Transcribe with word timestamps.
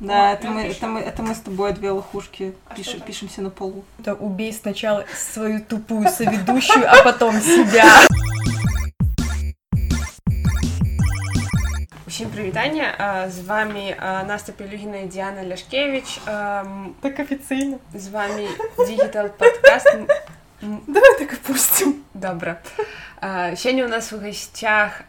Да, 0.00 0.32
это 0.34 0.46
мы, 0.48 0.60
это, 0.62 0.86
мы, 0.86 1.00
это 1.00 1.22
мы 1.24 1.34
с 1.34 1.40
тобой 1.40 1.72
две 1.72 1.90
лохушки 1.90 2.54
А 2.68 2.74
пишем, 2.76 2.90
что 2.92 2.98
там? 3.00 3.06
пишемся 3.08 3.42
на 3.42 3.50
полу. 3.50 3.84
Да 3.98 4.14
убей 4.14 4.52
сначала 4.52 5.04
свою 5.16 5.60
тупую 5.60 6.08
соведущую, 6.08 6.84
а 6.88 7.02
потом 7.02 7.40
себя. 7.40 7.84
Усім 12.06 12.28
привітання! 12.28 12.94
А, 12.98 13.30
З 13.30 13.40
вами 13.40 13.96
а, 14.00 14.22
Настя 14.24 14.52
Пелюгіна 14.52 14.96
і 14.96 15.06
Діана 15.06 15.44
Ляшкевич. 15.44 16.20
А, 16.26 16.60
м, 16.66 16.94
Так 17.00 17.18
официально. 17.20 17.76
З 17.94 18.08
вами 18.08 18.48
Digital 18.76 19.28
Подкаст. 19.28 19.94
М, 20.62 20.78
Давай 20.86 21.18
так 21.18 21.32
и 21.32 21.36
пустим. 21.36 21.94
Добре. 22.14 22.56
А, 23.20 23.56
Сьогодні 23.56 23.84
у 23.84 23.88
нас 23.88 24.12
у 24.12 24.18
гостях 24.18 25.00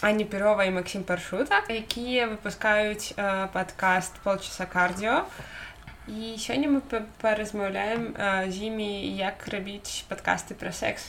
а, 0.00 0.06
м, 0.08 0.14
Аня 0.14 0.24
Пірова 0.24 0.64
і 0.64 0.70
Максим 0.70 1.02
Паршута, 1.02 1.62
які 1.68 2.24
випускають 2.24 3.14
а, 3.16 3.46
подкаст 3.52 4.12
Полчаса 4.22 4.66
кардіо. 4.66 5.22
І 6.08 6.38
сьогодні 6.38 6.68
ми 6.68 6.80
пе- 6.80 7.02
порозмовляємо 7.20 8.06
а, 8.18 8.50
з 8.50 8.60
ними, 8.60 8.82
як 9.02 9.48
робити 9.52 9.90
подкасти 10.08 10.54
про 10.54 10.72
секс. 10.72 11.02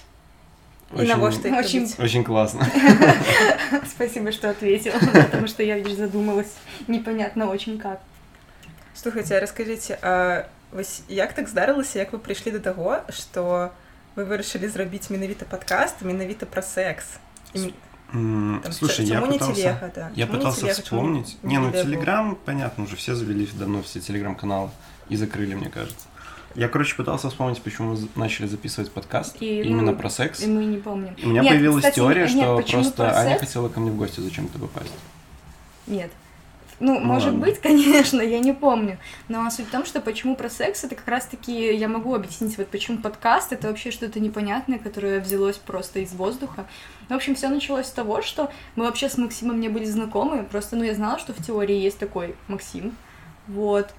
И 1.00 1.04
на 1.04 1.16
во 1.16 1.32
что 1.32 1.48
их 1.48 1.56
очень- 1.60 1.82
любить. 1.82 2.00
Очень 2.00 2.24
классно. 2.24 2.68
Спасибо, 3.90 4.32
что 4.32 4.50
ответила, 4.50 5.00
потому 5.00 5.48
что 5.48 5.64
я, 5.64 5.76
видишь, 5.76 5.94
задумалась. 5.98 6.54
Непонятно 6.88 7.50
очень 7.50 7.78
как. 7.80 8.00
Слухайте, 8.96 9.38
а 9.38 9.40
розкажіть, 9.40 9.92
а 10.02 10.44
ось 10.80 11.02
як 11.10 11.34
так 11.34 11.48
здарилося, 11.50 12.00
як 12.00 12.14
ви 12.14 12.20
прийшли 12.20 12.52
до 12.52 12.60
того, 12.60 12.98
що 13.10 13.70
ви 14.16 14.24
вирішили 14.24 14.70
зробити 14.70 15.06
менавіта 15.10 15.46
подкаст, 15.50 16.02
менавіта 16.02 16.46
про 16.46 16.62
секс? 16.62 17.06
І 17.54 17.60
м- 17.60 17.66
М, 17.66 17.74
там, 18.13 18.73
Слушай, 18.73 19.07
я 19.07 19.21
пытался... 19.21 19.55
телега, 19.55 19.93
да? 19.95 20.11
Я 20.15 20.27
пытался 20.27 20.61
телега, 20.61 20.83
чому 20.83 21.01
вспомнить. 21.01 21.39
не 21.43 21.57
Не, 21.57 21.59
ну? 21.59 21.73
Телеграм, 21.73 22.39
понятно, 22.45 22.85
уже 22.85 22.97
все 22.97 23.15
завели 23.15 23.49
давно 23.55 23.83
все 23.83 24.01
телеграм-каналы 24.01 24.71
и 25.09 25.17
закрыли, 25.17 25.55
мне 25.55 25.69
кажется. 25.69 26.07
Я, 26.57 26.69
короче, 26.69 26.97
пытался 26.97 27.31
вспомнить, 27.31 27.63
почему 27.63 27.93
мы 27.93 28.09
начали 28.17 28.47
записывать 28.47 28.91
подкаст 28.91 29.37
И, 29.41 29.63
именно 29.63 29.93
ну, 29.93 29.97
про 29.97 30.11
секс. 30.11 30.43
И 30.43 30.49
мы 30.49 30.65
не 30.65 30.79
помним. 30.79 31.15
У 31.23 31.29
меня 31.29 31.43
Нет, 31.43 31.53
появилась 31.53 31.85
кстати, 31.85 31.97
теория, 31.97 32.23
нет, 32.23 32.31
что 32.31 32.63
просто 32.63 32.93
про 33.05 33.19
Аня 33.19 33.39
хотела 33.39 33.69
ко 33.69 33.79
мне 33.79 33.93
в 33.93 33.97
гости 33.97 34.21
зачем-то 34.21 34.59
попасть. 34.59 34.93
Нет. 35.87 36.11
Ну, 36.81 36.99
Ну, 36.99 37.01
может 37.01 37.33
ладно. 37.33 37.47
быть, 37.47 37.59
конечно, 37.63 38.21
я 38.21 38.41
не 38.41 38.53
помню. 38.53 38.99
Но 39.29 39.49
суть 39.51 39.69
в 39.69 39.71
том, 39.71 39.85
что 39.85 40.01
почему 40.01 40.35
про 40.35 40.49
секс, 40.49 40.83
это 40.83 40.95
как 40.97 41.07
раз-таки 41.07 41.75
я 41.75 41.89
могу 41.89 42.15
объяснить, 42.15 42.57
вот 42.59 42.69
почему 42.69 42.99
подкаст, 42.99 43.53
это 43.53 43.69
вообще 43.69 43.91
что-то 43.91 44.19
непонятное, 44.19 44.79
которое 44.79 45.21
взялось 45.21 45.57
просто 45.59 46.01
из 46.01 46.13
воздуха. 46.13 46.67
В 47.09 47.13
общем, 47.13 47.35
все 47.35 47.49
началось 47.49 47.87
с 47.87 47.93
того, 47.93 48.23
что 48.23 48.51
мы 48.77 48.85
вообще 48.87 49.09
с 49.09 49.19
Максимом 49.19 49.61
не 49.61 49.69
были 49.69 49.85
знакомы, 49.85 50.43
просто, 50.45 50.77
ну, 50.77 50.85
я 50.85 50.95
знала, 50.95 51.19
что 51.19 51.33
в 51.33 51.45
теории 51.45 51.77
есть 51.77 51.99
такой 51.99 52.35
Максим, 52.49 52.97
вот. 53.47 53.91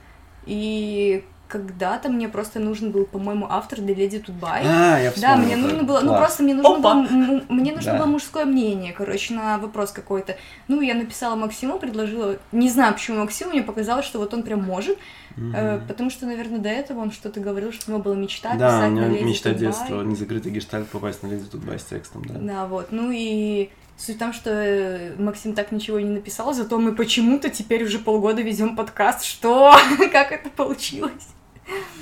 И 0.46 1.24
когда-то 1.52 2.10
мне 2.10 2.30
просто 2.30 2.60
нужен 2.60 2.92
был, 2.92 3.06
по-моему, 3.06 3.46
автор 3.50 3.82
для 3.82 3.94
Леди 3.94 4.20
Тутбай. 4.20 4.62
А, 4.66 4.98
я 5.00 5.10
Да, 5.12 5.16
вспомнил. 5.16 5.46
мне 5.46 5.56
нужно 5.58 5.84
было, 5.84 6.00
ну 6.00 6.08
Класс. 6.08 6.20
просто 6.20 6.44
мне 6.44 6.56
нужно 6.56 6.78
Опа! 6.78 6.94
было, 6.94 7.42
мне 7.50 7.74
нужно 7.74 7.92
Да. 7.92 7.98
было 7.98 8.06
мужское 8.08 8.46
мнение, 8.46 8.94
короче, 8.94 9.34
на 9.34 9.58
вопрос 9.58 9.92
какой-то. 9.92 10.38
Ну, 10.68 10.82
я 10.82 10.96
написала 10.96 11.36
Максиму, 11.36 11.78
предложила, 11.80 12.38
не 12.52 12.70
знаю, 12.70 12.94
почему 12.94 13.20
Максиму, 13.20 13.52
мне 13.52 13.64
показалось, 13.64 14.06
что 14.06 14.20
вот 14.20 14.34
он 14.34 14.44
прям 14.44 14.64
может, 14.64 14.98
Мгм. 15.36 15.56
э, 15.56 15.82
потому 15.88 16.10
что, 16.10 16.26
наверное, 16.26 16.60
до 16.60 16.70
этого 16.70 17.00
он 17.00 17.12
что-то 17.12 17.40
говорил, 17.40 17.72
что 17.74 17.92
у 17.92 17.94
него 17.94 18.04
была 18.04 18.16
мечта 18.16 18.56
Да, 18.56 18.68
у 18.68 18.70
писать 18.80 18.92
меня 18.92 19.08
на 19.08 19.12
Леди 19.12 19.24
мечта 19.24 19.50
Тутбай. 19.50 19.68
детства, 19.68 20.02
незакрытый 20.04 20.52
гештальт 20.52 20.88
попасть 20.90 21.24
на 21.24 21.28
Леди 21.28 21.46
Тутбай 21.46 21.80
с 21.80 21.84
текстом, 21.84 22.24
да. 22.26 22.36
Да, 22.40 22.66
вот, 22.68 22.88
ну 22.92 23.12
и 23.14 23.70
суть 23.98 24.16
в 24.16 24.20
том, 24.20 24.34
что 24.34 24.50
э, 24.52 25.14
Максим 25.20 25.54
так 25.54 25.72
ничего 25.72 25.98
и 26.00 26.04
не 26.04 26.10
написал, 26.10 26.54
зато 26.54 26.78
мы 26.80 26.94
почему-то 26.96 27.50
теперь 27.50 27.84
уже 27.84 28.00
полгода 28.00 28.42
ведем 28.42 28.76
подкаст, 28.76 29.24
что, 29.24 29.74
как 30.12 30.32
это 30.32 30.50
получилось? 30.50 31.28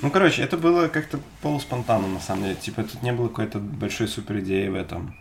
Ну, 0.02 0.10
короче, 0.10 0.42
это 0.42 0.56
было 0.56 0.88
как-то 0.88 1.20
полуспонтанно, 1.42 2.08
на 2.08 2.20
самом 2.20 2.44
деле. 2.44 2.54
Типа, 2.56 2.82
тут 2.82 3.02
не 3.02 3.12
было 3.12 3.28
какой-то 3.28 3.58
большой 3.58 4.08
супер 4.08 4.38
идеи 4.40 4.68
в 4.68 4.74
этом. 4.74 5.14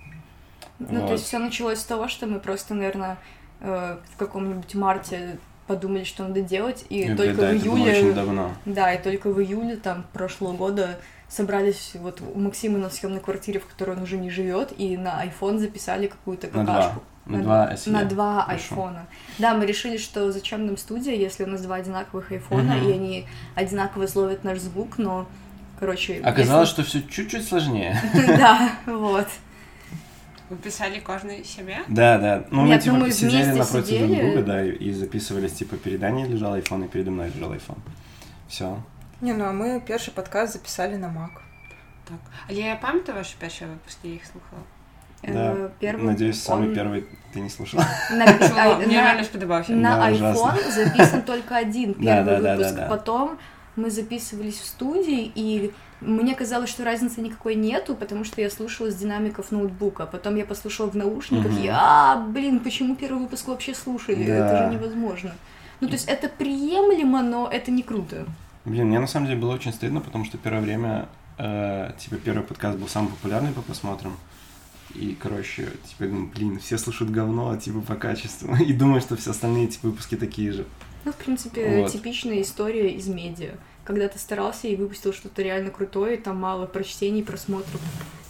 Ну, 0.80 1.00
Вот. 1.02 1.08
то 1.08 1.14
есть 1.14 1.26
все 1.26 1.40
началось 1.40 1.80
с 1.80 1.84
того, 1.84 2.08
что 2.08 2.26
мы 2.28 2.40
просто, 2.40 2.74
наверное, 2.74 3.18
э, 3.60 3.98
в 4.14 4.18
каком-нибудь 4.18 4.74
марте 4.76 5.38
подумали, 5.68 6.04
что 6.04 6.24
надо 6.28 6.42
делать, 6.42 6.86
и 6.90 7.06
Ну, 7.10 7.18
только 7.18 7.34
да, 7.34 7.48
в 7.52 7.56
это 7.56 7.66
было 7.66 7.78
июле, 7.78 7.92
очень 7.92 8.14
давно. 8.14 8.52
да, 8.66 8.94
и 8.94 9.04
только 9.04 9.30
в 9.30 9.40
июле 9.42 9.76
там 9.76 10.06
прошлого 10.14 10.54
года 10.54 11.00
собрались 11.28 11.92
вот 11.96 12.22
у 12.22 12.40
Максима 12.40 12.80
на 12.80 12.90
съемной 12.90 13.20
квартире, 13.20 13.60
в 13.60 13.68
которой 13.68 13.96
он 13.98 14.04
уже 14.04 14.18
не 14.18 14.32
живет, 14.32 14.74
и 14.78 14.98
на 14.98 15.24
iPhone 15.26 15.60
записали 15.60 16.08
какую-то 16.08 16.48
какашку. 16.48 17.04
На 17.29 17.39
два 17.39 17.73
SE. 17.73 17.91
На 17.91 18.05
два 18.05 18.43
Хорошо. 18.43 18.53
айфона. 18.75 19.07
Да, 19.39 19.55
мы 19.55 19.67
решили, 19.67 19.97
что 19.99 20.31
зачем 20.33 20.67
нам 20.67 20.77
студия, 20.77 21.15
если 21.15 21.45
у 21.45 21.47
нас 21.47 21.63
два 21.63 21.77
одинаковых 21.77 22.33
айфона, 22.33 22.75
Мгм. 22.77 22.89
и 22.89 22.93
они 22.93 23.27
одинаково 23.55 24.07
словят 24.07 24.45
наш 24.45 24.59
звук, 24.59 24.99
но, 24.99 25.27
короче... 25.81 26.21
Оказалось, 26.25 26.69
что 26.69 26.83
все 26.83 27.01
чуть-чуть 27.03 27.49
сложнее. 27.49 27.97
что... 28.15 28.37
Да, 28.37 28.73
вот. 28.87 29.27
Ви 30.51 30.57
писали 30.57 31.01
кожен 31.01 31.45
себе? 31.45 31.79
Да, 31.89 32.19
да. 32.19 32.45
Ну, 32.51 32.63
мы 32.63 32.69
Нет, 32.69 32.83
типа 32.83 32.97
ну, 32.97 33.07
мы 33.07 33.11
сидели 33.13 33.43
вместе 33.43 33.55
напротив 33.59 33.87
сидели. 33.87 34.07
друг 34.15 34.21
друга, 34.21 34.43
да, 34.43 34.65
и, 34.65 34.71
и 34.73 34.93
записывались, 34.93 35.53
типа, 35.53 35.77
перед 35.77 36.03
Аней 36.03 36.27
лежал 36.27 36.53
айфон, 36.53 36.85
и 36.85 36.89
передо 36.89 37.11
мной 37.11 37.31
лежал 37.35 37.53
айфон. 37.53 37.77
Все. 38.49 38.77
Ні, 39.21 39.33
ну 39.35 39.45
а 39.45 39.53
ми 39.53 39.81
перший 39.87 40.15
подкаст 40.15 40.53
записали 40.53 40.99
на 40.99 41.07
Mac. 41.09 41.41
Так. 42.05 42.19
Але 42.51 42.59
я 42.59 42.77
пам'ятаю 42.77 43.19
ваші 43.19 43.35
перші 43.39 43.65
випуски, 43.65 44.09
я 44.09 44.13
їх 44.13 44.23
слухала. 44.25 44.63
Да. 45.24 45.54
Э, 45.54 45.70
Первый 45.80 46.06
Надеюсь, 46.06 46.42
самый 46.42 46.70
он 46.70 46.76
первый 46.76 47.04
ты 47.34 47.40
не 47.42 47.50
слушала. 47.50 47.84
на- 48.12 48.26
а, 48.58 48.78
Мені 48.80 48.96
на- 48.96 49.02
реально 49.02 49.24
сподобався. 49.24 49.74
На 49.74 49.96
Да, 49.98 50.10
iPhone 50.10 50.16
ужасно. 50.16 50.72
записан 50.76 51.22
только 51.22 51.56
один 51.58 51.94
Да, 52.00 52.24
первый 52.24 52.26
да, 52.36 52.42
да, 52.42 52.56
выпуск. 52.56 52.76
да, 52.76 52.82
да. 52.82 52.88
Потом 52.88 53.30
мы 53.76 53.90
записывались 53.92 54.60
в 54.60 54.66
студии, 54.66 55.32
и 55.36 55.72
мне 56.02 56.36
казалось, 56.36 56.70
что 56.70 56.84
разницы 56.86 57.22
никакой 57.22 57.56
нету, 57.56 57.96
потому 57.96 58.24
что 58.24 58.42
я 58.42 58.50
слушала 58.50 58.90
с 58.90 58.96
динамиков 58.96 59.52
ноутбука. 59.52 60.06
Потом 60.06 60.36
я 60.38 60.46
послушала 60.46 60.90
в 60.90 60.96
наушниках, 60.96 61.52
Мгм. 61.52 61.64
и 61.64 61.68
а, 61.72 62.16
блин, 62.34 62.60
почему 62.60 62.96
первый 62.96 63.20
выпуск 63.20 63.48
вообще 63.48 63.74
слушали? 63.76 64.26
Да. 64.26 64.34
Это 64.34 64.58
же 64.58 64.76
невозможно. 64.76 65.32
Ну, 65.82 65.88
то 65.88 65.94
есть 65.94 66.10
это 66.10 66.28
приемлемо, 66.30 67.22
но 67.22 67.48
это 67.52 67.72
не 67.72 67.84
круто. 67.84 68.26
Блин, 68.66 68.88
мне 68.88 69.00
на 69.00 69.08
самом 69.08 69.28
деле 69.28 69.40
было 69.40 69.54
очень 69.56 69.72
стыдно, 69.74 70.00
потому 70.02 70.26
что 70.26 70.38
первое 70.38 70.62
время, 70.62 71.06
э, 71.38 71.92
типа, 71.98 72.16
первый 72.18 72.44
подкаст 72.44 72.78
был 72.78 72.88
самый 72.88 73.10
популярный 73.10 73.52
по 73.52 73.62
просмотрам. 73.62 74.12
И, 74.96 75.16
короче, 75.20 75.70
типа, 75.88 76.06
думаю, 76.06 76.28
блин, 76.34 76.60
все 76.60 76.78
слушают 76.78 77.12
говно, 77.12 77.56
типа, 77.58 77.82
по 77.82 77.96
качеству. 77.96 78.56
И 78.60 78.74
думаю, 78.74 79.02
что 79.02 79.16
все 79.16 79.32
остальные, 79.32 79.68
типа, 79.68 79.88
выпуски 79.90 80.16
такие 80.16 80.52
же. 80.52 80.66
Ну, 81.06 81.12
в 81.12 81.16
принципе, 81.16 81.82
Вот. 81.82 81.92
типичная 81.92 82.42
история 82.42 82.92
из 82.92 83.08
медиа. 83.08 83.52
Когда 83.86 84.08
ты 84.08 84.20
старался 84.20 84.68
и 84.68 84.76
выпустил 84.76 85.14
что-то 85.14 85.42
реально 85.42 85.72
крутое, 85.72 86.18
там 86.18 86.38
мало 86.38 86.66
прочтений, 86.66 87.24
просмотров, 87.24 87.82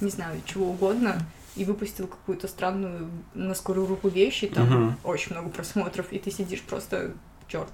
не 0.01 0.09
знаю, 0.09 0.39
чего 0.45 0.69
угодно, 0.69 1.17
и 1.55 1.65
выпустил 1.65 2.07
какую-то 2.07 2.47
странную 2.47 3.09
на 3.33 3.53
скорую 3.55 3.87
руку 3.87 4.07
вещь, 4.07 4.43
и 4.43 4.47
там 4.47 4.65
Мгм. 4.69 4.97
очень 5.03 5.33
много 5.33 5.49
просмотров, 5.49 6.11
и 6.13 6.19
ты 6.19 6.31
сидишь 6.31 6.61
просто 6.61 7.13
черт. 7.47 7.71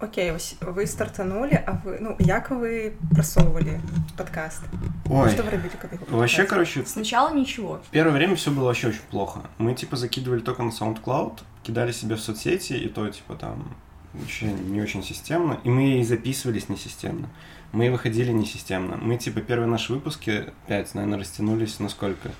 Окей, 0.00 0.30
ось 0.32 0.56
ви 0.60 0.86
стартанули, 0.86 1.60
а 1.66 1.72
ви, 1.84 1.98
ну, 2.00 2.16
як 2.18 2.50
ви 2.50 2.92
просовували 3.14 3.80
подкаст? 4.16 4.62
Ой, 5.10 5.30
Что 5.30 5.42
вы 5.42 5.50
робили, 5.50 5.70
когда 5.80 5.96
его 5.96 6.06
вообще, 6.18 6.36
подкаст? 6.42 6.50
короче, 6.50 6.84
Сначала 6.86 7.34
ничего. 7.34 7.80
Первое 7.90 8.12
время 8.12 8.34
все 8.34 8.50
было 8.50 8.64
вообще 8.64 8.88
очень 8.88 9.00
плохо. 9.10 9.40
Мы 9.58 9.74
типа 9.74 9.96
закидывали 9.96 10.40
только 10.40 10.62
на 10.62 10.70
SoundCloud, 10.70 11.32
кидали 11.62 11.92
себе 11.92 12.14
в 12.14 12.20
соцсети, 12.20 12.74
и 12.74 12.88
то 12.88 13.08
типа 13.08 13.34
там 13.34 13.74
вообще 14.14 14.46
не 14.46 14.80
очень 14.82 15.02
системно. 15.02 15.58
И 15.64 15.68
мы 15.70 15.98
и 16.00 16.04
записывались 16.04 16.68
несистемно. 16.68 17.28
Мы 17.72 17.86
и 17.86 17.88
выходили 17.90 18.30
несистемно. 18.32 18.96
Мы 19.02 19.16
типа 19.16 19.40
первые 19.40 19.68
наши 19.68 19.92
выпуски, 19.92 20.44
пять, 20.68 20.94
наверное, 20.94 21.18
растянулись 21.18 21.80
на 21.80 21.88
сколько? 21.88 22.30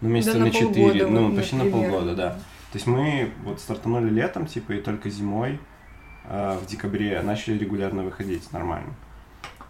Ну, 0.00 0.08
месяца 0.08 0.32
Да 0.32 0.38
на 0.40 0.44
на 0.46 0.50
четыре, 0.50 0.72
полгода, 0.74 1.06
ну, 1.08 1.28
вот, 1.28 1.36
почти 1.36 1.56
на 1.56 1.64
например. 1.64 1.90
полгода, 1.90 2.14
да. 2.16 2.30
То 2.72 2.78
есть 2.78 2.86
мы 2.86 3.30
вот 3.44 3.60
стартанули 3.60 4.10
летом, 4.10 4.46
типа, 4.46 4.72
и 4.72 4.80
только 4.80 5.08
зимой, 5.08 5.58
э, 6.28 6.58
в 6.62 6.66
декабре, 6.66 7.20
начали 7.22 7.58
регулярно 7.58 8.02
выходить 8.02 8.52
нормально. 8.52 8.94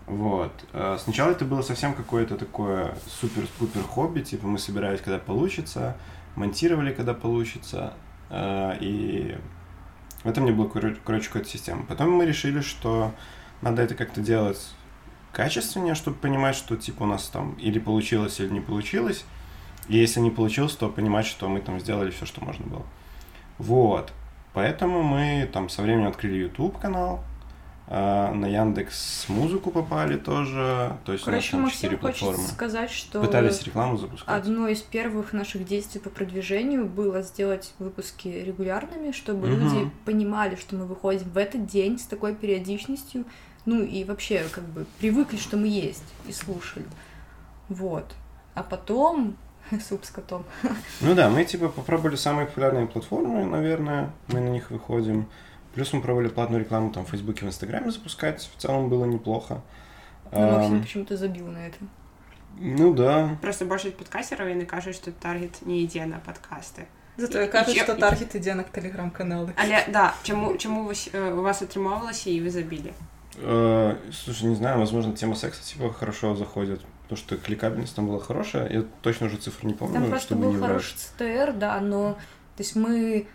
Вот. 0.07 0.53
Э, 0.73 0.97
Сначала 1.01 1.31
это 1.33 1.45
было 1.45 1.63
совсем 1.63 1.95
какое-то 1.95 2.37
такое 2.37 2.97
супер-пупер 3.21 3.83
хобби, 3.83 4.21
типа 4.21 4.47
мы 4.47 4.59
собирались, 4.59 5.01
когда 5.01 5.19
получится, 5.19 5.97
монтировали, 6.37 6.93
когда 6.93 7.15
получится, 7.15 7.95
э, 8.31 8.77
и 8.81 9.37
в 10.23 10.29
этом 10.29 10.45
не 10.45 10.53
было, 10.53 10.67
коро- 10.67 10.99
короче, 11.05 11.27
какой-то 11.27 11.49
системы. 11.49 11.85
Потом 11.85 12.11
мы 12.11 12.27
решили, 12.27 12.61
что 12.61 13.13
надо 13.63 13.83
это 13.83 13.95
как-то 13.95 14.21
делать 14.21 14.75
качественнее, 15.33 15.95
чтобы 15.95 16.17
понимать, 16.17 16.57
что 16.57 16.77
типа 16.77 17.03
у 17.03 17.07
нас 17.07 17.29
там 17.29 17.53
или 17.55 17.79
получилось, 17.79 18.41
или 18.41 18.49
не 18.49 18.61
получилось. 18.61 19.25
И 19.89 19.97
если 19.97 20.21
не 20.21 20.31
получилось, 20.31 20.75
то 20.75 20.89
понимать, 20.89 21.27
что 21.27 21.49
мы 21.49 21.61
там 21.61 21.79
сделали 21.79 22.11
все, 22.11 22.27
что 22.27 22.45
можно 22.45 22.67
было. 22.67 22.87
Вот. 23.59 24.13
Поэтому 24.57 25.03
мы 25.03 25.47
там 25.53 25.69
со 25.69 25.83
временем 25.83 26.07
открыли 26.09 26.37
YouTube 26.39 26.79
канал, 26.79 27.21
А, 27.89 28.33
на 28.33 28.47
Яндекс 28.47 29.27
Музыку 29.29 29.71
попали 29.71 30.17
тоже. 30.17 30.97
То 31.05 31.13
есть 31.13 31.25
Короче, 31.25 31.57
у 31.57 31.61
нас 31.61 31.65
Максим 31.67 31.91
четыре 31.91 32.01
хочет 32.01 32.21
платформы. 32.21 32.49
сказать, 32.49 32.91
что 32.91 33.21
Пытались 33.21 33.63
рекламу 33.65 33.99
запускать. 33.99 34.35
одно 34.35 34.67
из 34.67 34.81
первых 34.81 35.33
наших 35.35 35.65
действий 35.67 36.01
по 36.01 36.09
продвижению 36.11 36.87
было 36.87 37.21
сделать 37.23 37.75
выпуски 37.79 38.29
регулярными, 38.29 39.13
чтобы 39.13 39.47
Мгм. 39.49 39.61
люди 39.61 39.91
понимали, 40.07 40.57
что 40.57 40.75
мы 40.75 40.87
выходим 40.87 41.29
в 41.29 41.37
этот 41.37 41.67
день 41.67 41.99
с 41.99 42.05
такой 42.07 42.35
периодичностью, 42.35 43.25
ну 43.67 43.83
и 43.85 44.03
вообще 44.05 44.43
как 44.51 44.65
бы 44.65 44.87
привыкли, 44.99 45.37
что 45.37 45.57
мы 45.59 45.69
есть, 45.69 46.03
и 46.27 46.33
слушали. 46.33 46.87
Вот. 47.69 48.07
А 48.55 48.63
потом 48.65 49.37
суп 49.90 50.04
с 50.06 50.10
котом. 50.10 50.44
Ну 51.02 51.16
да, 51.16 51.30
мы 51.30 51.46
типа 51.46 51.70
попробовали 51.70 52.16
самые 52.16 52.46
популярные 52.48 52.88
платформы, 52.88 53.46
наверное, 53.46 54.10
мы 54.28 54.40
на 54.40 54.50
них 54.50 54.70
выходим. 54.72 55.26
Плюс 55.76 55.94
мы 55.94 56.02
пробовали 56.02 56.28
платную 56.28 56.60
рекламу 56.64 56.92
там 56.92 57.06
в 57.06 57.10
Фейсбуке, 57.10 57.46
в 57.46 57.48
Инстаграме 57.48 57.92
запускать. 57.92 58.50
В 58.58 58.62
целом 58.62 58.90
было 58.90 59.06
неплохо. 59.06 59.62
Но 60.32 60.52
Максим 60.52 60.74
Ам, 60.76 60.82
почему-то 60.82 61.18
забил 61.18 61.48
на 61.48 61.60
это. 61.68 61.78
ну 62.60 62.94
да. 62.94 63.38
Просто 63.42 63.66
больше 63.66 63.92
подкастеров 63.92 64.48
яны 64.48 64.66
кажуць, 64.66 64.96
што 64.96 65.12
таргет 65.12 65.66
не 65.66 65.84
ідзе 65.84 66.06
на 66.06 66.20
падкасты. 66.20 66.84
Зато 67.18 67.42
І- 67.42 67.48
кажуть, 67.48 67.76
і- 67.76 67.80
що 67.80 67.94
і- 67.94 68.00
таргет 68.00 68.36
іде 68.36 68.56
на 68.56 68.64
телеграм-канали. 68.64 69.52
Але 69.56 69.86
да, 69.94 70.14
чаму 70.24 70.58
чаму 70.58 70.84
вось, 70.84 71.10
е, 71.14 71.32
у 71.32 71.42
вас 71.42 71.62
атрымоўвалася 71.62 72.30
і 72.30 72.42
вы 72.42 72.50
забілі? 72.50 72.94
Э, 73.48 73.96
слушай, 74.12 74.48
не 74.50 74.56
знаю, 74.56 74.80
возможно, 74.80 75.14
тема 75.14 75.36
секса 75.36 75.74
типа 75.74 75.94
хорошо 75.94 76.36
заходит. 76.36 76.82
Потому 77.09 77.19
что 77.19 77.37
кликабельность 77.37 77.95
там 77.95 78.09
была 78.09 78.19
хорошая. 78.19 78.69
Я 78.69 78.85
точно 79.03 79.27
уже 79.27 79.37
цифр 79.37 79.65
не 79.65 79.75
помню, 79.75 79.95
Там 79.95 80.09
просто 80.09 80.27
чтобы 80.35 80.43
был 80.47 80.53
не 80.55 80.59
хороший 80.61 80.95
ЦТР, 80.97 81.53
да, 81.55 81.79
но 81.81 82.15
то 82.57 82.63
есть 82.63 82.75
мы, 82.75 83.29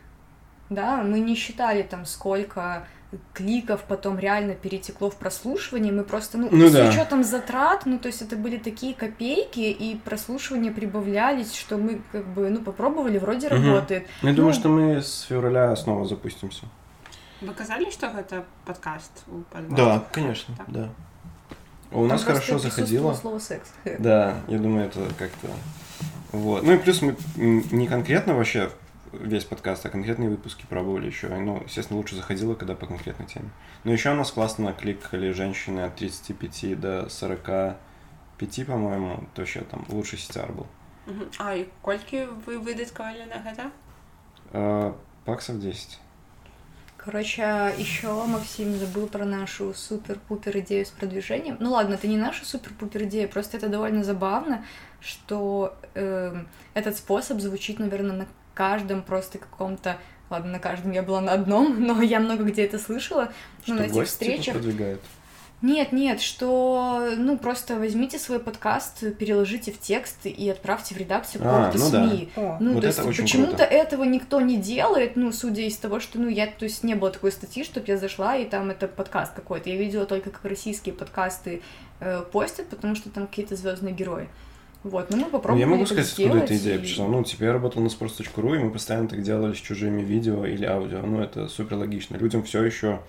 да, 0.69 1.03
мы 1.03 1.19
не 1.19 1.35
считали 1.35 1.81
там 1.83 2.05
сколько 2.05 2.85
кликов 3.33 3.83
потом 3.87 4.17
реально 4.19 4.55
перетекло 4.55 5.09
в 5.09 5.15
прослушивание, 5.15 5.91
мы 5.91 6.03
просто, 6.03 6.37
ну, 6.37 6.47
Ну 6.51 6.67
с 6.67 6.71
да. 6.71 6.89
учетом 6.89 7.23
затрат, 7.23 7.85
ну, 7.85 7.99
то 7.99 8.07
есть 8.07 8.21
это 8.21 8.35
были 8.35 8.57
такие 8.57 8.93
копейки, 8.93 9.59
и 9.59 9.97
прослушивания 9.97 10.71
прибавлялись, 10.71 11.53
что 11.53 11.77
мы 11.77 12.01
как 12.11 12.25
бы, 12.27 12.49
ну, 12.49 12.59
попробовали, 12.61 13.17
вроде 13.17 13.49
Мгм. 13.49 13.67
работает. 13.67 14.07
Ну, 14.21 14.29
я 14.29 14.35
думаю, 14.35 14.53
Ну. 14.53 14.59
что 14.59 14.69
мы 14.69 15.01
с 15.01 15.21
февраля 15.21 15.75
снова 15.75 16.05
запустимся. 16.05 16.63
Вы 17.41 17.53
гэта 17.53 18.45
падкаст 18.65 19.23
у 19.27 19.41
падвал? 19.53 19.75
Да, 19.77 20.03
конечно, 20.11 20.55
Так. 20.55 20.71
да. 20.71 20.89
У 21.92 22.04
нас 22.06 22.22
Там 22.22 22.34
хорошо 22.34 22.52
просто 22.52 22.68
заходило. 22.70 23.10
присутствовало 23.10 23.38
слово 23.38 23.60
секс. 23.60 23.72
Да, 23.98 24.40
я 24.48 24.58
думаю, 24.58 24.86
это 24.86 25.08
как-то... 25.18 25.48
Вот. 26.32 26.64
Ну 26.64 26.72
и 26.72 26.78
плюс 26.78 27.00
мы 27.02 27.16
м, 27.36 27.64
не 27.70 27.86
конкретно 27.86 28.34
вообще 28.34 28.70
весь 29.12 29.44
подкаст, 29.44 29.86
а 29.86 29.88
конкретные 29.88 30.28
выпуски 30.28 30.66
пробовали 30.68 31.06
еще. 31.06 31.28
Ну, 31.28 31.62
естественно, 31.64 31.96
лучше 31.98 32.16
заходило, 32.16 32.54
когда 32.54 32.74
по 32.74 32.86
конкретной 32.86 33.26
теме. 33.26 33.50
Но 33.84 33.92
еще 33.92 34.10
у 34.10 34.14
нас 34.14 34.30
классно 34.32 34.64
накликали 34.66 35.30
женщины 35.32 35.80
от 35.80 35.94
35 35.96 36.80
до 36.80 37.08
45, 37.08 38.66
по-моему. 38.66 39.24
То 39.34 39.42
вообще 39.42 39.60
там 39.60 39.84
лучший 39.88 40.18
CTR 40.18 40.52
был. 40.54 40.66
Мгм. 41.06 41.26
А 41.38 41.54
і 41.54 41.66
колькі 41.82 42.26
вы 42.46 42.58
выдаткавалі 42.58 43.26
на 43.30 43.38
гэта? 43.46 43.70
А, 44.52 44.92
Баксов 45.26 45.58
10. 45.60 45.98
Короче, 47.03 47.73
еще 47.77 48.25
Максим 48.25 48.77
забыл 48.77 49.07
про 49.07 49.25
нашу 49.25 49.73
супер-пупер 49.73 50.59
идею 50.59 50.85
с 50.85 50.89
продвижением. 50.89 51.57
Ну 51.59 51.71
ладно, 51.71 51.95
это 51.95 52.07
не 52.07 52.17
наша 52.17 52.45
супер-пупер 52.45 53.03
идея, 53.05 53.27
просто 53.27 53.57
это 53.57 53.69
довольно 53.69 54.03
забавно, 54.03 54.63
что 54.99 55.75
эм, 55.95 56.47
этот 56.75 56.95
способ 56.95 57.39
звучит, 57.39 57.79
наверное, 57.79 58.15
на 58.15 58.27
каждом 58.53 59.01
просто 59.01 59.39
каком-то 59.39 59.97
Ладно, 60.31 60.53
на 60.53 60.59
каждом 60.59 60.91
я 60.91 61.03
была 61.03 61.19
на 61.19 61.33
одном, 61.33 61.75
но 61.85 62.01
я 62.01 62.19
много 62.21 62.43
где 62.45 62.63
это 62.63 62.79
слышала. 62.79 63.33
Что 63.63 63.73
Ну, 63.73 63.79
на 63.79 63.83
этих 63.83 63.93
типа 63.93 64.05
встречах. 64.05 64.53
продвигает. 64.53 65.01
Нет, 65.61 65.91
нет, 65.91 66.21
что, 66.21 67.09
ну, 67.17 67.37
просто 67.37 67.77
возьмите 67.77 68.17
свой 68.17 68.39
подкаст, 68.39 69.15
переложите 69.17 69.71
в 69.71 69.79
текст 69.79 70.25
и 70.25 70.49
отправьте 70.49 70.95
в 70.95 70.97
редакцию 70.97 71.41
А, 71.45 71.69
какого-то 71.71 71.77
ну 71.77 71.91
да. 71.91 72.09
СМИ. 72.09 72.29
О, 72.35 72.57
Ну, 72.59 72.73
Вот 72.73 72.81
то 72.81 72.87
это 72.89 73.03
есть 73.05 73.19
почему-то 73.19 73.49
круто. 73.57 73.63
этого 73.65 74.03
никто 74.03 74.41
не 74.41 74.57
делает, 74.57 75.15
ну, 75.15 75.31
судя 75.31 75.61
из 75.61 75.77
того, 75.77 75.99
что, 75.99 76.19
ну, 76.19 76.27
я, 76.29 76.47
то 76.47 76.65
есть 76.65 76.83
не 76.83 76.95
было 76.95 77.11
такой 77.11 77.31
статьи, 77.31 77.63
чтобы 77.63 77.85
я 77.89 77.97
зашла, 77.97 78.35
и 78.37 78.45
там 78.45 78.71
это 78.71 78.87
подкаст 78.87 79.33
какой-то. 79.35 79.69
Я 79.69 79.75
видела 79.77 80.05
только, 80.07 80.31
как 80.31 80.43
российские 80.45 80.95
подкасты 80.95 81.61
э, 81.99 82.23
постят, 82.31 82.67
потому 82.67 82.95
что 82.95 83.11
там 83.11 83.27
какие-то 83.27 83.55
звездные 83.55 83.93
герои. 83.93 84.29
Вот, 84.83 85.11
ну, 85.11 85.17
мы 85.17 85.23
Ну, 85.25 85.29
попробовали 85.29 85.59
я 85.61 85.67
могу 85.67 85.83
это 85.83 85.93
сказать, 85.93 86.09
откуда 86.11 86.37
эта 86.39 86.55
сделать, 86.55 86.61
идея 86.63 86.75
и- 86.77 86.79
пришла. 86.79 87.07
Ну, 87.07 87.23
типа, 87.23 87.43
я 87.43 87.53
работал 87.53 87.83
на 87.83 87.87
sports.ru, 87.87 88.55
и 88.55 88.63
мы 88.63 88.71
постоянно 88.71 89.07
так 89.07 89.21
делали 89.21 89.53
с 89.53 89.57
чужими 89.57 90.01
видео 90.01 90.43
или 90.43 90.65
аудио. 90.65 91.01
Ну, 91.05 91.21
это 91.21 91.47
супер 91.49 91.77
логично. 91.77 92.17
Людям 92.17 92.41
все 92.41 92.63
еще 92.63 92.99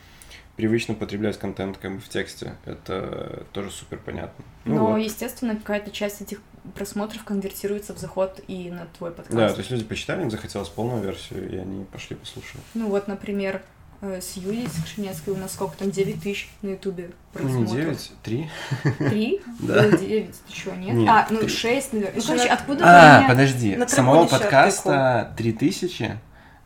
привычно 0.62 0.94
потреблять 0.94 1.40
контент 1.40 1.76
как 1.78 1.96
бы 1.96 2.00
в 2.00 2.08
тексте. 2.08 2.54
Это 2.66 3.42
тоже 3.50 3.72
супер 3.72 3.98
понятно. 3.98 4.44
Ну, 4.64 4.74
Но, 4.76 4.86
вот. 4.92 4.98
естественно, 4.98 5.56
какая-то 5.56 5.90
часть 5.90 6.20
этих 6.20 6.38
просмотров 6.76 7.24
конвертируется 7.24 7.92
в 7.94 7.98
заход 7.98 8.40
и 8.46 8.70
на 8.70 8.86
твой 8.96 9.10
подкаст. 9.10 9.36
Да, 9.36 9.48
то 9.52 9.58
есть 9.58 9.72
люди 9.72 9.82
почитали, 9.82 10.22
им 10.22 10.30
захотелось 10.30 10.68
полную 10.68 11.02
версию, 11.02 11.50
и 11.52 11.56
они 11.56 11.84
пошли 11.86 12.14
послушали. 12.14 12.62
Ну, 12.74 12.90
вот, 12.90 13.08
например, 13.08 13.60
э, 14.02 14.20
с 14.20 14.36
Юлей 14.36 14.68
Скшинецкой 14.68 15.34
у 15.34 15.36
нас 15.36 15.52
сколько 15.52 15.76
там, 15.78 15.90
9 15.90 16.22
тысяч 16.22 16.48
на 16.62 16.68
ютубе 16.68 17.10
Ну, 17.34 17.48
не 17.48 17.64
просмотров. 17.64 17.96
9, 17.96 18.12
3. 18.22 18.50
Три? 19.08 19.40
Да. 19.58 19.82
Было 19.82 19.98
девять, 19.98 20.40
ты 20.46 20.52
чё, 20.52 20.76
нет? 20.76 20.94
Нет, 20.94 21.08
а, 21.10 21.26
ну 21.28 21.40
три. 21.40 21.48
шесть, 21.48 21.92
наверное. 21.92 22.20
Ну, 22.20 22.24
короче, 22.24 22.48
откуда 22.48 22.84
А, 22.84 23.28
подожди, 23.28 23.74
На 23.74 23.88
самого 23.88 24.28
подкаста 24.28 25.34
3000, 25.36 26.20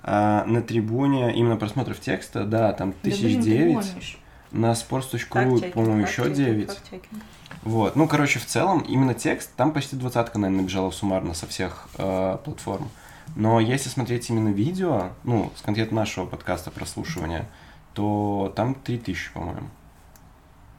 а 0.09 0.45
на 0.45 0.63
трибуне 0.63 1.35
именно 1.35 1.57
просмотров 1.57 1.99
текста, 1.99 2.45
да, 2.45 2.73
там 2.73 2.93
тысяч 2.93 3.39
девять. 3.41 4.19
На 4.53 4.71
sports.ru, 4.73 5.73
по-моему, 5.73 6.03
еще 6.03 6.23
факт-чекинг, 6.23 6.37
9. 6.37 6.69
факт-чекинг. 6.69 7.23
Вот. 7.63 7.97
Ну, 7.97 8.07
короче, 8.07 8.39
в 8.39 8.47
целом, 8.47 8.79
именно 8.79 9.13
текст, 9.13 9.51
там 9.57 9.73
почти 9.73 9.97
двадцатка, 9.97 10.39
наверное, 10.39 10.63
набежала 10.63 10.93
суммарно 10.93 11.35
со 11.35 11.49
всех 11.49 11.89
э, 11.99 12.39
платформ. 12.45 12.89
Но 13.35 13.59
если 13.59 13.89
смотреть 13.89 14.31
именно 14.31 14.51
видео, 14.51 15.11
ну, 15.25 15.53
с 15.57 15.63
конкретно 15.63 15.97
нашего 15.97 16.27
подкаста 16.27 16.71
прослушивания, 16.71 17.49
то 17.93 18.53
там 18.55 18.77
3000, 18.77 19.33
по-моему. 19.33 19.69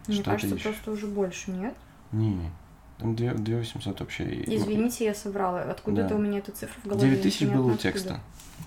Мне 0.07 0.23
кажется, 0.23 0.47
ты 0.47 0.56
ищешь? 0.56 0.63
просто 0.63 0.91
уже 0.91 1.07
больше, 1.07 1.51
нет? 1.51 1.75
Не, 2.13 2.50
там 2.99 3.14
2 3.17 3.34
2800 3.34 4.00
вообще. 4.00 4.25
и- 4.25 4.56
Извините, 4.56 5.05
я 5.05 5.14
соврала. 5.14 5.62
Откуда-то 5.62 6.11
Да. 6.11 6.14
у 6.14 6.19
меня 6.19 6.38
эта 6.38 6.52
цифра 6.52 6.81
в 6.82 6.87
голове. 6.88 7.11
9000 7.11 7.40
непонятно 7.40 7.62
было 7.62 7.70
у 7.70 7.75
откуда. 7.75 7.93
текста. 7.93 8.20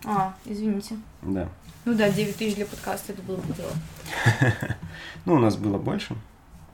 А, 0.06 0.34
извините. 0.46 0.98
Да. 1.22 1.48
Ну 1.86 1.94
да, 1.94 2.10
9 2.10 2.36
тысяч 2.36 2.56
для 2.56 2.66
подкаста 2.66 3.14
это 3.14 3.22
было 3.22 3.38
бы 3.38 3.54
дело. 3.56 3.72
Ну, 5.26 5.36
у 5.36 5.40
нас 5.40 5.56
было 5.56 5.78
больше. 5.78 6.16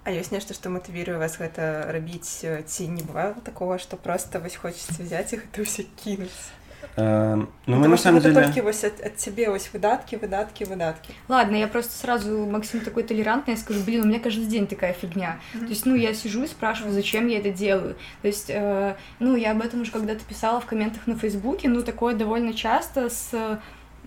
А 0.03 0.09
ёсць 0.09 0.31
нешта 0.31 0.55
што 0.57 0.71
матывіруе 0.73 1.19
вас 1.21 1.38
гэта 1.38 1.85
рабіць 1.93 2.41
э, 2.43 2.63
ці 2.65 2.88
не 2.88 3.03
бывае 3.03 3.35
такого 3.45 3.77
што 3.77 3.97
просто 3.97 4.39
вось 4.39 4.55
хочацца 4.55 5.03
взять 5.03 5.33
і 5.33 5.38
гэта 5.38 5.61
ўсё 5.61 5.85
кінуць 6.03 6.49
Эм, 6.97 7.49
Ну, 7.67 7.77
мы 7.77 7.83
Потому 7.83 7.91
на 7.91 7.97
што 7.97 8.03
самом 8.03 8.19
гэта 8.19 8.33
деле... 8.33 8.45
толькі 8.45 8.61
вось 8.61 8.83
ад, 8.83 8.93
ад 9.05 9.19
цябе 9.19 9.49
вось 9.49 9.69
выдаткі 9.73 10.17
выдаткі 10.17 10.65
выдаткі 10.65 11.13
Ладно, 11.29 11.55
я 11.55 11.67
просто 11.67 11.93
сразу, 11.93 12.45
Максим 12.45 12.81
такой 12.81 13.03
толерантный, 13.03 13.53
я 13.53 13.57
скажу, 13.57 13.79
блин, 13.85 14.01
у 14.01 14.07
меня 14.07 14.19
каждый 14.19 14.45
день 14.45 14.67
такая 14.67 14.93
фигня. 14.93 15.39
То 15.53 15.65
есть, 15.69 15.86
ну, 15.86 15.95
я 15.95 16.13
сижу 16.13 16.43
и 16.43 16.48
спрашиваю, 16.48 16.93
зачем 16.93 17.27
я 17.27 17.39
это 17.39 17.50
делаю. 17.50 17.95
То 18.21 18.27
есть, 18.27 18.50
э, 18.50 18.95
ну, 19.19 19.36
я 19.36 19.51
об 19.51 19.62
этом 19.62 19.81
уже 19.81 19.91
когда-то 19.91 20.24
писала 20.27 20.60
в 20.60 20.65
комментах 20.65 21.07
на 21.07 21.15
Фейсбуке, 21.15 21.69
ну, 21.69 21.81
такое 21.81 22.13
довольно 22.15 22.53
часто 22.53 23.10
с 23.10 23.29
э, 23.33 23.57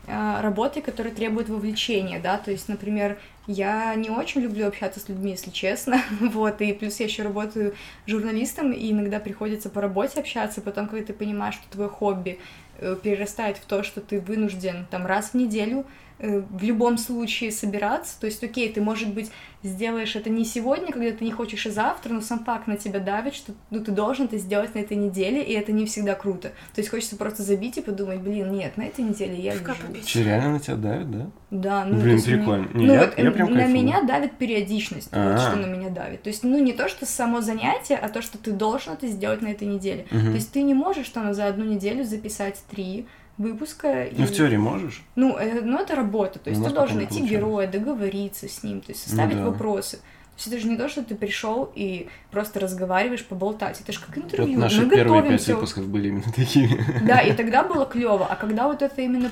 работой, 0.09 0.81
которая 0.81 1.13
требует 1.13 1.49
вовлечения, 1.49 2.19
да, 2.19 2.37
то 2.37 2.51
есть, 2.51 2.67
например, 2.67 3.17
я 3.47 3.95
не 3.95 4.09
очень 4.09 4.41
люблю 4.41 4.67
общаться 4.67 4.99
с 4.99 5.09
людьми, 5.09 5.31
если 5.31 5.51
честно, 5.51 6.01
вот, 6.19 6.61
и 6.61 6.73
плюс 6.73 6.99
я 6.99 7.05
еще 7.05 7.23
работаю 7.23 7.75
журналистом, 8.07 8.71
и 8.71 8.91
иногда 8.91 9.19
приходится 9.19 9.69
по 9.69 9.81
работе 9.81 10.19
общаться, 10.19 10.61
потом, 10.61 10.87
когда 10.87 11.05
ты 11.05 11.13
понимаешь, 11.13 11.55
что 11.55 11.69
твое 11.69 11.89
хобби 11.89 12.39
э, 12.77 12.95
перерастает 13.01 13.57
в 13.57 13.65
то, 13.65 13.83
что 13.83 14.01
ты 14.01 14.19
вынужден 14.19 14.85
там 14.89 15.05
раз 15.05 15.31
в 15.31 15.33
неделю 15.35 15.79
э, 15.79 15.83
в 16.19 16.63
любом 16.63 16.97
случае 16.97 17.51
собираться. 17.51 18.19
То 18.19 18.25
есть, 18.25 18.43
окей, 18.43 18.71
ты, 18.71 18.81
может 18.81 19.13
быть, 19.13 19.31
сделаешь 19.63 20.15
это 20.15 20.29
не 20.29 20.45
сегодня, 20.45 20.91
когда 20.91 21.11
ты 21.11 21.23
не 21.23 21.31
хочешь, 21.31 21.65
и 21.65 21.69
завтра, 21.69 22.13
но 22.13 22.21
сам 22.21 22.43
факт 22.43 22.67
на 22.67 22.77
тебя 22.77 22.99
давит, 22.99 23.33
что 23.33 23.53
ну, 23.69 23.83
ты 23.83 23.91
должен 23.91 24.25
это 24.25 24.37
сделать 24.37 24.75
на 24.75 24.79
этой 24.79 24.97
неделе, 24.97 25.41
и 25.41 25.53
это 25.53 25.71
не 25.71 25.85
всегда 25.85 26.15
круто. 26.15 26.49
То 26.73 26.81
есть 26.81 26.89
хочется 26.89 27.15
просто 27.17 27.43
забить 27.43 27.77
и 27.77 27.81
подумать, 27.81 28.19
блин, 28.19 28.51
нет, 28.51 28.77
на 28.77 28.83
этой 28.83 29.03
неделе 29.03 29.35
я 29.35 29.53
лежу. 29.53 29.73
Че, 30.05 30.23
реально 30.23 30.53
на 30.53 30.59
тебя 30.59 30.75
давит, 30.75 31.11
да? 31.11 31.27
Да, 31.51 31.85
ну, 31.85 31.99
Блин, 31.99 32.21
прикольно. 32.21 32.67
Не, 32.73 32.85
ну, 32.85 32.93
я, 32.93 32.99
вот, 33.05 33.17
я 33.17 33.31
прям 33.31 33.51
на 33.51 33.59
кайфую. 33.61 33.75
меня 33.75 34.03
давит 34.03 34.37
периодичность, 34.37 35.09
вот 35.11 35.19
А. 35.19 35.37
что 35.37 35.55
на 35.55 35.65
меня 35.65 35.89
давит. 35.89 36.21
То 36.21 36.29
есть, 36.29 36.43
ну, 36.43 36.59
не 36.59 36.73
то, 36.73 36.87
что 36.87 37.05
само 37.05 37.41
занятие, 37.41 37.95
а 37.95 38.07
то, 38.09 38.21
что 38.21 38.37
ты 38.37 38.51
должен 38.51 38.93
это 38.93 39.07
сделать 39.07 39.41
на 39.41 39.47
этой 39.47 39.67
неделе. 39.67 40.05
Мгм. 40.11 40.27
То 40.27 40.33
есть 40.33 40.51
ты 40.51 40.61
не 40.61 40.73
можешь 40.73 41.09
там 41.09 41.33
за 41.33 41.47
одну 41.47 41.65
неделю 41.65 42.03
записать 42.03 42.61
три 42.69 43.07
выпуска. 43.39 44.07
Ну, 44.11 44.23
и- 44.23 44.27
в 44.27 44.31
теории 44.31 44.57
можешь. 44.57 45.01
Ну, 45.15 45.35
э, 45.37 45.61
ну, 45.61 45.79
это 45.79 45.95
работа. 45.95 46.37
То 46.37 46.51
есть 46.51 46.61
У 46.61 46.65
ты 46.65 46.71
должен 46.71 46.97
найти 46.97 47.21
героя, 47.25 47.67
договориться 47.67 48.47
с 48.47 48.61
ним, 48.61 48.81
то 48.81 48.91
есть 48.91 49.03
составить 49.03 49.37
да. 49.37 49.45
вопросы. 49.45 49.99
Есть 50.39 50.47
это 50.47 50.57
же 50.59 50.67
не 50.69 50.77
то, 50.77 50.87
что 50.87 51.03
ты 51.03 51.15
пришел 51.15 51.69
и 51.75 52.07
просто 52.31 52.61
разговариваешь, 52.61 53.25
поболтать. 53.25 53.81
Это 53.81 53.91
же 53.91 53.99
как 53.99 54.17
интервью. 54.17 54.55
Вот 54.55 54.61
наши 54.61 54.85
Мы 54.85 54.89
первые 54.95 55.23
пять 55.23 55.45
выпусков 55.47 55.87
были 55.87 56.07
именно 56.07 56.31
такими. 56.33 56.81
Да, 57.05 57.19
и 57.19 57.33
тогда 57.33 57.63
было 57.63 57.85
клево. 57.85 58.25
А 58.25 58.35
когда 58.37 58.67
вот 58.67 58.81
это 58.81 59.01
именно 59.01 59.29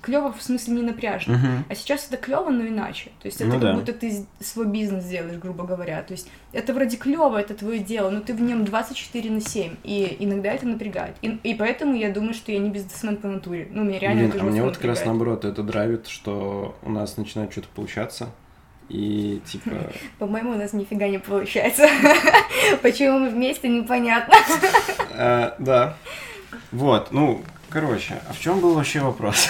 клево 0.00 0.32
в 0.32 0.42
смысле 0.42 0.74
не 0.74 0.82
напряжно. 0.82 1.34
Мгм. 1.36 1.64
А 1.68 1.74
сейчас 1.74 2.06
это 2.08 2.16
клево, 2.16 2.48
но 2.48 2.66
иначе. 2.66 3.10
То 3.20 3.26
есть 3.26 3.42
это 3.42 3.46
Ну 3.48 3.52
как 3.52 3.60
да. 3.62 3.74
будто 3.74 3.92
ты 3.92 4.26
свой 4.40 4.66
бизнес 4.66 5.04
делаешь, 5.04 5.38
грубо 5.38 5.64
говоря. 5.64 6.02
То 6.02 6.12
есть 6.12 6.28
это 6.52 6.72
вроде 6.72 6.96
клево, 6.96 7.36
это 7.36 7.52
твое 7.52 7.80
дело, 7.80 8.08
но 8.08 8.20
ты 8.20 8.32
в 8.32 8.40
нем 8.40 8.64
24 8.64 9.30
на 9.30 9.40
7. 9.42 9.76
И 9.84 10.16
иногда 10.18 10.50
это 10.52 10.66
напрягает. 10.66 11.16
И, 11.20 11.28
и 11.42 11.54
поэтому 11.54 11.94
я 11.94 12.10
думаю, 12.10 12.32
что 12.32 12.52
я 12.52 12.58
не 12.58 12.70
бизнесмен 12.70 13.18
по 13.18 13.28
натуре. 13.28 13.68
Ну, 13.70 13.84
меня 13.84 13.98
реально 13.98 14.20
Блин, 14.22 14.30
это 14.30 14.40
а 14.40 14.44
мне 14.44 14.62
вот 14.62 14.76
как 14.78 14.86
раз 14.86 15.00
напрягает. 15.00 15.06
наоборот 15.06 15.44
это 15.44 15.62
драйвит, 15.62 16.06
что 16.06 16.74
у 16.82 16.90
нас 16.90 17.18
начинает 17.18 17.52
что-то 17.52 17.68
получаться. 17.74 18.30
И 18.92 19.40
типа... 19.46 19.70
По-моему, 20.18 20.50
у 20.50 20.54
нас 20.54 20.74
нифига 20.74 21.08
не 21.08 21.18
получается. 21.18 21.88
Почему 22.82 23.20
мы 23.20 23.30
вместе, 23.30 23.68
непонятно. 23.68 24.34
э, 25.14 25.52
Да. 25.58 25.96
Вот, 26.70 27.10
ну, 27.10 27.42
короче, 27.70 28.20
а 28.28 28.34
в 28.34 28.38
чем 28.38 28.60
был 28.60 28.74
вообще 28.74 29.00
вопрос? 29.00 29.48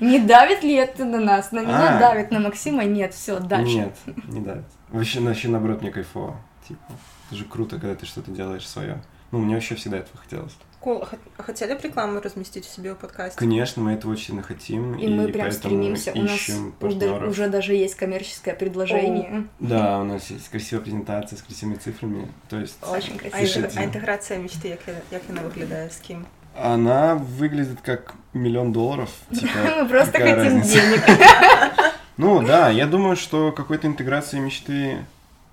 Не 0.00 0.18
давит 0.18 0.62
ли 0.62 0.74
это 0.74 1.06
на 1.06 1.18
нас? 1.18 1.50
На 1.52 1.60
меня 1.60 1.96
А. 1.96 1.98
давит, 1.98 2.30
на 2.30 2.40
Максима 2.40 2.84
нет. 2.84 3.14
Все, 3.14 3.38
дальше. 3.40 3.74
Нет, 3.74 3.96
не 4.28 4.40
давит. 4.40 4.64
Вообще, 4.90 5.20
вообще, 5.20 5.48
наоборот, 5.48 5.80
мне 5.80 5.90
кайфово. 5.90 6.36
Типа, 6.68 6.80
это 7.28 7.36
же 7.38 7.44
круто, 7.46 7.78
когда 7.78 7.94
ты 7.94 8.04
что-то 8.04 8.30
делаешь 8.30 8.68
свое. 8.68 9.02
Ну, 9.30 9.38
мне 9.38 9.54
вообще 9.54 9.74
всегда 9.76 9.96
этого 9.98 10.18
хотелось. 10.18 10.54
Кул. 10.81 11.03
А 11.37 11.43
хотели 11.43 11.73
бы 11.73 11.81
рекламу 11.81 12.21
разместить 12.21 12.65
у 12.65 12.69
себя 12.75 12.93
в 12.93 12.97
подкасте? 12.97 13.37
Конечно, 13.39 13.81
мы 13.81 13.93
этого 13.93 14.11
очень 14.11 14.25
сильно 14.27 14.41
хотим. 14.43 14.93
И 14.95 15.07
мы 15.07 15.27
прям 15.27 15.47
поэтому 15.47 15.51
стремимся. 15.53 16.11
У 16.13 16.21
нас 16.21 16.31
ищем 16.35 16.61
уже, 16.67 16.71
партнеров. 16.79 17.29
уже 17.29 17.47
даже 17.49 17.73
есть 17.73 17.95
коммерческое 17.95 18.53
предложение. 18.55 19.43
Да, 19.59 19.99
у 19.99 20.03
нас 20.03 20.29
есть 20.31 20.49
красивая 20.49 20.83
презентация 20.83 21.37
с 21.37 21.41
красивыми 21.41 21.75
цифрами. 21.75 22.27
То 22.49 22.59
есть 22.59 22.77
Очень 22.91 23.15
А, 23.15 23.19
красиво. 23.19 23.39
інтег- 23.39 23.61
Пишите. 23.63 23.79
а 23.79 23.83
інтеграція 23.83 24.39
мечти, 24.39 24.67
як, 24.69 24.79
я- 24.87 24.93
як 25.11 25.21
вона 25.29 25.41
виглядає? 25.41 25.89
З 25.89 25.97
ким? 25.97 26.25
она 26.63 27.13
выглядит 27.39 27.81
как 27.85 28.13
миллион 28.33 28.71
долларов. 28.71 29.09
Типа, 29.31 29.59
Мы 29.59 29.89
просто 29.89 30.11
какая 30.11 30.35
хотим 30.35 30.57
разница? 30.59 30.79
денег. 30.81 31.03
Ну 32.17 32.41
да, 32.47 32.69
я 32.71 32.85
думаю, 32.87 33.15
что 33.15 33.51
какой-то 33.51 33.87
интеграции 33.87 34.39
мечты 34.39 34.97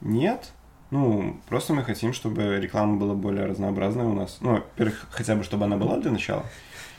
нет. 0.00 0.38
Ну, 0.91 1.37
просто 1.47 1.73
мы 1.73 1.83
хотим, 1.83 2.13
чтобы 2.13 2.59
реклама 2.59 2.97
была 2.97 3.13
более 3.13 3.45
разнообразная 3.45 4.05
у 4.05 4.13
нас. 4.13 4.37
Ну, 4.41 4.53
во-первых, 4.53 5.05
хотя 5.11 5.35
бы, 5.35 5.43
чтобы 5.43 5.65
она 5.65 5.77
была 5.77 5.97
для 5.97 6.11
начала. 6.11 6.43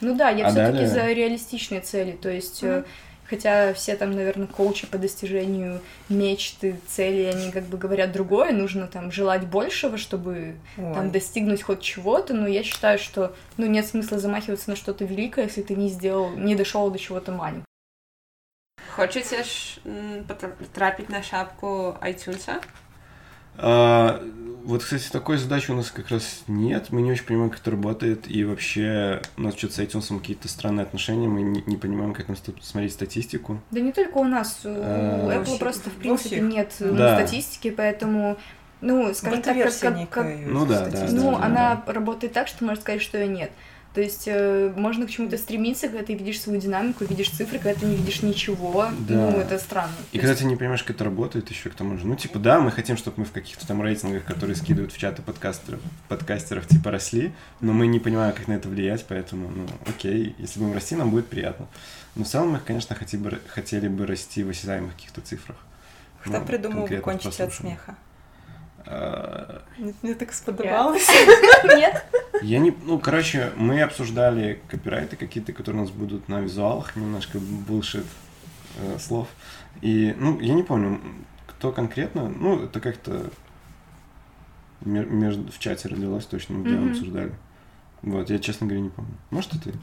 Ну 0.01 0.15
да, 0.15 0.31
я 0.31 0.47
А 0.47 0.51
все-таки 0.51 0.73
далее? 0.73 0.89
за 0.89 1.07
реалистичные 1.13 1.81
цели. 1.81 2.13
То 2.13 2.31
есть, 2.31 2.63
Мгм. 2.63 2.85
хотя 3.29 3.73
все 3.75 3.97
там, 3.97 4.13
наверное, 4.13 4.47
коучи 4.47 4.87
по 4.87 4.97
достижению 4.97 5.81
мечты, 6.09 6.77
цели, 6.87 7.25
они 7.25 7.51
как 7.51 7.65
бы 7.65 7.77
говорят 7.79 8.13
другое, 8.13 8.53
нужно 8.53 8.87
там 8.87 9.11
желать 9.13 9.47
большего, 9.47 9.97
чтобы 9.99 10.55
там 10.77 11.07
Ой. 11.07 11.11
достигнуть 11.11 11.63
хоть 11.63 11.81
чего-то, 11.83 12.33
но 12.33 12.47
я 12.47 12.63
считаю, 12.63 12.99
что 12.99 13.35
ну 13.57 13.67
нет 13.67 13.87
смысла 13.87 14.19
замахиваться 14.21 14.71
на 14.71 14.77
что-то 14.77 15.05
великое, 15.05 15.45
если 15.47 15.63
ты 15.63 15.75
не 15.75 15.89
сделал, 15.89 16.31
не 16.31 16.55
дошел 16.55 16.91
до 16.91 16.99
чего-то 16.99 17.33
маленького. 17.33 17.65
Хочеце 18.97 19.45
ж 19.45 19.79
м, 19.85 20.25
потра- 20.29 20.55
потрапіць 20.59 21.09
на 21.09 21.23
шапку 21.23 21.97
iTunes? 22.01 22.49
А, 23.63 24.23
вот, 24.65 24.83
кстати, 24.85 25.09
такой 25.11 25.37
задачи 25.39 25.71
у 25.71 25.75
нас 25.75 25.91
как 25.91 26.09
раз 26.11 26.43
нет. 26.47 26.87
Мы 26.91 27.03
не 27.03 27.13
очень 27.13 27.25
понимаем, 27.25 27.51
как 27.51 27.61
это 27.61 27.71
работает. 27.73 28.31
И 28.31 28.45
вообще 28.45 29.21
у 29.37 29.43
нас 29.43 29.55
что-то 29.57 29.75
с 29.75 29.79
iTunes 29.79 30.19
какие-то 30.19 30.49
странные 30.49 30.85
отношения. 30.85 31.29
Мы 31.29 31.43
не, 31.43 31.63
не 31.67 31.77
понимаем, 31.77 32.13
как 32.15 32.29
нам 32.29 32.37
смотреть 32.63 32.93
статистику. 32.93 33.61
Да 33.71 33.81
не 33.81 33.93
только 33.93 34.19
у 34.19 34.25
нас, 34.25 34.61
у 34.65 34.69
Э, 34.69 34.73
Apple 35.29 35.39
Во 35.39 35.45
всех- 35.45 35.59
просто 35.59 35.91
в 35.91 35.95
принципе 35.95 36.37
всех. 36.37 36.43
нет 36.43 36.73
э, 36.81 36.93
Да. 36.93 37.19
статистики, 37.19 37.71
поэтому 37.71 38.37
ну, 38.83 39.13
скажем 39.13 39.43
так, 39.43 39.57
как, 39.59 39.79
как- 39.79 40.09
как-. 40.11 40.37
Ну 40.47 40.65
да, 40.65 40.87
да, 40.89 41.07
ну, 41.11 41.33
да, 41.33 41.45
она 41.45 41.83
работает 41.87 42.33
так, 42.33 42.49
что 42.49 42.65
можно 42.65 42.81
сказать, 42.81 43.03
что 43.03 43.19
ее 43.19 43.29
нет. 43.29 43.51
То 43.95 44.01
есть 44.01 44.29
э, 44.29 44.73
можно 44.77 45.05
к 45.07 45.11
чему-то 45.11 45.37
стремиться, 45.37 45.89
когда 45.89 46.05
ты 46.05 46.15
видишь 46.15 46.41
свою 46.41 46.61
динамику, 46.61 47.05
видишь 47.05 47.31
цифры, 47.31 47.59
когда 47.59 47.75
ты 47.81 47.87
не 47.87 47.97
видишь 47.97 48.23
ничего. 48.23 48.87
Да. 49.09 49.15
Ну, 49.31 49.39
это 49.39 49.59
странно. 49.59 49.93
И 50.13 50.17
То 50.17 50.19
когда 50.19 50.29
есть- 50.29 50.43
ты 50.43 50.47
не 50.47 50.55
понимаешь, 50.57 50.83
как 50.85 50.95
это 50.97 51.05
работает, 51.05 51.51
еще 51.51 51.71
к 51.71 51.75
тому 51.75 51.99
же. 51.99 52.07
Ну, 52.07 52.15
типа, 52.15 52.39
да, 52.39 52.61
мы 52.61 52.71
хотим, 52.71 52.97
чтобы 52.97 53.15
мы 53.21 53.25
в 53.25 53.33
каких-то 53.33 53.67
там 53.67 53.83
рейтингах, 53.83 54.25
которые 54.25 54.55
скидывают 54.55 54.93
в 54.93 54.99
чаты 54.99 55.23
подкастеров, 55.23 55.81
подкастеров, 56.09 56.69
типа, 56.69 56.91
росли, 56.93 57.33
но 57.61 57.73
мы 57.73 57.89
не 57.89 57.99
понимаем, 57.99 58.33
как 58.33 58.47
на 58.49 58.53
это 58.55 58.69
влиять, 58.69 59.05
поэтому, 59.09 59.49
ну, 59.57 59.67
окей, 59.89 60.37
если 60.39 60.61
будем 60.61 60.75
расти, 60.75 60.95
нам 60.95 61.11
будет 61.11 61.27
приятно. 61.27 61.67
Но 62.15 62.23
в 62.25 62.29
целом 62.29 62.51
мы, 62.53 62.61
конечно, 62.61 62.95
хотели 62.95 63.23
бы, 63.23 63.39
хотели 63.49 63.89
бы 63.89 64.07
расти 64.07 64.45
в 64.45 64.51
осязаемых 64.51 64.95
каких-то 64.95 65.21
цифрах. 65.21 65.57
Хто 66.21 66.31
Ну, 66.39 66.45
придумав 66.45 66.77
конкретных 66.89 67.03
кончити 67.03 67.29
від 67.29 67.37
прослушиваний. 67.37 67.77
сміха? 68.86 68.98
А, 68.98 69.62
Мені, 69.80 69.94
мені 70.04 70.16
так 70.16 70.34
сподобалось. 70.34 71.10
Нет? 71.66 72.06
Я 72.44 72.60
не... 72.60 72.74
Ну, 72.86 73.00
короче, 73.00 73.52
мы 73.58 73.84
обсуждали 73.84 74.60
копирайты 74.72 75.16
какие-то, 75.16 75.54
которые 75.54 75.82
у 75.82 75.82
нас 75.82 75.90
будут 75.90 76.30
на 76.30 76.42
визуалах, 76.42 76.96
немножко 76.96 77.40
булшит 77.40 78.06
э, 78.84 79.00
слов. 79.00 79.28
И, 79.84 80.14
ну, 80.20 80.40
я 80.42 80.54
не 80.54 80.64
помню, 80.64 81.00
кто 81.48 81.72
конкретно, 81.72 82.30
ну, 82.40 82.64
это 82.64 82.80
как-то 82.80 83.12
мер- 84.86 85.10
между, 85.10 85.52
в 85.52 85.60
чате 85.60 85.90
родилось 85.90 86.26
точно, 86.26 86.56
мы 86.56 86.64
где 86.66 86.76
Мгм. 86.76 86.92
обсуждали. 86.92 87.32
Вот, 88.02 88.30
я, 88.30 88.40
честно 88.40 88.68
говоря, 88.68 88.84
не 88.84 88.90
помню. 88.90 89.12
Может, 89.32 89.54
это 89.56 89.72
ты? 89.72 89.74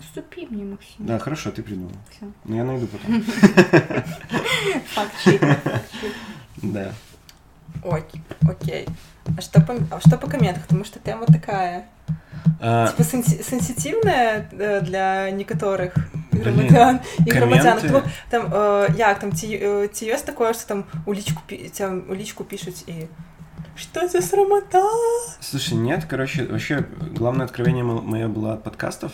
Уступи 0.00 0.46
мне, 0.50 0.64
Максим. 0.64 1.06
Да, 1.06 1.18
хорошо, 1.18 1.50
ты 1.50 1.62
придумал. 1.62 1.92
Всё. 2.10 2.26
Но 2.44 2.56
я 2.56 2.64
найду 2.64 2.86
потом. 2.86 3.22
Факт-чек. 3.22 5.40
факт-чек. 5.40 6.14
Да. 6.62 6.92
Ой, 7.84 8.02
окей. 8.42 8.88
А 9.38 9.40
что, 9.40 9.60
по, 9.60 9.74
а 9.90 10.00
что 10.00 10.16
по 10.18 10.26
комментах? 10.28 10.62
Потому 10.66 10.84
что 10.84 10.98
тема 10.98 11.26
такая, 11.26 11.84
А, 12.60 12.86
типа, 12.88 13.02
сенси- 13.02 13.42
сенситивная 13.42 14.48
э, 14.52 14.80
для 14.82 15.30
некоторых 15.30 15.94
Блин, 16.32 16.42
громадян 16.44 17.00
і 17.26 17.30
громадян. 17.30 17.78
коменти. 17.80 17.88
Тому 17.88 18.02
там, 18.28 18.54
е, 18.54 18.94
як, 18.96 19.18
там, 19.18 19.32
ті, 19.32 19.54
е, 19.62 19.88
ті 19.88 20.06
є 20.06 20.16
такое, 20.16 20.54
що 20.54 20.64
там 20.68 20.84
у 21.06 21.14
лічку, 21.14 21.42
пі- 21.50 21.78
там, 21.78 22.02
у 22.10 22.14
лічку 22.14 22.44
пишуть 22.44 22.88
і 22.88 23.06
Что 23.76 24.08
за 24.08 24.20
срамота? 24.22 24.82
Слушай, 25.40 25.78
нет, 25.78 26.04
короче, 26.04 26.44
вообще, 26.44 26.84
главное 27.18 27.46
откровение 27.46 27.84
мо- 27.84 28.02
мое 28.02 28.26
было 28.28 28.52
от 28.52 28.62
подкастов, 28.64 29.10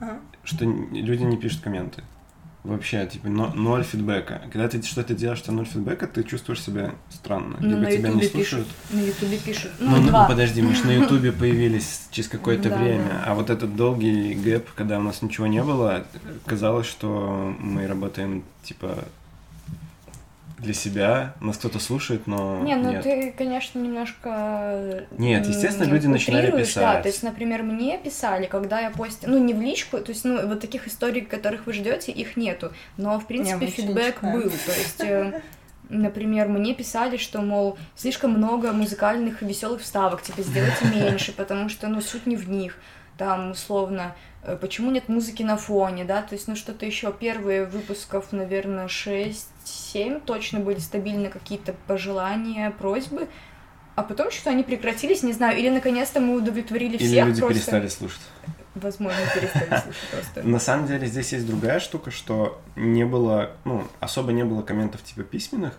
Ага. 0.00 0.16
что 0.44 0.64
н- 0.64 0.88
люди 0.94 1.24
не 1.24 1.36
пишут 1.36 1.62
комменты. 1.66 2.02
Вообще, 2.65 3.05
типа, 3.05 3.27
но- 3.29 3.53
ноль 3.53 3.83
фидбэка. 3.83 4.41
Когда 4.51 4.67
ты 4.67 4.81
что-то 4.81 5.13
делаешь, 5.13 5.37
что 5.39 5.51
ноль 5.51 5.65
фидбэка, 5.65 6.07
ты 6.07 6.23
чувствуешь 6.23 6.61
себя 6.61 6.95
странно. 7.11 7.57
Ну, 7.59 7.69
Либо 7.69 7.81
на 7.81 7.91
тебя 7.91 8.09
не 8.09 8.23
слушают. 8.23 8.33
пишут. 8.33 8.67
На 8.91 8.99
Ютубе 9.01 9.37
пишут. 9.37 9.71
Ну, 9.79 9.97
Ну, 9.97 10.11
ну, 10.11 10.27
подожди, 10.27 10.61
мы 10.63 10.73
же 10.73 10.83
на 10.85 10.91
Ютубе 11.03 11.31
появились 11.31 12.07
через 12.11 12.27
какое-то 12.27 12.69
Да, 12.69 12.77
время. 12.77 13.03
да. 13.07 13.23
А 13.27 13.35
вот 13.35 13.49
этот 13.51 13.75
долгий 13.75 14.33
гэп, 14.33 14.71
когда 14.75 14.97
у 14.97 15.03
нас 15.03 15.21
ничего 15.21 15.45
не 15.47 15.61
было, 15.63 16.05
казалось, 16.45 16.87
что 16.87 17.55
мы 17.59 17.85
работаем, 17.87 18.43
типа, 18.63 19.05
для 20.57 20.73
себя. 20.73 21.33
Нас 21.41 21.57
кто-то 21.57 21.79
слушает, 21.79 22.27
но 22.27 22.61
Не, 22.61 22.75
ну 22.75 22.91
нет. 22.91 23.03
ты, 23.03 23.33
конечно, 23.37 23.77
немножко... 23.79 25.05
Нет, 25.17 25.43
м, 25.45 25.49
естественно, 25.51 25.85
люди 25.89 26.07
начинали 26.07 26.47
утрируешь, 26.47 26.73
Да, 26.75 26.81
писать. 26.91 27.01
то 27.03 27.07
есть, 27.09 27.23
например, 27.23 27.63
мне 27.63 27.97
писали, 27.97 28.45
когда 28.45 28.79
я 28.79 28.89
постила, 28.89 29.31
ну, 29.31 29.37
не 29.43 29.53
в 29.53 29.61
личку, 29.61 29.97
то 29.99 30.11
есть, 30.11 30.23
ну, 30.23 30.47
вот 30.47 30.61
таких 30.61 30.87
историй, 30.87 31.21
которых 31.21 31.65
вы 31.65 31.73
ждете, 31.73 32.11
их 32.11 32.37
нету. 32.37 32.71
Но, 32.97 33.19
в 33.19 33.27
принципе, 33.27 33.65
не 33.65 33.71
фидбэк 33.71 34.15
читаем. 34.15 34.33
был. 34.41 34.49
То 34.49 34.71
есть, 34.71 35.01
э, 35.01 35.41
например, 35.89 36.47
мне 36.47 36.73
писали, 36.73 37.17
что, 37.17 37.41
мол, 37.41 37.77
слишком 37.95 38.31
много 38.31 38.71
музыкальных 38.71 39.43
и 39.43 39.45
веселых 39.45 39.81
вставок, 39.81 40.21
типа, 40.21 40.41
сделайте 40.41 40.85
меньше, 40.95 41.33
потому 41.33 41.69
что, 41.69 41.87
ну, 41.87 42.01
суть 42.01 42.25
не 42.25 42.35
в 42.37 42.49
них. 42.49 42.77
Там, 43.17 43.51
условно, 43.51 44.15
э, 44.43 44.57
почему 44.59 44.91
нет 44.91 45.09
музыки 45.09 45.43
на 45.43 45.57
фоне, 45.57 46.05
да, 46.05 46.21
то 46.21 46.33
есть, 46.35 46.47
ну, 46.47 46.55
что-то 46.55 46.85
еще. 46.85 47.11
Первые 47.11 47.65
выпусков, 47.65 48.31
наверное, 48.31 48.85
6-7 49.65 50.21
точно 50.25 50.59
были 50.59 50.79
стабильно 50.79 51.29
какие-то 51.29 51.73
пожелания, 51.87 52.71
просьбы, 52.71 53.27
а 53.95 54.03
потом 54.03 54.31
что-то 54.31 54.51
они 54.51 54.63
прекратились, 54.63 55.23
не 55.23 55.33
знаю, 55.33 55.57
или 55.57 55.69
наконец-то 55.69 56.19
мы 56.19 56.35
удовлетворили 56.35 56.97
Или 56.97 57.07
всех 57.07 57.25
люди 57.27 57.39
просто. 57.39 57.55
перестали 57.55 57.87
слушать. 57.87 58.21
Возможно, 58.75 59.19
перестали 59.33 59.69
слушать 59.83 60.09
просто. 60.11 60.43
На 60.43 60.59
самом 60.59 60.87
деле 60.87 61.07
здесь 61.07 61.31
есть 61.33 61.47
другая 61.47 61.79
штука, 61.79 62.11
что 62.11 62.61
не 62.75 63.05
было, 63.05 63.51
ну, 63.63 63.87
особо 63.99 64.33
не 64.33 64.43
было 64.43 64.61
комментов 64.61 65.01
типа 65.03 65.23
письменных, 65.23 65.77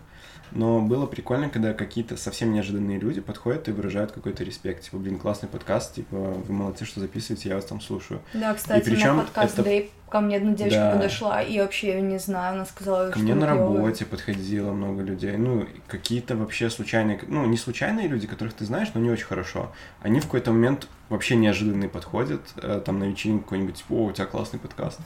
но 0.51 0.81
было 0.81 1.05
прикольно, 1.05 1.49
когда 1.49 1.73
какие-то 1.73 2.15
совсем 2.17 2.53
неожиданные 2.53 2.97
люди 2.99 3.19
подходят 3.21 3.67
и 3.67 3.71
выражают 3.71 4.11
какой-то 4.13 4.43
респект. 4.43 4.83
Типа, 4.83 4.97
блин, 4.97 5.19
классный 5.19 5.49
подкаст, 5.49 5.95
типа, 5.95 6.15
вы 6.15 6.53
молодцы, 6.53 6.85
что 6.85 6.99
записываете, 7.01 7.49
я 7.49 7.55
вас 7.55 7.65
там 7.65 7.81
слушаю. 7.81 8.21
Да, 8.33 8.53
кстати, 8.53 8.85
причём 8.85 9.17
на 9.17 9.23
подкаст 9.23 9.53
это- 9.55 9.63
Дэйв 9.63 9.89
ко 10.09 10.21
мне 10.21 10.37
одна 10.37 10.53
девочка 10.53 10.79
Да. 10.79 10.91
подошла, 10.93 11.41
и 11.41 11.59
вообще, 11.59 11.95
я 11.95 11.99
не 12.01 12.17
знаю, 12.17 12.55
она 12.55 12.65
сказала, 12.65 13.07
Ко 13.07 13.15
что 13.15 13.23
мне 13.23 13.33
вы 13.33 13.41
на 13.41 13.47
работе 13.47 14.05
подходило 14.05 14.71
много 14.71 15.03
людей. 15.03 15.35
Ну, 15.35 15.63
и 15.63 15.67
какие-то 15.87 16.37
вообще 16.37 16.69
случайные, 16.69 17.19
ну, 17.27 17.45
не 17.45 17.57
случайные 17.57 18.07
люди, 18.07 18.25
которых 18.25 18.53
ты 18.53 18.63
знаешь, 18.63 18.87
но 18.93 19.01
не 19.01 19.09
очень 19.11 19.25
хорошо. 19.25 19.73
Они 20.01 20.21
в 20.21 20.23
какой-то 20.23 20.53
момент 20.53 20.87
вообще 21.09 21.35
неожиданные 21.35 21.89
подходят, 21.89 22.41
э, 22.55 22.81
там, 22.85 22.99
на 22.99 23.03
вечеринку 23.03 23.43
какой-нибудь, 23.43 23.75
типа, 23.75 23.91
о, 23.93 24.05
у 24.05 24.11
тебя 24.13 24.25
классный 24.27 24.59
подкаст. 24.59 24.99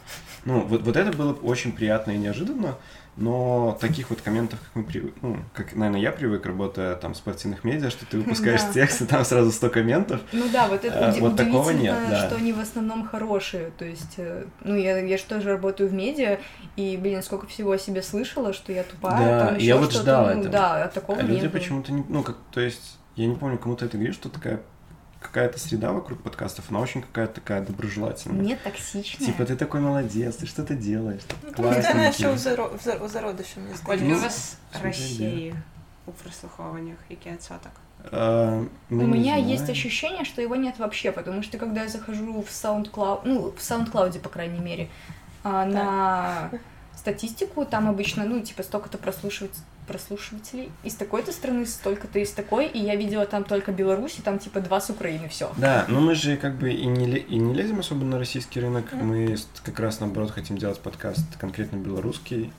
Ну, 0.45 0.61
вот, 0.61 0.83
вот 0.83 0.95
это 0.95 1.15
было 1.17 1.33
очень 1.33 1.71
приятно 1.71 2.11
и 2.11 2.17
неожиданно. 2.19 2.75
Но 3.17 3.77
таких 3.79 4.09
вот 4.09 4.21
комментов, 4.21 4.59
как 4.59 4.69
мы 4.73 4.83
привык, 4.83 5.13
ну, 5.21 5.37
как, 5.53 5.75
наверное, 5.75 5.99
я 5.99 6.11
привык, 6.13 6.45
работая 6.45 6.95
там 6.95 7.13
в 7.13 7.17
спортивных 7.17 7.63
медиа, 7.65 7.89
что 7.89 8.05
ты 8.05 8.17
выпускаешь 8.17 8.61
Да. 8.67 8.73
текст, 8.73 9.01
и 9.01 9.05
там 9.05 9.25
сразу 9.25 9.51
100 9.51 9.69
комментов. 9.69 10.21
Ну 10.31 10.45
да, 10.51 10.67
вот 10.67 10.85
это 10.85 11.07
А, 11.07 11.11
уди- 11.11 11.19
вот 11.19 11.35
такого 11.35 11.71
нет, 11.71 11.95
да. 12.09 12.25
что 12.27 12.37
они 12.37 12.53
в 12.53 12.59
основном 12.59 13.05
хорошие. 13.05 13.71
То 13.77 13.83
есть, 13.85 14.13
э, 14.17 14.45
ну, 14.63 14.75
я, 14.75 14.97
я 14.99 15.17
же 15.17 15.23
тоже 15.25 15.49
работаю 15.49 15.89
в 15.89 15.93
медиа, 15.93 16.39
и, 16.77 16.95
блин, 16.97 17.21
сколько 17.21 17.47
всего 17.47 17.71
о 17.73 17.77
себе 17.77 18.01
слышала, 18.01 18.53
что 18.53 18.71
я 18.71 18.83
тупая, 18.83 19.17
Да, 19.39 19.45
там 19.47 19.57
я 19.57 19.61
еще 19.61 19.75
вот 19.75 19.89
что-то. 19.91 20.03
ждал 20.03 20.23
ну, 20.25 20.31
этого. 20.31 20.49
Да, 20.49 20.83
а 20.83 20.87
такого 20.87 21.19
А 21.19 21.21
люди 21.21 21.47
почему-то 21.49 21.91
не... 21.91 22.03
Ну, 22.07 22.23
как, 22.23 22.37
то 22.51 22.61
есть, 22.61 22.97
я 23.17 23.27
не 23.27 23.35
помню, 23.35 23.57
кому-то 23.57 23.83
это 23.85 23.97
говорил, 23.97 24.13
что 24.13 24.29
такая 24.29 24.61
какая-то 25.20 25.58
среда 25.58 25.92
вокруг 25.92 26.22
подкастов, 26.22 26.64
она 26.70 26.80
очень 26.80 27.02
какая-то 27.02 27.34
такая 27.34 27.60
доброжелательная. 27.60 28.42
Не 28.44 28.56
токсичная. 28.56 29.26
Типа, 29.26 29.42
ты 29.44 29.56
такой 29.56 29.80
молодец, 29.80 30.36
ты 30.36 30.46
что-то 30.46 30.74
делаешь. 30.74 31.22
Ну, 31.42 31.52
тому 31.56 31.72
що 31.72 31.80
вона 31.82 31.82
классненький. 31.82 32.12
ще 32.12 32.28
у 32.28 32.32
заро- 32.32 32.76
в 32.76 32.88
зар- 32.88 33.04
у 33.04 33.08
зародиші, 33.08 33.60
мені 33.60 33.74
Скільки 33.76 33.96
здається. 33.98 34.20
у 34.20 34.24
вас 34.24 34.56
смотри, 34.70 34.88
Росії 34.88 35.54
у 36.06 36.12
прослуховуваннях? 36.12 36.96
Який 37.10 37.32
відсоток? 37.32 37.72
А, 38.12 38.60
У 38.90 38.94
ну, 38.94 39.02
не 39.02 39.06
меня 39.08 39.24
знаю. 39.38 39.48
есть 39.54 39.70
ощущение, 39.70 40.24
что 40.24 40.42
его 40.42 40.56
нет 40.56 40.78
вообще, 40.78 41.12
потому 41.12 41.42
что 41.42 41.58
когда 41.58 41.82
я 41.82 41.88
захожу 41.88 42.40
в 42.40 42.48
SoundCloud, 42.50 43.18
ну, 43.24 43.40
в 43.40 43.58
SoundCloud, 43.60 44.18
по 44.18 44.28
крайней 44.28 44.60
мере, 44.60 44.86
а, 45.42 45.64
на 45.64 46.50
статистику, 47.01 47.65
там 47.65 47.89
обычно, 47.89 48.23
ну, 48.25 48.39
типа, 48.41 48.61
столько-то 48.63 48.97
прослушивать 48.99 49.51
прослушивателей 49.87 50.71
из 50.83 50.93
такой-то 50.95 51.31
страны, 51.31 51.65
столько-то 51.65 52.19
из 52.19 52.31
такой, 52.31 52.67
и 52.67 52.77
я 52.79 52.95
видела 52.95 53.25
там 53.25 53.43
только 53.43 53.71
Беларусь, 53.71 54.19
и 54.19 54.21
там, 54.21 54.37
типа, 54.39 54.61
два 54.61 54.79
с 54.79 54.89
Украины, 54.89 55.27
все. 55.27 55.51
Да, 55.57 55.85
но 55.89 55.99
мы 55.99 56.13
же 56.15 56.37
как 56.37 56.55
бы 56.55 56.71
и 56.71 56.85
не, 56.85 57.05
и 57.17 57.37
не 57.37 57.53
лезем 57.53 57.79
особо 57.79 58.05
на 58.05 58.17
российский 58.19 58.59
рынок, 58.61 58.85
мы 58.93 59.35
с- 59.35 59.47
как 59.63 59.79
раз 59.79 59.99
наоборот 59.99 60.31
хотим 60.31 60.57
делать 60.57 60.79
подкаст 60.79 61.25
конкретно 61.39 61.77
белорусский. 61.77 62.53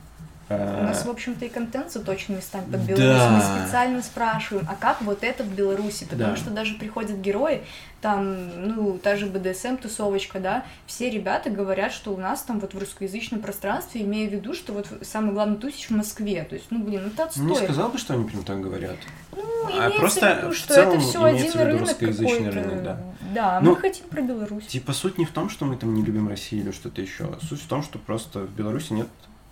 У 0.49 0.55
А, 0.55 0.83
нас, 0.89 1.05
в 1.05 1.11
общем-то, 1.11 1.45
и 1.45 1.49
контент 1.49 1.91
заточен 1.93 2.37
местами 2.37 2.65
под 2.65 2.85
Да. 2.85 2.93
Беларусь. 2.95 3.45
Мы 3.47 3.61
специально 3.63 4.03
спрашиваем, 4.03 4.67
а 4.71 4.75
как 4.75 5.01
вот 5.03 5.23
это 5.25 5.45
в 5.45 5.49
Беларуси? 5.55 6.05
Потому 6.05 6.31
Да. 6.33 6.37
что 6.37 6.51
даже 6.51 6.75
приходят 6.75 7.17
герои, 7.19 7.63
там, 8.01 8.67
ну, 8.69 8.99
та 8.99 9.17
же 9.17 9.27
БДСМ-тусовочка, 9.27 10.41
да, 10.41 10.65
все 10.87 11.09
ребята 11.09 11.49
говорят, 11.51 11.93
что 11.93 12.13
у 12.13 12.17
нас 12.17 12.43
там 12.43 12.59
вот 12.61 12.75
в 12.75 12.79
русскоязычном 12.79 13.41
пространстве, 13.41 14.03
имея 14.03 14.29
в 14.29 14.33
виду, 14.33 14.55
что 14.55 14.73
вот 14.73 14.89
самый 15.03 15.33
главный 15.33 15.57
тусич 15.57 15.89
в 15.89 15.93
Москве. 15.97 16.43
То 16.45 16.57
есть, 16.57 16.67
ну, 16.71 16.83
блин, 16.83 17.03
ну 17.05 17.09
это 17.11 17.25
отстой. 17.25 17.45
не 17.47 17.55
сказал 17.57 17.89
бы, 17.91 17.99
что 17.99 18.15
они 18.15 18.25
прям 18.29 18.43
так 18.43 18.61
говорят. 18.61 18.97
Ну, 19.37 19.43
а 19.81 19.91
просто 19.91 20.35
в 20.35 20.39
виду, 20.39 20.51
в 20.51 20.57
что 20.57 20.75
целом 20.75 20.99
это 20.99 21.01
все 21.01 21.23
один 21.23 21.53
в 21.53 21.55
рынок 21.57 21.81
русскоязычный 21.81 22.51
рынок, 22.51 22.83
да. 22.83 22.99
Да, 23.35 23.61
Ну, 23.63 23.71
мы 23.71 23.77
хотим 23.77 24.07
про 24.09 24.21
Беларусь. 24.21 24.67
Типа 24.67 24.93
суть 24.93 25.17
не 25.17 25.25
в 25.25 25.31
том, 25.31 25.49
что 25.49 25.65
мы 25.65 25.77
там 25.77 25.95
не 25.95 26.03
любим 26.03 26.29
Россию 26.29 26.65
или 26.65 26.73
что-то 26.73 27.01
еще. 27.01 27.29
Суть 27.49 27.63
в 27.63 27.67
том, 27.67 27.83
что 27.83 27.99
просто 27.99 28.41
в 28.41 28.51
Беларуси 28.51 28.93
нет 28.93 29.09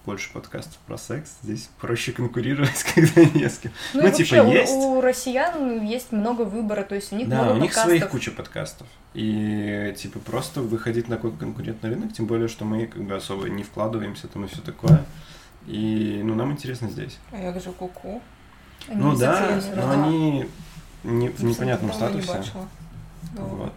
больше 0.07 0.33
подкастов 0.33 0.79
про 0.87 0.97
секс. 0.99 1.37
Здесь 1.43 1.69
проще 1.81 2.13
конкурировать, 2.13 2.83
когда 2.95 3.23
не 3.25 3.49
с 3.49 3.59
кем. 3.59 3.73
Ну, 3.95 4.03
ну, 4.03 4.09
и 4.09 4.13
типа, 4.13 4.37
вообще, 4.37 4.43
у- 4.43 4.53
есть. 4.53 4.73
У, 4.73 5.01
россиян 5.01 5.83
есть 5.83 6.13
много 6.13 6.43
выбора, 6.43 6.83
то 6.85 6.95
есть 6.95 7.13
у 7.13 7.17
них 7.17 7.29
Да, 7.29 7.43
много 7.43 7.53
у 7.53 7.61
них 7.61 7.71
подкастов. 7.71 7.85
своих 7.89 8.09
куча 8.11 8.31
подкастов. 8.31 8.87
И 9.15 9.95
типа 9.99 10.19
просто 10.21 10.63
выходить 10.63 11.09
на 11.09 11.17
какой-то 11.17 11.37
конкурентный 11.39 11.91
рынок, 11.91 12.13
тем 12.13 12.27
более, 12.27 12.49
что 12.49 12.65
мы 12.65 12.87
как 12.87 13.03
бы 13.03 13.15
особо 13.15 13.49
не 13.49 13.63
вкладываемся 13.63 14.29
там 14.29 14.45
и 14.45 14.49
все 14.49 14.61
такое. 14.63 15.05
И 15.67 16.21
ну 16.25 16.35
нам 16.35 16.53
интересно 16.53 16.89
здесь. 16.89 17.19
А 17.33 17.37
як 17.39 17.61
же 17.61 17.73
куку? 17.73 18.23
Они 18.89 19.01
ну 19.01 19.17
да, 19.17 19.61
но 19.77 19.83
да. 19.83 19.93
они 19.93 20.47
не, 21.05 21.29
в 21.29 21.45
непонятном 21.45 21.91
не 21.91 21.97
статусе. 21.97 22.29
бачила. 22.29 22.69
Ну, 23.37 23.43
Вот. 23.45 23.73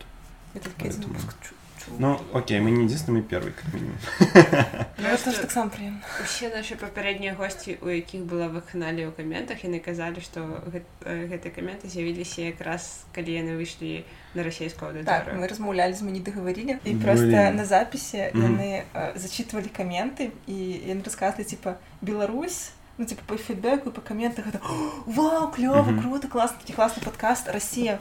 Я 0.53 0.61
Поэтому. 0.79 1.15
чу. 1.41 1.53
Ну, 1.98 2.20
окей, 2.34 2.60
мы 2.60 2.70
не 2.70 2.84
единственные, 2.84 3.22
мы 3.22 3.28
первый, 3.28 3.52
как 3.52 3.64
минимум. 3.75 3.96
Ну, 4.98 5.16
це 5.25 5.30
ж 5.30 5.40
так 5.40 5.50
само 5.50 5.70
приємно. 5.70 5.98
Усе 6.25 6.48
наші 6.56 6.75
папярэднія 6.75 7.34
госці, 7.38 7.78
у 7.82 7.90
якіх 7.90 8.20
была 8.20 8.48
вакханалія 8.52 9.08
ў 9.08 9.12
каментах, 9.16 9.64
яны 9.64 9.80
казалі, 9.80 10.20
што 10.20 10.40
гэт- 10.40 11.06
э, 11.06 11.28
гэтыя 11.32 11.50
каменты 11.58 11.88
з'явіліся 11.88 12.42
якраз 12.42 13.00
калі 13.14 13.30
яны 13.32 13.56
выйшлі 13.56 14.02
на 14.34 14.42
расійскую 14.42 14.92
Так, 15.04 15.28
аўдыторыю. 15.28 15.40
мы 15.40 15.48
размаўлялі 15.48 15.92
з 15.94 16.02
мені 16.02 16.20
дагаварілі 16.20 16.76
і 16.84 16.90
Блін. 16.90 17.00
просто 17.00 17.26
на 17.56 17.64
запісе 17.64 18.30
Мгм. 18.34 18.44
яны 18.44 18.82
э, 18.94 19.16
зачитывалі 19.18 19.68
каменты 19.78 20.28
і 20.46 20.54
яны 20.92 21.02
расказвалі 21.04 21.44
типа 21.44 21.75
Беларусь 22.02 22.70
ну 22.98 23.04
типа 23.06 23.22
по 23.26 23.34
фідбэку 23.37 23.90
по 23.90 24.00
каментах 24.00 24.44
это 24.46 24.58
«О, 24.62 25.02
вау 25.06 25.52
клёво 25.52 25.90
Мгм. 25.92 26.02
круто 26.02 26.28
классно 26.28 26.56
такой 26.66 26.76
классный 26.76 27.04
подкаст 27.04 27.48
Россия 27.48 27.98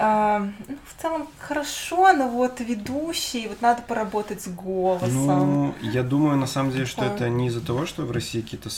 А, 0.00 0.48
ну, 0.68 0.76
в 0.86 1.02
целом 1.02 1.28
хорошо, 1.40 2.12
но 2.12 2.28
вот 2.28 2.60
ведущий, 2.60 3.48
вот 3.48 3.60
надо 3.60 3.82
поработать 3.82 4.40
с 4.40 4.48
голосом. 4.48 5.10
Ну, 5.12 5.74
я 5.82 6.04
думаю, 6.04 6.36
на 6.36 6.46
самом 6.46 6.70
деле, 6.70 6.86
что 6.86 7.02
Такое. 7.02 7.16
это 7.16 7.28
не 7.28 7.48
из-за 7.48 7.60
того, 7.60 7.84
что 7.84 8.02
в 8.02 8.12
России 8.12 8.40
какие-то 8.40 8.70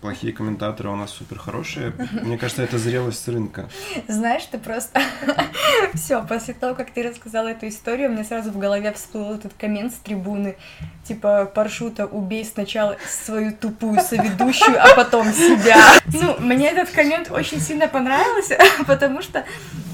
плохие 0.00 0.32
комментаторы, 0.32 0.88
а 0.88 0.92
у 0.92 0.96
нас 0.96 1.10
супер 1.10 1.38
хорошие. 1.38 1.92
Мне 2.22 2.38
кажется, 2.38 2.62
это 2.62 2.78
зрелость 2.78 3.26
рынка. 3.28 3.68
Знаешь, 4.06 4.44
ты 4.44 4.58
просто... 4.58 5.00
Все, 5.94 6.22
после 6.22 6.54
того, 6.54 6.74
как 6.74 6.90
ты 6.90 7.02
рассказала 7.02 7.48
эту 7.48 7.68
историю, 7.68 8.10
мне 8.10 8.24
сразу 8.24 8.50
в 8.50 8.58
голове 8.58 8.92
всплыл 8.92 9.34
этот 9.34 9.52
коммент 9.54 9.92
с 9.92 9.96
трибуны, 9.96 10.56
типа, 11.04 11.50
паршута, 11.52 12.06
убей 12.06 12.44
сначала 12.44 12.96
свою 13.08 13.52
тупую 13.52 14.00
соведущую, 14.00 14.76
а 14.80 14.94
потом 14.94 15.32
себя. 15.32 15.76
Ну, 16.12 16.36
мне 16.38 16.70
этот 16.70 16.90
коммент 16.90 17.30
очень 17.30 17.60
сильно 17.60 17.88
понравился, 17.88 18.58
потому 18.86 19.22
что, 19.22 19.44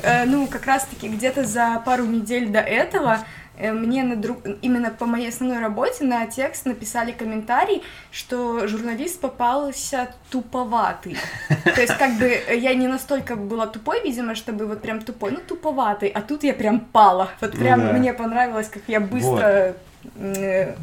э, 0.02 0.24
ну, 0.26 0.46
как 0.46 0.66
раз-таки 0.66 1.08
где-то 1.08 1.44
за 1.44 1.82
пару 1.84 2.04
недель 2.04 2.48
до 2.48 2.60
этого 2.60 3.20
мне 3.58 4.02
на 4.02 4.16
друг... 4.16 4.38
именно 4.62 4.90
по 4.90 5.06
моей 5.06 5.28
основной 5.28 5.60
работе 5.60 6.04
на 6.04 6.26
текст 6.26 6.66
написали 6.66 7.12
комментарий, 7.12 7.82
что 8.10 8.66
журналист 8.66 9.20
попался 9.20 10.12
туповатый. 10.30 11.16
То 11.64 11.80
есть, 11.80 11.96
как 11.98 12.18
бы 12.18 12.24
э, 12.26 12.56
я 12.58 12.74
не 12.74 12.88
настолько 12.88 13.36
была 13.36 13.66
тупой, 13.66 14.02
видимо, 14.02 14.34
чтобы 14.34 14.66
вот 14.66 14.82
прям 14.82 15.00
тупой, 15.00 15.30
ну 15.30 15.40
туповатый, 15.46 16.08
а 16.08 16.20
тут 16.22 16.42
я 16.44 16.52
прям 16.54 16.80
пала. 16.80 17.28
Вот 17.40 17.54
Ну 17.54 17.60
прям 17.60 17.80
да. 17.80 17.92
мне 17.92 18.12
понравилось, 18.12 18.68
как 18.68 18.82
я 18.88 19.00
быстро 19.00 19.76
э, 20.16 20.74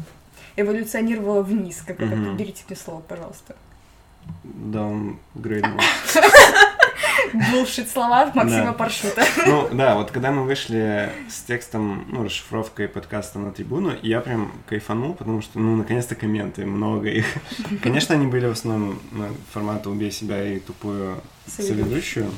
эволюционировала 0.56 1.42
вниз. 1.42 1.82
Как 1.86 1.96
это, 1.96 2.16
Мгм. 2.16 2.24
подберите 2.30 2.64
мне 2.68 2.76
слово, 2.76 3.00
пожалуйста. 3.00 3.54
Даунгрейднул. 4.44 5.78
Булшит 7.52 7.90
слова 7.90 8.30
Максима. 8.34 8.72
Паршута. 8.72 9.24
Ну, 9.46 9.68
да, 9.72 9.94
вот 9.96 10.10
когда 10.10 10.30
мы 10.30 10.44
вышли 10.44 11.10
с 11.30 11.42
текстом, 11.42 12.04
ну, 12.08 12.24
расшифровкой 12.24 12.88
подкаста 12.88 13.38
на 13.38 13.50
трибуну, 13.52 13.92
я 14.02 14.20
прям 14.20 14.52
кайфанул, 14.68 15.14
потому 15.14 15.42
что, 15.42 15.58
ну, 15.58 15.76
наконец-то 15.76 16.14
комменты, 16.14 16.64
много 16.66 17.08
их. 17.08 17.26
Конечно, 17.82 18.14
они 18.14 18.26
были 18.26 18.46
в 18.46 18.52
основном 18.52 18.98
формата 19.52 19.90
«убей 19.90 20.10
себя» 20.10 20.42
и 20.42 20.58
тупую 20.58 21.20
соведущую, 21.46 22.30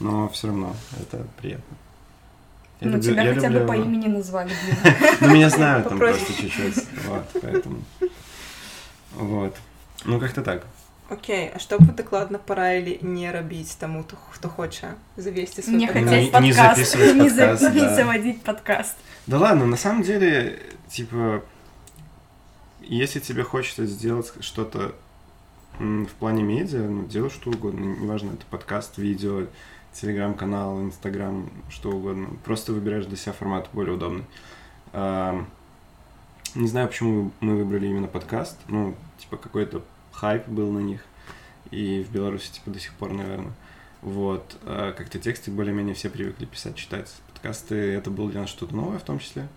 но 0.00 0.28
все 0.28 0.48
равно 0.48 0.74
это 1.00 1.26
приятно. 1.40 1.76
Я 2.80 2.88
Ну, 2.88 2.96
люблю- 2.96 3.12
тебя 3.12 3.22
я 3.22 3.34
хотя 3.34 3.48
бы 3.48 3.54
люблю 3.54 3.68
по 3.68 3.72
его. 3.74 3.84
имени 3.84 4.08
назвали. 4.08 4.50
Ну, 5.20 5.28
меня 5.34 5.50
знают 5.50 5.88
там 5.88 5.98
просто 5.98 6.32
чуть-чуть, 6.32 6.84
вот, 7.06 7.24
поэтому. 7.40 7.78
Вот. 9.14 9.56
Ну, 10.04 10.18
как-то 10.18 10.42
так. 10.42 10.66
Окей, 11.08 11.50
а 11.50 11.58
что 11.58 11.78
бы 11.78 11.92
докладно 11.92 12.38
порадили 12.38 12.98
не 13.02 13.30
робить 13.30 13.76
тому, 13.78 14.02
хто- 14.04 14.16
завести 15.16 15.60
свой 15.60 15.76
Не 15.76 15.86
подкаст? 15.86 16.08
хотеть 16.08 16.32
Не- 16.32 16.40
не 16.48 16.52
подкаст, 16.54 16.76
записывать 16.78 17.14
не 17.22 17.28
за- 17.28 17.46
подкаст, 17.48 17.74
не 17.74 17.80
да. 17.80 17.94
заводить 17.96 18.42
подкаст. 18.42 18.96
Да 19.26 19.38
ладно, 19.38 19.66
на 19.66 19.76
самом 19.76 20.02
деле, 20.02 20.58
типа, 20.88 21.44
если 22.80 23.20
тебе 23.20 23.42
хочется 23.42 23.84
сделать 23.86 24.32
что-то 24.40 24.94
в 25.78 26.08
плане 26.18 26.42
медиа, 26.42 26.82
ну, 26.88 27.04
делай 27.06 27.30
что 27.30 27.50
угодно. 27.50 27.84
Неважно, 27.84 28.32
это 28.32 28.46
подкаст, 28.50 28.96
видео, 28.98 29.46
телеграм-канал, 29.92 30.80
инстаграм, 30.82 31.50
что 31.68 31.90
угодно. 31.90 32.28
Просто 32.44 32.72
выбираешь 32.72 33.04
для 33.06 33.16
себя 33.16 33.32
формат 33.32 33.68
более 33.72 33.94
удобный. 33.94 34.24
Не 36.54 36.66
знаю, 36.68 36.88
почему 36.88 37.30
мы 37.40 37.56
выбрали 37.56 37.86
именно 37.86 38.06
подкаст. 38.08 38.58
Ну, 38.68 38.94
типа, 39.18 39.36
какой-то 39.38 39.82
хайп 40.12 40.46
был 40.48 40.70
на 40.70 40.80
них. 40.80 41.02
И 41.70 42.02
в 42.02 42.12
Беларуси, 42.12 42.52
типа, 42.52 42.70
до 42.70 42.78
сих 42.78 42.92
пор, 42.94 43.12
наверное. 43.12 43.52
Вот. 44.02 44.56
А 44.64 44.92
как-то 44.92 45.18
тексты 45.18 45.50
более-менее 45.50 45.94
все 45.94 46.10
привыкли 46.10 46.44
писать, 46.44 46.76
читать. 46.76 47.12
Подкасты— 47.32 47.74
это 47.94 48.10
было 48.10 48.30
для 48.30 48.42
нас 48.42 48.50
что-то 48.50 48.74
новое 48.74 48.98
в 48.98 49.02
том 49.02 49.18
числе. 49.18 49.48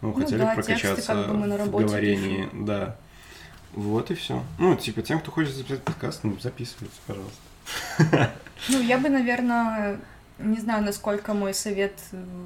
Ну, 0.00 0.08
Ну 0.08 0.14
хотели 0.14 0.38
да, 0.38 0.54
тексты 0.54 0.74
прокачаться 0.74 1.14
как 1.14 1.28
бы 1.28 1.34
мы 1.34 1.46
на 1.46 1.56
в 1.58 1.70
говорении. 1.70 2.48
Да. 2.52 2.96
Вот 3.72 4.10
и 4.10 4.14
все. 4.14 4.42
Ну, 4.58 4.76
типа, 4.76 5.02
тем, 5.02 5.18
кто 5.18 5.30
хочет 5.30 5.54
записать 5.54 5.82
подкаст, 5.82 6.22
ну, 6.22 6.38
записывайте, 6.38 6.96
пожалуйста. 7.06 8.30
Ну, 8.68 8.80
я 8.80 8.98
бы, 8.98 9.10
наверное, 9.10 10.00
не 10.38 10.58
знаю, 10.58 10.84
насколько 10.84 11.34
мой 11.34 11.52
совет 11.52 11.92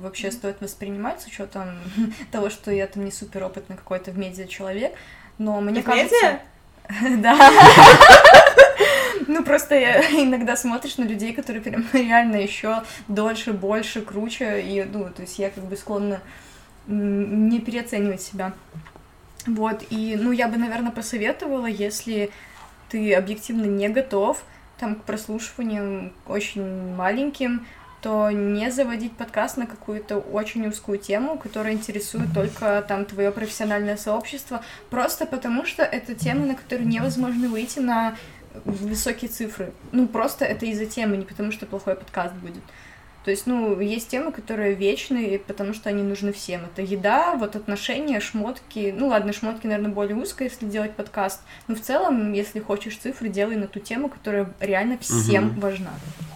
вообще 0.03 0.31
стоит 0.33 0.61
воспринимать 0.61 1.21
с 1.21 1.27
учетом 1.27 1.79
того, 2.33 2.51
что 2.51 2.71
я 2.71 2.87
там 2.87 3.05
не 3.05 3.11
супер 3.11 3.45
опытный 3.45 3.77
какой-то 3.77 4.11
в 4.11 4.19
медиа 4.19 4.47
человек, 4.47 4.95
но 5.39 5.61
мне 5.61 5.83
В 5.83 5.85
кажется... 5.85 6.15
медиа? 6.15 6.41
Да. 7.19 7.37
Ну, 9.27 9.45
просто 9.45 9.75
я- 9.75 10.01
иногда 10.23 10.57
смотришь 10.57 10.97
на 10.97 11.05
людей, 11.05 11.33
которые 11.35 11.61
прям 11.63 11.85
реально 11.93 12.37
еще 12.37 12.83
дольше, 13.09 13.53
больше, 13.53 14.01
круче, 14.01 14.61
и, 14.63 14.85
ну, 14.85 15.05
то 15.11 15.23
есть 15.23 15.39
я 15.39 15.51
как 15.51 15.65
бы 15.65 15.77
склонна 15.77 16.21
не 16.87 17.61
переоценивать 17.61 18.23
себя. 18.23 18.53
Вот, 19.47 19.83
и, 19.91 20.17
ну, 20.19 20.33
я 20.33 20.49
бы, 20.49 20.57
наверное, 20.57 20.91
посоветовала, 20.91 21.67
если 21.67 22.31
ты 22.89 23.15
объективно 23.15 23.65
не 23.65 23.89
готов 23.89 24.43
там 24.79 24.95
к 24.95 25.03
прослушиваниям 25.03 26.13
очень 26.27 26.95
маленьким, 26.95 27.67
то 28.01 28.31
не 28.31 28.71
заводить 28.71 29.17
подкаст 29.17 29.57
на 29.57 29.67
какую-то 29.67 30.19
очень 30.19 30.67
узкую 30.67 30.99
тему, 30.99 31.39
которая 31.39 31.73
интересует 31.73 32.33
только 32.33 32.85
там 32.87 33.05
твое 33.05 33.31
профессиональное 33.31 33.97
сообщество, 33.97 34.63
просто 34.91 35.27
потому 35.27 35.65
что 35.65 35.83
это 35.83 36.15
тема, 36.15 36.47
на 36.47 36.55
которую 36.55 36.89
невозможно 36.89 37.49
выйти 37.49 37.81
на 37.81 38.17
высокие 38.65 39.31
цифры. 39.31 39.73
Ну, 39.93 40.07
просто 40.07 40.45
это 40.45 40.67
из-за 40.67 40.87
темы, 40.87 41.17
не 41.17 41.25
потому 41.25 41.53
что 41.53 41.67
плохой 41.67 41.95
подкаст 41.95 42.35
будет. 42.35 42.63
То 43.29 43.33
есть, 43.33 43.47
ну, 43.47 43.79
есть 43.79 44.09
темы, 44.09 44.33
которые 44.33 44.73
вечные, 44.75 45.39
потому 45.39 45.75
что 45.75 45.91
они 45.91 46.03
нужны 46.03 46.33
всем. 46.33 46.63
Это 46.65 46.81
еда, 46.81 47.37
вот 47.37 47.57
отношения, 47.57 48.21
шмотки. 48.21 48.95
Ну, 48.97 49.09
ладно, 49.09 49.35
шмотки, 49.35 49.67
наверное, 49.67 49.91
более 49.93 50.17
узко, 50.17 50.45
если 50.45 50.65
делать 50.65 50.95
подкаст. 50.97 51.43
Но 51.67 51.75
в 51.75 51.81
целом, 51.83 52.33
если 52.33 52.59
хочешь 52.59 52.97
цифры, 52.97 53.29
делай 53.29 53.57
на 53.57 53.67
ту 53.67 53.81
тему, 53.81 54.09
которая 54.09 54.55
реально 54.61 54.97
всем 54.97 55.45
Мгм. 55.45 55.61
важна. 55.61 55.91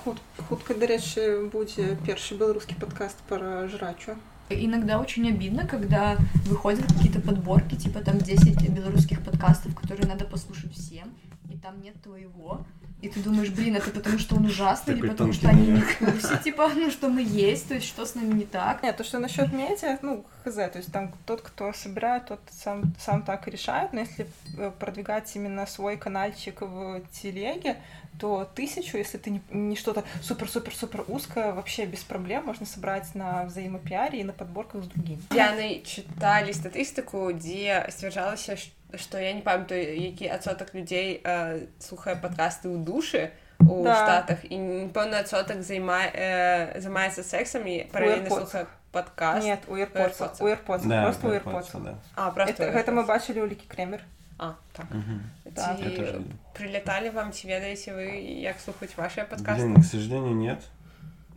Худ, 0.04 0.18
хутка, 0.48 0.74
до 0.74 0.86
речі, 0.86 1.20
буде 1.52 1.96
перший 2.06 2.36
белорусский 2.38 2.76
подкаст 2.80 3.16
про 3.28 3.68
жрачу. 3.68 4.12
Иногда 4.50 5.00
очень 5.00 5.26
обидно, 5.28 5.66
когда 5.66 6.18
выходят 6.46 6.84
какие-то 6.92 7.20
подборки, 7.20 7.74
типа 7.74 8.00
там 8.00 8.18
10 8.18 8.68
белорусских 8.68 9.24
подкастов, 9.24 9.74
которые 9.74 10.08
надо 10.08 10.26
послушать 10.26 10.74
всем, 10.74 11.08
и 11.50 11.56
там 11.56 11.80
нет 11.80 11.94
твоего. 12.02 12.66
И 13.02 13.08
ты 13.08 13.20
думаешь, 13.20 13.50
блин, 13.50 13.74
это 13.74 13.90
потому 13.90 14.18
что 14.18 14.36
он 14.36 14.46
ужасный, 14.46 14.94
или 14.94 15.08
потому 15.08 15.32
что 15.32 15.48
они 15.48 15.66
не 15.66 15.80
в 15.80 15.98
курсе, 15.98 16.38
типа, 16.44 16.70
ну 16.74 16.88
что 16.88 17.08
мы 17.08 17.22
есть, 17.22 17.68
то 17.68 17.74
есть 17.74 17.86
что 17.86 18.06
с 18.06 18.14
нами 18.14 18.32
не 18.32 18.44
так. 18.44 18.82
Нет, 18.82 18.96
то, 18.96 19.02
что 19.02 19.18
насчет 19.18 19.52
медиа, 19.52 19.98
ну, 20.02 20.24
хз, 20.44 20.54
то 20.54 20.76
есть 20.76 20.92
там 20.92 21.12
тот, 21.26 21.42
кто 21.42 21.72
собирает, 21.72 22.26
тот 22.26 22.40
сам, 22.50 22.94
сам 23.00 23.22
так 23.22 23.48
и 23.48 23.50
решает, 23.50 23.92
но 23.92 24.00
если 24.00 24.28
э, 24.56 24.70
продвигать 24.78 25.34
именно 25.34 25.66
свой 25.66 25.96
каналчик 25.96 26.60
в 26.60 27.02
телеге, 27.10 27.76
то 28.20 28.48
тысячу, 28.54 28.98
если 28.98 29.18
ты 29.18 29.30
не, 29.30 29.42
не 29.50 29.74
что-то 29.74 30.04
супер-супер-супер 30.22 31.04
узкое, 31.08 31.52
вообще 31.52 31.86
без 31.86 32.04
проблем 32.04 32.44
можно 32.46 32.66
собрать 32.66 33.14
на 33.14 33.44
взаимопиаре 33.46 34.20
и 34.20 34.24
на 34.24 34.32
подборках 34.32 34.84
с 34.84 34.86
другими. 34.86 35.18
Яны 35.32 35.82
чыталі 35.82 36.52
статыстыку 36.52 37.32
дзе 37.32 37.86
сцвярджалася 37.90 38.56
што 38.95 39.17
я 39.19 39.33
не 39.33 39.41
памятаю 39.41 39.99
які 39.99 40.27
адсотак 40.27 40.73
людзей 40.75 41.21
э, 41.23 41.67
слухае 41.79 42.15
падкасты 42.15 42.69
ў 42.69 42.83
душы 42.83 43.29
у 43.59 43.83
Да. 43.83 43.95
штатах 43.95 44.45
і 44.45 44.57
пэўны 44.93 45.15
адсотак 45.19 45.61
займае 45.63 46.11
э, 46.13 46.79
займаецца 46.79 47.23
сексам 47.23 47.67
і 47.67 47.87
паралельна 47.91 48.27
AirPods. 48.29 48.37
слухае 48.39 48.65
падкаст 48.91 49.43
Нет, 49.45 49.59
у 49.67 49.75
AirPods, 49.75 50.17
AirPods. 50.17 50.37
у 50.43 50.47
AirPods, 50.47 50.87
Да, 50.87 51.03
просто 51.03 51.27
у 51.27 51.29
да, 51.31 51.37
AirPods. 51.37 51.51
просто, 51.51 51.77
да. 51.79 51.95
а 52.15 52.31
просто 52.31 52.63
Это, 52.63 52.71
гэта 52.71 52.91
мы 52.93 53.05
бачылі 53.05 53.41
ў 53.43 53.49
Лікі 53.49 53.65
Кремер. 53.67 54.01
а 54.39 54.53
так 54.73 54.85
Мгм. 54.91 55.21
Да. 55.45 55.75
Я 55.79 55.89
тоже 55.89 55.95
ці 55.95 56.01
видел. 56.01 56.21
прилеталі 56.53 57.09
вам 57.09 57.31
ці 57.31 57.47
ведаеце 57.47 57.91
вы 57.91 58.05
як 58.41 58.59
слухаць 58.59 58.95
ваши 58.97 59.21
падкасты 59.25 59.65
Блин, 59.65 59.81
к 59.81 59.85
сожалению, 59.85 60.35
нет. 60.35 60.59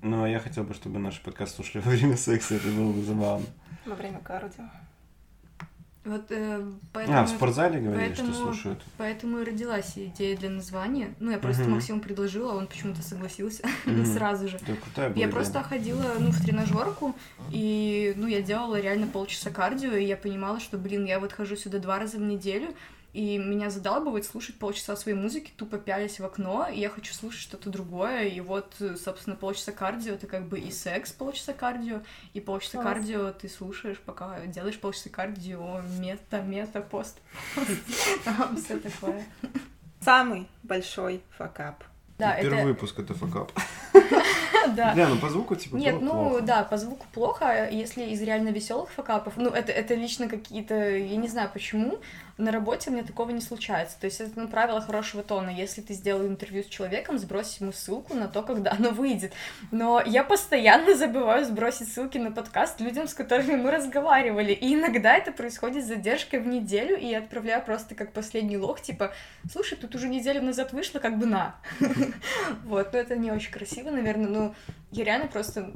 Но 0.02 0.26
я 0.26 0.38
хотел 0.38 0.64
бы, 0.64 0.74
чтобы 0.74 0.98
наш 0.98 1.18
подкаст 1.18 1.56
слушали 1.56 1.82
во 1.84 1.90
время 1.90 2.16
секса, 2.16 2.54
это 2.54 2.68
было 2.68 2.92
бы 2.92 3.02
забавно. 3.04 3.46
Во 3.86 3.94
время 3.94 4.18
кардио. 4.20 4.64
Вот 6.05 6.25
э, 6.29 6.63
поэтому... 6.93 7.17
А, 7.17 7.23
в 7.25 7.29
спортзале 7.29 7.79
говорили, 7.79 8.13
что 8.13 8.23
поэтому- 8.23 8.33
слушают. 8.45 8.79
Поэтому 8.97 9.39
и 9.39 9.43
родилась 9.43 9.93
идея 9.97 10.37
для 10.37 10.51
названия. 10.51 11.15
Ну, 11.19 11.31
я 11.31 11.39
просто 11.39 11.63
Мгм. 11.63 11.73
Максиму 11.73 11.99
предложила, 11.99 12.53
а 12.53 12.55
он 12.55 12.67
почему-то 12.67 13.01
согласился 13.01 13.63
Мгм. 13.85 14.05
сразу 14.05 14.47
же. 14.47 14.59
Крутая 14.59 15.09
была 15.09 15.19
Я 15.19 15.25
идея. 15.25 15.29
просто 15.31 15.63
ходила, 15.63 16.03
ну, 16.19 16.29
в 16.31 16.39
тренажерку, 16.41 17.15
и, 17.51 18.13
ну, 18.17 18.27
я 18.27 18.41
делала 18.41 18.79
реально 18.79 19.07
полчаса 19.07 19.49
кардио, 19.49 19.93
и 19.93 20.05
я 20.05 20.15
понимала, 20.15 20.59
что, 20.59 20.77
блин, 20.77 21.05
я 21.05 21.19
вот 21.19 21.33
хожу 21.33 21.55
сюда 21.55 21.79
два 21.79 21.97
раза 21.99 22.17
в 22.17 22.21
неделю, 22.21 22.67
и 23.15 23.37
меня 23.37 23.69
задалбывает 23.69 24.25
слушать 24.25 24.59
полчаса 24.59 24.97
своей 24.97 25.17
музыки, 25.17 25.49
тупо 25.55 25.77
пялись 25.77 26.19
в 26.19 26.25
окно, 26.25 26.67
и 26.67 26.81
я 26.81 26.89
хочу 26.89 27.13
слушать 27.13 27.39
что-то 27.39 27.69
другое, 27.69 28.25
и 28.25 28.41
вот, 28.41 28.75
собственно, 29.01 29.37
полчаса 29.37 29.71
кардио, 29.71 30.15
это 30.15 30.27
как 30.27 30.49
бы 30.49 30.59
и 30.59 30.69
секс 30.69 31.13
полчаса 31.13 31.53
кардио, 31.53 32.01
и 32.33 32.41
полчаса 32.41 32.81
Класс. 32.81 32.93
кардио 32.93 33.31
ты 33.31 33.47
слушаешь, 33.47 33.99
пока 33.99 34.45
делаешь 34.47 34.77
полчаса 34.77 35.09
кардио, 35.09 35.79
мета, 35.97 36.41
мета, 36.41 36.81
пост, 36.81 37.17
там 38.25 38.57
все 38.61 38.79
такое. 38.79 39.23
Самый 40.01 40.49
большой 40.63 41.23
факап. 41.37 41.85
Да, 42.17 42.35
Первый 42.41 42.59
это... 42.59 42.67
выпуск 42.67 42.99
это 42.99 43.13
факап. 43.13 43.53
Да. 44.75 44.93
Бля, 44.93 45.07
ну 45.07 45.17
по 45.17 45.29
звуку 45.29 45.55
типа 45.55 45.75
Нет, 45.75 46.01
ну 46.01 46.29
плохо. 46.29 46.41
да, 46.41 46.63
по 46.63 46.77
звуку 46.77 47.05
плохо, 47.13 47.45
а 47.47 47.69
если 47.69 48.05
из 48.05 48.21
реально 48.21 48.49
веселых 48.49 48.89
факапов, 48.89 49.33
ну 49.37 49.51
это, 49.51 49.71
это 49.71 49.93
лично 49.93 50.27
какие-то, 50.27 50.73
я 50.97 51.15
не 51.17 51.27
знаю 51.27 51.51
почему, 51.53 51.99
на 52.37 52.51
работе 52.51 52.91
меня 52.91 53.03
такого 53.03 53.29
не 53.31 53.39
случается. 53.39 53.99
То 53.99 54.05
есть 54.05 54.19
это 54.19 54.31
ну, 54.35 54.47
правило 54.47 54.81
хорошего 54.81 55.23
тона. 55.23 55.49
Если 55.49 55.81
ты 55.81 55.93
сделал 55.93 56.25
интервью 56.25 56.63
с 56.63 56.67
человеком, 56.67 57.17
сбрось 57.17 57.57
ему 57.59 57.71
ссылку 57.71 58.13
на 58.13 58.27
то, 58.27 58.43
когда 58.43 58.71
оно 58.71 58.89
выйдет. 58.89 59.33
Но 59.71 60.01
я 60.05 60.23
постоянно 60.23 60.95
забываю 60.95 61.45
сбросить 61.45 61.91
ссылки 61.91 62.17
на 62.17 62.31
подкаст 62.31 62.81
людям, 62.81 63.07
с 63.07 63.13
которыми 63.13 63.55
мы 63.55 63.71
разговаривали. 63.71 64.51
И 64.51 64.73
иногда 64.73 65.15
это 65.15 65.31
происходит 65.31 65.85
с 65.85 65.87
задержкой 65.87 66.41
в 66.41 66.47
неделю, 66.47 66.97
и 66.97 67.05
я 67.07 67.19
отправляю 67.19 67.63
просто 67.63 67.95
как 67.95 68.11
последний 68.11 68.57
лог, 68.57 68.81
типа, 68.81 69.13
слушай, 69.49 69.77
тут 69.77 69.95
уже 69.95 70.09
неделю 70.09 70.41
назад 70.41 70.73
вышло, 70.73 70.99
как 70.99 71.17
бы 71.17 71.25
на. 71.25 71.55
Вот, 72.65 72.93
но 72.93 72.99
это 72.99 73.15
не 73.15 73.31
очень 73.31 73.51
красиво, 73.51 73.89
наверное, 73.89 74.27
но 74.27 74.55
я 74.91 75.03
реально 75.03 75.27
просто 75.27 75.71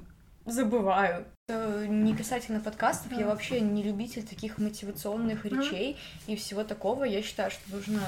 забываю. 0.45 1.25
Э, 1.49 1.85
Не 1.89 2.15
касательно 2.15 2.59
подкастов, 2.59 3.11
я 3.11 3.25
вообще 3.25 3.59
не 3.59 3.83
любитель 3.83 4.23
таких 4.23 4.59
мотивационных 4.59 5.45
речей 5.45 5.97
и 6.27 6.35
всего 6.35 6.63
такого. 6.63 7.03
Я 7.03 7.21
считаю, 7.21 7.49
что 7.49 7.61
нужно 7.75 8.01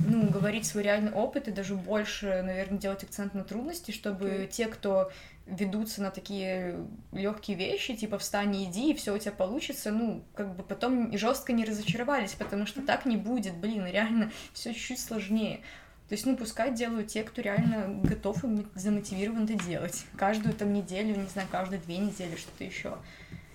ну, 0.00 0.28
говорить 0.28 0.66
свой 0.66 0.82
реальный 0.82 1.12
опыт 1.12 1.48
и 1.48 1.52
даже 1.52 1.74
больше, 1.74 2.42
наверное, 2.42 2.78
делать 2.78 3.04
акцент 3.04 3.34
на 3.34 3.44
трудности, 3.44 3.92
чтобы 3.92 4.48
те, 4.50 4.66
кто 4.66 5.10
ведутся 5.46 6.02
на 6.02 6.10
такие 6.10 6.86
легкие 7.12 7.56
вещи, 7.56 7.94
типа 7.94 8.18
встань 8.18 8.56
и 8.56 8.64
иди, 8.64 8.90
и 8.90 8.94
все 8.94 9.14
у 9.14 9.18
тебя 9.18 9.32
получится, 9.32 9.90
ну, 9.92 10.24
как 10.34 10.56
бы 10.56 10.62
потом 10.62 11.16
жестко 11.16 11.52
не 11.52 11.64
разочаровались, 11.64 12.32
потому 12.32 12.66
что 12.66 12.82
так 12.82 13.04
не 13.04 13.16
будет, 13.16 13.54
блин, 13.54 13.86
реально 13.86 14.30
все 14.52 14.72
чуть-чуть 14.72 15.00
сложнее. 15.00 15.60
То 16.08 16.14
есть, 16.14 16.26
ну, 16.26 16.36
пускай 16.36 16.74
делают 16.74 17.08
те, 17.08 17.22
кто 17.24 17.40
реально 17.40 18.00
готов 18.02 18.44
и 18.44 18.46
мо- 18.46 18.64
замотивирован 18.74 19.44
это 19.44 19.54
делать. 19.64 20.04
Каждую 20.16 20.54
там 20.54 20.72
неделю, 20.72 21.16
не 21.16 21.26
знаю, 21.28 21.48
каждые 21.50 21.80
две 21.80 21.96
недели, 21.98 22.36
что-то 22.36 22.62
еще. 22.64 22.98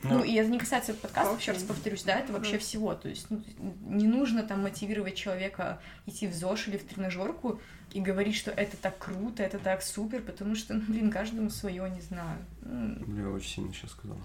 Ну, 0.02 0.20
Ну. 0.20 0.24
и 0.24 0.34
это 0.34 0.50
не 0.50 0.58
касается 0.58 0.94
подкастов, 0.94 1.34
Окей. 1.36 1.42
еще 1.42 1.52
раз 1.52 1.64
повторюсь, 1.64 2.04
да, 2.04 2.16
это 2.20 2.32
вообще 2.34 2.54
Мгм. 2.54 2.60
всего. 2.62 2.96
То 2.96 3.10
есть, 3.10 3.28
ну, 3.30 3.44
не 3.82 4.08
нужно 4.08 4.44
там 4.44 4.62
мотивировать 4.64 5.16
человека 5.16 5.80
идти 6.06 6.26
в 6.28 6.34
ЗОЖ 6.34 6.70
или 6.70 6.78
в 6.78 6.86
тренажерку 6.88 7.60
и 7.92 8.00
говорить, 8.02 8.36
что 8.36 8.50
это 8.50 8.78
так 8.78 8.98
круто, 8.98 9.44
это 9.44 9.60
так 9.60 9.84
супер, 9.84 10.22
потому 10.22 10.56
что, 10.56 10.74
ну, 10.74 10.82
блин, 10.88 11.12
каждому 11.12 11.50
свое, 11.50 11.88
не 11.90 12.02
знаю. 12.02 12.40
Бля, 12.62 13.30
очень 13.30 13.50
сильно 13.50 13.74
сейчас 13.74 13.92
сказала. 13.92 14.22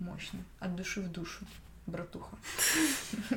Мощно. 0.00 0.38
От 0.60 0.74
души 0.76 1.00
в 1.02 1.08
душу, 1.12 1.44
братуха. 1.86 2.36
Да 3.30 3.36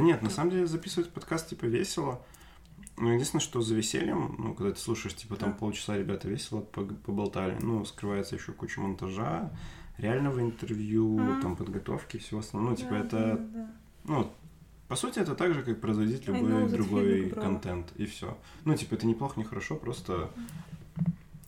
нет, 0.00 0.22
на 0.22 0.30
самом 0.30 0.50
деле 0.52 0.66
записывать 0.66 1.10
подкаст 1.10 1.48
типа 1.50 1.64
весело. 1.66 2.24
Ну, 2.98 3.10
единственное, 3.12 3.40
что 3.40 3.60
за 3.62 3.74
весельем, 3.74 4.36
ну, 4.38 4.54
когда 4.54 4.72
ты 4.72 4.78
слушаешь, 4.80 5.14
типа, 5.16 5.36
там 5.36 5.52
Да. 5.52 5.56
полчаса 5.58 5.96
ребята 5.96 6.28
весело 6.28 6.60
поболтали, 6.60 7.56
ну, 7.60 7.84
скрывается 7.84 8.36
еще 8.36 8.52
куча 8.52 8.80
монтажа, 8.80 9.50
реального 9.98 10.40
интервью, 10.40 11.18
Мгм. 11.18 11.40
там, 11.42 11.56
подготовки 11.56 12.18
всего 12.18 12.40
остального. 12.40 12.70
Ну, 12.70 12.76
типа, 12.76 12.90
Да, 12.90 12.98
это, 12.98 13.18
да, 13.18 13.36
да. 13.54 13.70
ну, 14.04 14.32
по 14.88 14.96
сути, 14.96 15.18
это 15.20 15.34
так 15.34 15.54
же, 15.54 15.62
как 15.62 15.80
производить 15.80 16.26
любой 16.26 16.42
know 16.42 16.68
другой 16.68 17.30
контент, 17.30 17.92
и 17.96 18.04
все. 18.04 18.36
Ну, 18.64 18.76
типа, 18.76 18.94
это 18.94 19.06
неплохо, 19.06 19.34
не 19.40 19.44
хорошо, 19.44 19.76
просто... 19.76 20.30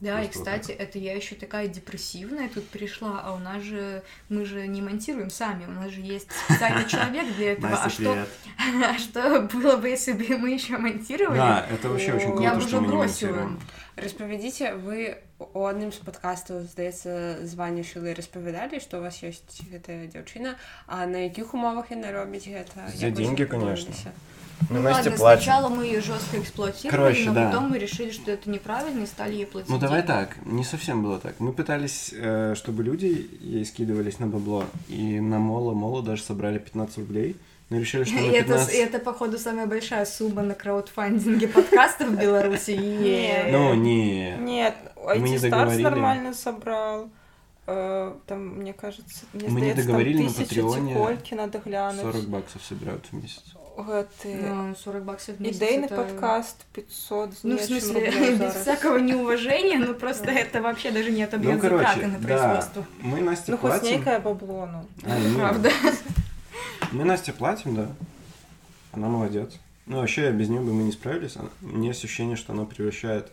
Да, 0.03 0.21
и, 0.21 0.27
Просто 0.27 0.39
вот 0.39 0.47
кстати, 0.61 0.71
это 0.71 0.97
я 0.97 1.13
еще 1.13 1.35
такая 1.35 1.67
депрессивная 1.67 2.47
тут 2.47 2.65
пришла, 2.69 3.19
а 3.21 3.33
у 3.33 3.37
нас 3.39 3.61
же, 3.61 4.01
мы 4.29 4.45
же 4.45 4.65
не 4.65 4.81
монтируем 4.81 5.29
сами, 5.29 5.65
у 5.65 5.71
нас 5.71 5.91
же 5.91 5.99
есть 5.99 6.29
специальный 6.45 6.87
человек 6.87 7.35
для 7.35 7.51
этого. 7.51 7.67
А 7.67 7.71
Настя, 7.83 7.89
что, 7.89 8.13
привет. 8.13 8.29
а 8.85 8.97
что 8.97 9.41
было 9.41 9.75
бы, 9.75 9.89
если 9.89 10.13
бы 10.13 10.37
мы 10.37 10.51
еще 10.51 10.77
монтировали? 10.77 11.37
Да, 11.37 11.67
это 11.69 11.89
вообще 11.89 12.13
очень 12.13 12.27
О, 12.29 12.31
круто, 12.31 12.43
я 12.43 12.55
бы 12.55 12.61
что 12.61 12.67
уже 12.69 12.79
мы 12.79 12.87
не 12.87 12.93
бросила. 12.93 13.31
монтируем. 13.31 13.59
распавядзіце 13.99 14.75
вы 14.79 15.17
у 15.39 15.65
адным 15.67 15.91
з 15.91 15.99
падкастаў 16.07 16.61
здаецца 16.63 17.43
званне 17.43 17.83
шылы 17.83 18.13
распавядалі 18.15 18.79
што 18.79 18.99
у 18.99 19.01
вас 19.03 19.19
ёсць 19.27 19.59
гэтая 19.67 20.07
дзяўчына 20.07 20.55
а 20.87 21.03
на 21.05 21.27
якіх 21.27 21.51
умовах 21.53 21.91
яна 21.91 22.11
робіць 22.15 22.47
гэта 22.47 22.87
За 22.95 23.07
Як 23.07 23.15
вы 23.15 23.23
деньги, 23.23 23.43
задумаліся? 23.43 24.11
конечно. 24.58 24.76
Ну, 24.76 24.80
Настя 24.82 25.10
ладно, 25.10 25.16
платит. 25.18 25.42
сначала 25.44 25.68
мы 25.68 25.84
ее 25.84 26.00
жестко 26.00 26.38
эксплуатировали, 26.40 26.90
Короче, 26.90 27.24
но 27.26 27.34
да. 27.34 27.46
потом 27.46 27.70
мы 27.70 27.78
решили, 27.78 28.10
что 28.10 28.30
это 28.30 28.50
неправильно 28.50 29.04
и 29.04 29.06
стали 29.06 29.34
ей 29.34 29.46
платить. 29.46 29.70
Ну 29.70 29.78
давай 29.78 30.02
деньги. 30.02 30.12
так, 30.12 30.36
не 30.46 30.64
совсем 30.64 31.02
было 31.02 31.18
так. 31.18 31.40
Мы 31.40 31.52
пытались, 31.52 32.14
э, 32.16 32.54
чтобы 32.56 32.82
люди 32.82 33.28
ей 33.40 33.64
скидывались 33.64 34.18
на 34.18 34.26
бабло, 34.26 34.64
и 34.88 35.20
на 35.20 35.38
Мола 35.38 35.74
Мола 35.74 36.02
даже 36.02 36.22
собрали 36.22 36.58
15 36.58 36.98
рублей, 36.98 37.36
но 37.70 37.78
решили, 37.78 38.04
что 38.04 38.14
И 38.14 38.28
на 38.28 38.32
это, 38.32 38.44
15... 38.44 38.74
и 38.74 38.76
это, 38.78 38.98
походу, 38.98 39.38
самая 39.38 39.66
большая 39.66 40.04
сумма 40.06 40.42
на 40.42 40.54
краудфандинге 40.54 41.48
подкастов 41.48 42.08
в 42.08 42.20
Беларуси. 42.20 42.70
Е. 42.80 43.48
Ну, 43.50 43.74
не... 43.74 44.36
Нет, 44.38 44.74
Мы 44.96 45.18
не 45.28 45.36
IT 45.36 45.80
нормально 45.80 46.34
собрал. 46.34 47.08
Э, 47.66 48.12
Там, 48.26 48.58
мне 48.58 48.72
кажется, 48.72 49.24
мне 49.32 49.48
Мы 49.48 49.60
не 49.60 49.72
здається, 49.72 49.82
договорили 49.82 50.16
там 50.16 50.26
на 50.26 50.32
Патреоне 50.32 50.94
тикольки 50.94 51.34
надо 51.34 51.58
глянуть. 51.64 52.02
40 52.02 52.28
баксов 52.28 52.62
собирают 52.62 53.06
в 53.10 53.16
месяц. 53.16 53.44
Гэты 53.76 54.34
Ну, 54.48 54.74
40 54.76 55.04
баксов 55.04 55.34
ідейны 55.40 55.84
это- 55.86 55.96
падкаст 55.96 56.64
500 56.72 57.32
з 57.34 57.44
Ну, 57.44 57.56
в 57.56 57.60
смысле, 57.60 58.36
без 58.38 58.54
всякого 58.54 58.98
неуважения, 58.98 59.78
ну 59.78 59.94
просто 59.94 60.30
это 60.30 60.60
вообще 60.62 60.90
даже 60.90 61.10
не 61.10 61.22
отобьет 61.24 61.54
Ну, 61.54 61.60
короче, 61.60 61.84
затраты 61.84 62.06
на 62.06 62.18
да. 62.18 62.26
производство. 62.26 62.86
Мы 63.02 63.20
Насте 63.20 63.52
Ну, 63.52 63.58
хоть 63.58 63.82
нейкае 63.82 64.18
бабло, 64.18 64.68
ну. 64.72 64.84
А, 65.04 65.18
не, 65.18 65.36
Правда. 65.36 65.70
Мы 66.92 67.04
Насте 67.04 67.32
платим, 67.32 67.74
да. 67.74 67.88
Она 68.92 69.08
молодец. 69.08 69.50
Ну, 69.86 69.96
вообще, 70.00 70.30
без 70.32 70.48
нее 70.48 70.60
бы 70.60 70.72
мы 70.72 70.82
не 70.84 70.92
справились. 70.92 71.36
Она- 71.36 71.50
Мне 71.60 71.90
ощущение, 71.90 72.36
что 72.36 72.52
она 72.52 72.64
превращает... 72.64 73.30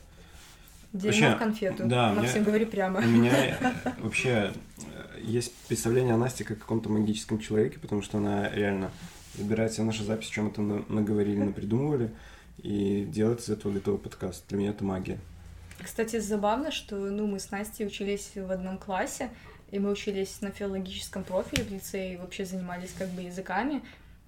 Дерьмо 0.93 1.07
Вообще, 1.07 1.35
в 1.35 1.39
конфету. 1.39 1.83
да, 1.85 2.11
Максим, 2.13 2.37
мне- 2.41 2.45
говори 2.45 2.65
прямо. 2.65 2.99
У 2.99 3.03
меня 3.03 3.31
вообще 3.99 4.51
э, 4.77 5.19
есть 5.23 5.53
представление 5.69 6.15
о 6.15 6.17
Насте 6.17 6.43
как 6.43 6.57
о 6.57 6.59
каком-то 6.59 6.89
магическом 6.89 7.39
человеке, 7.39 7.79
потому 7.79 8.01
что 8.01 8.17
она 8.17 8.49
реально 8.49 8.91
забирает 9.35 9.71
все 9.71 9.83
наши 9.83 10.03
записи, 10.03 10.31
чем 10.31 10.47
это 10.47 10.61
на- 10.61 10.85
наговорили, 10.89 11.39
напридумывали, 11.39 12.11
и 12.57 13.05
делает 13.05 13.39
из 13.39 13.49
этого 13.49 13.71
готовый 13.71 13.99
подкаст. 13.99 14.45
Для 14.49 14.57
меня 14.57 14.69
это 14.71 14.83
магия. 14.83 15.19
Кстати, 15.81 16.19
забавно, 16.19 16.71
что 16.71 16.95
ну, 16.95 17.25
мы 17.27 17.39
с 17.39 17.49
Настей 17.51 17.87
учились 17.87 18.31
в 18.35 18.51
одном 18.51 18.77
классе, 18.77 19.29
и 19.71 19.79
мы 19.79 19.91
учились 19.91 20.41
на 20.41 20.51
филологическом 20.51 21.23
профиле 21.23 21.63
в 21.63 21.71
лицее, 21.71 22.13
и 22.13 22.17
вообще 22.17 22.45
занимались 22.45 22.93
как 22.97 23.09
бы 23.09 23.21
языками. 23.21 23.81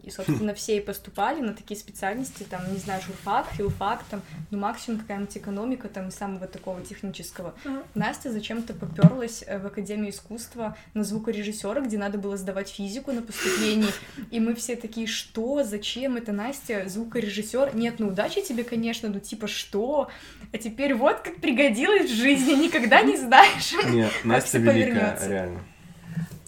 И, 0.04 0.12
собственно, 0.12 0.54
все 0.56 0.78
и 0.78 0.82
поступали 0.82 1.42
на 1.42 1.54
такие 1.54 1.80
специальности, 1.80 2.44
там, 2.44 2.62
не 2.72 2.80
знаю, 2.80 3.02
журфак, 3.02 3.48
филфак, 3.54 4.04
там, 4.10 4.22
ну, 4.52 4.58
максимум 4.58 5.00
какая-нибудь 5.00 5.38
экономика, 5.38 5.88
там, 5.90 6.12
самого 6.12 6.48
такого 6.48 6.82
технического. 6.82 7.54
Мгм. 7.64 7.84
Настя 7.96 8.32
зачем-то 8.32 8.74
поперлась 8.74 9.44
э, 9.46 9.60
в 9.60 9.66
Академию 9.66 10.12
искусства 10.12 10.78
на 10.94 11.04
звукорежиссера, 11.04 11.82
где 11.82 11.98
надо 11.98 12.18
было 12.18 12.38
сдавать 12.38 12.70
физику 12.70 13.12
на 13.12 13.22
поступлении. 13.22 13.90
И 14.32 14.40
мы 14.40 14.56
все 14.56 14.76
такие, 14.76 15.08
что, 15.08 15.64
зачем 15.64 16.18
это 16.18 16.32
Настя, 16.32 16.84
звукорежиссер? 16.88 17.76
Нет, 17.76 17.96
ну 18.00 18.08
удачи 18.10 18.42
тебе, 18.42 18.64
конечно, 18.64 19.10
ну 19.10 19.20
типа 19.20 19.48
что? 19.48 20.10
А 20.52 20.58
теперь 20.58 20.94
вот 20.94 21.20
как 21.20 21.38
пригодилась 21.38 22.12
в 22.12 22.16
жизни, 22.16 22.66
никогда 22.66 23.02
не 23.02 23.18
знаешь. 23.18 23.74
Нет, 23.90 24.12
Настя 24.24 24.58
великая, 24.60 25.18
реально. 25.28 25.62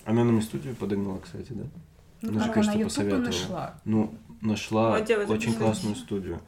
Она 0.05 0.23
нам 0.23 0.37
и 0.37 0.41
студию 0.41 0.75
подогнала, 0.75 1.19
кстати, 1.19 1.47
да? 1.49 1.63
Ну, 2.25 2.31
Она 2.31 2.39
же, 2.39 2.45
как 2.45 2.53
кажется, 2.55 2.75
она 2.75 2.83
посоветовала. 2.85 3.25
нашла. 3.25 3.73
Ну, 3.85 4.13
нашла 4.41 4.89
Молодец, 4.89 5.17
очень 5.29 5.29
записалась. 5.51 5.57
классную 5.57 5.95
студию. 5.95 6.39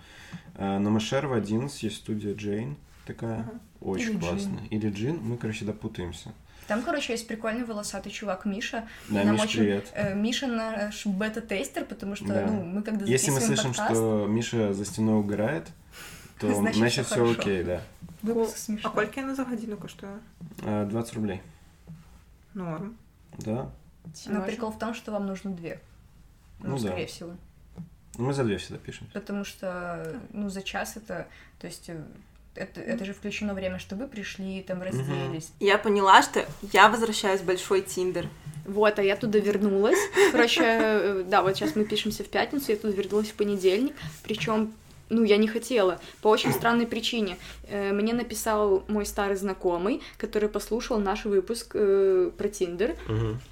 Э, 0.55 0.79
На 0.79 0.89
Машерова 0.89 1.35
11 1.37 1.83
есть 1.83 1.97
студия 1.97 2.33
Джейн, 2.33 2.75
такая, 3.05 3.39
Ага. 3.39 3.51
очень 3.81 4.05
Или 4.11 4.11
Джин. 4.11 4.19
классная. 4.19 4.63
Или 4.71 4.89
Джин, 4.89 5.19
мы, 5.23 5.37
короче, 5.37 5.65
да, 5.65 5.73
путаемся. 5.73 6.29
Там, 6.67 6.81
короче, 6.81 7.13
есть 7.13 7.27
прикольный 7.27 7.63
волосатый 7.63 8.11
чувак 8.11 8.45
Миша. 8.45 8.83
Да, 9.09 9.23
Нам 9.23 9.33
Миш, 9.35 9.43
очень- 9.43 9.59
привет. 9.59 9.85
Э, 9.95 10.13
Миша 10.15 10.47
наш 10.47 11.05
бета-тестер, 11.05 11.85
потому 11.85 12.15
что, 12.15 12.27
Да. 12.27 12.45
ну, 12.47 12.63
мы 12.63 12.81
когда 12.81 13.05
Если 13.05 13.31
мы 13.31 13.39
слышим, 13.39 13.71
подкаст, 13.73 13.91
что 13.91 14.27
Миша 14.27 14.73
за 14.73 14.83
стеной 14.85 15.15
угорает, 15.19 15.67
то 16.39 16.53
Значит, 16.53 16.77
значит, 16.77 17.05
все 17.05 17.15
хорошо. 17.15 17.39
окей, 17.41 17.63
да. 17.63 17.81
выпуск. 18.23 18.69
А 18.83 18.89
колькі 18.89 19.19
яна 19.19 19.35
за 19.35 19.43
гадзіну 19.43 19.77
каштуе? 19.77 20.11
Э, 20.65 20.85
20 20.85 21.13
рублей, 21.15 21.39
Норм. 22.53 22.95
да. 23.39 23.67
Но 24.25 24.41
прикол 24.41 24.71
в 24.71 24.79
том, 24.79 24.93
что 24.93 25.11
вам 25.11 25.25
нужно 25.27 25.51
две. 25.51 25.79
Ну, 26.59 26.69
Ну 26.69 26.79
да. 26.79 26.87
скорее 26.89 27.07
всего. 27.07 27.31
Мы 28.17 28.33
за 28.33 28.43
две 28.43 28.57
всегда 28.57 28.77
пишем. 28.79 29.07
Потому 29.13 29.43
что, 29.43 30.19
ну, 30.31 30.49
за 30.49 30.63
час 30.63 30.97
это, 30.97 31.27
то 31.59 31.67
есть, 31.67 31.87
э, 31.89 32.03
это, 32.55 32.81
это 32.81 33.05
же 33.05 33.13
включено 33.13 33.53
время, 33.53 33.77
что 33.77 33.95
вы 33.95 34.07
пришли, 34.07 34.63
там, 34.63 34.81
разделись. 34.81 35.51
Я 35.59 35.77
поняла, 35.77 36.23
что 36.23 36.45
я 36.73 36.89
возвращаюсь 36.89 37.41
в 37.41 37.45
большой 37.45 37.81
тиндер. 37.81 38.27
Вот, 38.65 38.97
а 38.99 39.03
я 39.03 39.15
туда 39.15 39.39
вернулась. 39.39 39.99
Короче, 40.31 40.61
э, 40.63 41.23
да, 41.27 41.43
вот 41.43 41.55
сейчас 41.55 41.75
мы 41.75 41.85
пишемся 41.85 42.23
в 42.23 42.29
пятницу, 42.29 42.71
я 42.71 42.77
туда 42.77 42.91
вернулась 42.93 43.29
в 43.29 43.33
понедельник. 43.35 43.95
Причем, 44.23 44.73
ну, 45.09 45.23
я 45.23 45.37
не 45.37 45.47
хотела, 45.47 45.99
по 46.21 46.27
очень 46.29 46.51
странной 46.51 46.85
причине. 46.87 47.37
Э, 47.69 47.91
Мне 47.93 48.13
написал 48.13 48.83
мой 48.87 49.05
старый 49.05 49.35
знакомый, 49.37 50.01
который 50.17 50.49
послушал 50.49 50.99
наш 50.99 51.25
выпуск 51.25 51.71
э, 51.73 52.31
про 52.37 52.47
Тиндер, 52.49 52.95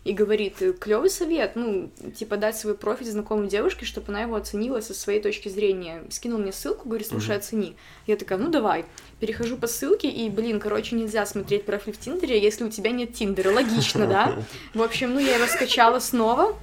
и 0.03 0.13
говорит, 0.13 0.55
клевый 0.79 1.09
совет, 1.09 1.55
ну, 1.55 1.89
типа 2.17 2.37
дать 2.37 2.57
свой 2.57 2.75
профиль 2.75 3.07
знакомой 3.09 3.47
девушке, 3.47 3.85
чтобы 3.85 4.07
она 4.09 4.21
его 4.23 4.35
оценила 4.35 4.81
со 4.81 4.93
своей 4.93 5.21
точки 5.21 5.49
зрения. 5.49 6.03
Скинул 6.09 6.39
мне 6.39 6.51
ссылку, 6.51 6.87
говорит, 6.87 7.07
слушай, 7.07 7.29
Мгм. 7.31 7.37
оцени. 7.37 7.75
Я 8.07 8.15
такая, 8.17 8.37
ну 8.37 8.49
давай. 8.49 8.85
Перехожу 9.19 9.57
по 9.57 9.67
ссылке, 9.67 10.09
и, 10.09 10.29
блин, 10.29 10.59
короче, 10.59 10.95
нельзя 10.95 11.25
смотреть 11.25 11.65
профиль 11.65 11.93
в 11.93 11.97
Тиндере, 11.99 12.39
если 12.41 12.65
у 12.65 12.69
тебя 12.69 12.91
нет 12.91 13.13
Тиндера. 13.13 13.51
Логично, 13.51 14.07
да? 14.07 14.37
В 14.73 14.81
общем, 14.81 15.13
ну, 15.13 15.19
я 15.19 15.35
его 15.35 15.47
скачала 15.47 15.99
снова, 15.99 16.55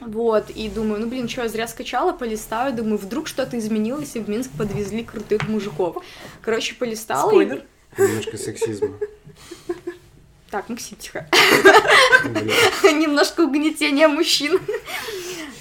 вот, 0.00 0.50
и 0.50 0.68
думаю, 0.68 1.00
ну, 1.00 1.06
блин, 1.06 1.28
что, 1.28 1.42
я 1.42 1.48
зря 1.48 1.68
скачала, 1.68 2.12
полистаю, 2.12 2.74
думаю, 2.74 2.98
вдруг 2.98 3.28
что-то 3.28 3.58
изменилось, 3.58 4.16
и 4.16 4.20
в 4.20 4.28
Минск 4.28 4.50
подвезли 4.58 5.04
крутых 5.04 5.48
мужиков. 5.48 6.04
Короче, 6.42 6.74
полистала. 6.74 7.28
и- 7.30 7.32
Спойлер. 7.32 7.64
Немножко 7.96 8.36
сексизма. 8.36 8.90
Так, 10.50 10.68
Максим, 10.68 10.96
тихо. 10.98 11.26
Блин. 12.24 13.00
немножко 13.00 13.40
угнетения 13.40 14.06
мужчин. 14.08 14.60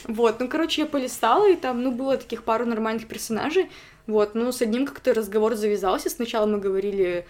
Вот, 0.08 0.39
ну, 0.39 0.48
короче, 0.50 0.82
я 0.82 0.88
полистала, 0.88 1.50
и 1.50 1.56
там, 1.56 1.82
ну, 1.82 1.91
было 1.91 2.17
таких 2.17 2.43
пару 2.43 2.65
нормальных 2.65 3.08
персонажей. 3.08 3.69
Вот, 4.06 4.36
ну, 4.36 4.52
с 4.52 4.62
одним 4.62 4.86
как-то 4.86 5.13
разговор 5.13 5.56
завязался. 5.56 6.10
Сначала 6.10 6.46
мы 6.46 6.60
говорили... 6.60 7.26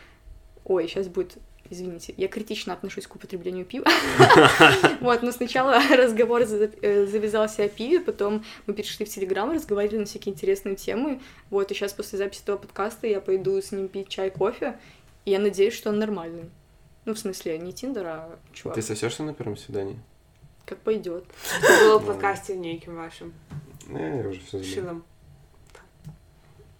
Ой, 0.65 0.87
сейчас 0.87 1.07
будет... 1.07 1.35
Извините, 1.69 2.13
я 2.17 2.27
критично 2.27 2.73
отношусь 2.73 3.07
к 3.07 3.15
употреблению 3.15 3.65
пива. 3.65 3.85
Вот, 5.01 5.21
но 5.23 5.31
сначала 5.31 5.81
разговор 5.89 6.41
э, 6.41 7.05
завязался 7.05 7.63
о 7.63 7.69
пиве, 7.69 7.99
потом 7.99 8.43
мы 8.67 8.73
перешли 8.73 9.05
в 9.05 9.09
Телеграм, 9.09 9.51
разговаривали 9.51 9.99
на 9.99 10.05
всякие 10.05 10.33
интересные 10.33 10.75
темы. 10.75 11.19
Вот, 11.49 11.71
и 11.71 11.73
сейчас 11.73 11.93
после 11.93 12.17
записи 12.17 12.41
этого 12.43 12.57
подкаста 12.57 13.07
я 13.07 13.21
пойду 13.21 13.61
с 13.61 13.71
ним 13.71 13.87
пить 13.87 14.09
чай, 14.09 14.29
кофе, 14.29 14.77
и 15.25 15.31
я 15.31 15.39
надеюсь, 15.39 15.73
что 15.73 15.89
он 15.89 15.99
нормальный. 15.99 16.49
Ну, 17.05 17.13
в 17.13 17.19
смысле, 17.19 17.57
не 17.57 17.73
Тиндер, 17.73 18.05
а 18.05 18.39
чувак. 18.53 18.75
Ты 18.75 18.81
сосешься 18.81 19.23
на 19.23 19.33
первом 19.33 19.57
свидании? 19.57 19.99
Как 20.65 20.79
пойдет. 20.79 21.25
Было 21.81 21.99
в 21.99 22.05
подкасте 22.05 22.55
нейкім 22.55 22.95
вашим 22.95 23.33
Не, 23.87 24.19
я 24.19 24.27
уже 24.27 24.39
все 24.39 24.59
забыл. 24.59 24.73
шилом. 24.73 25.03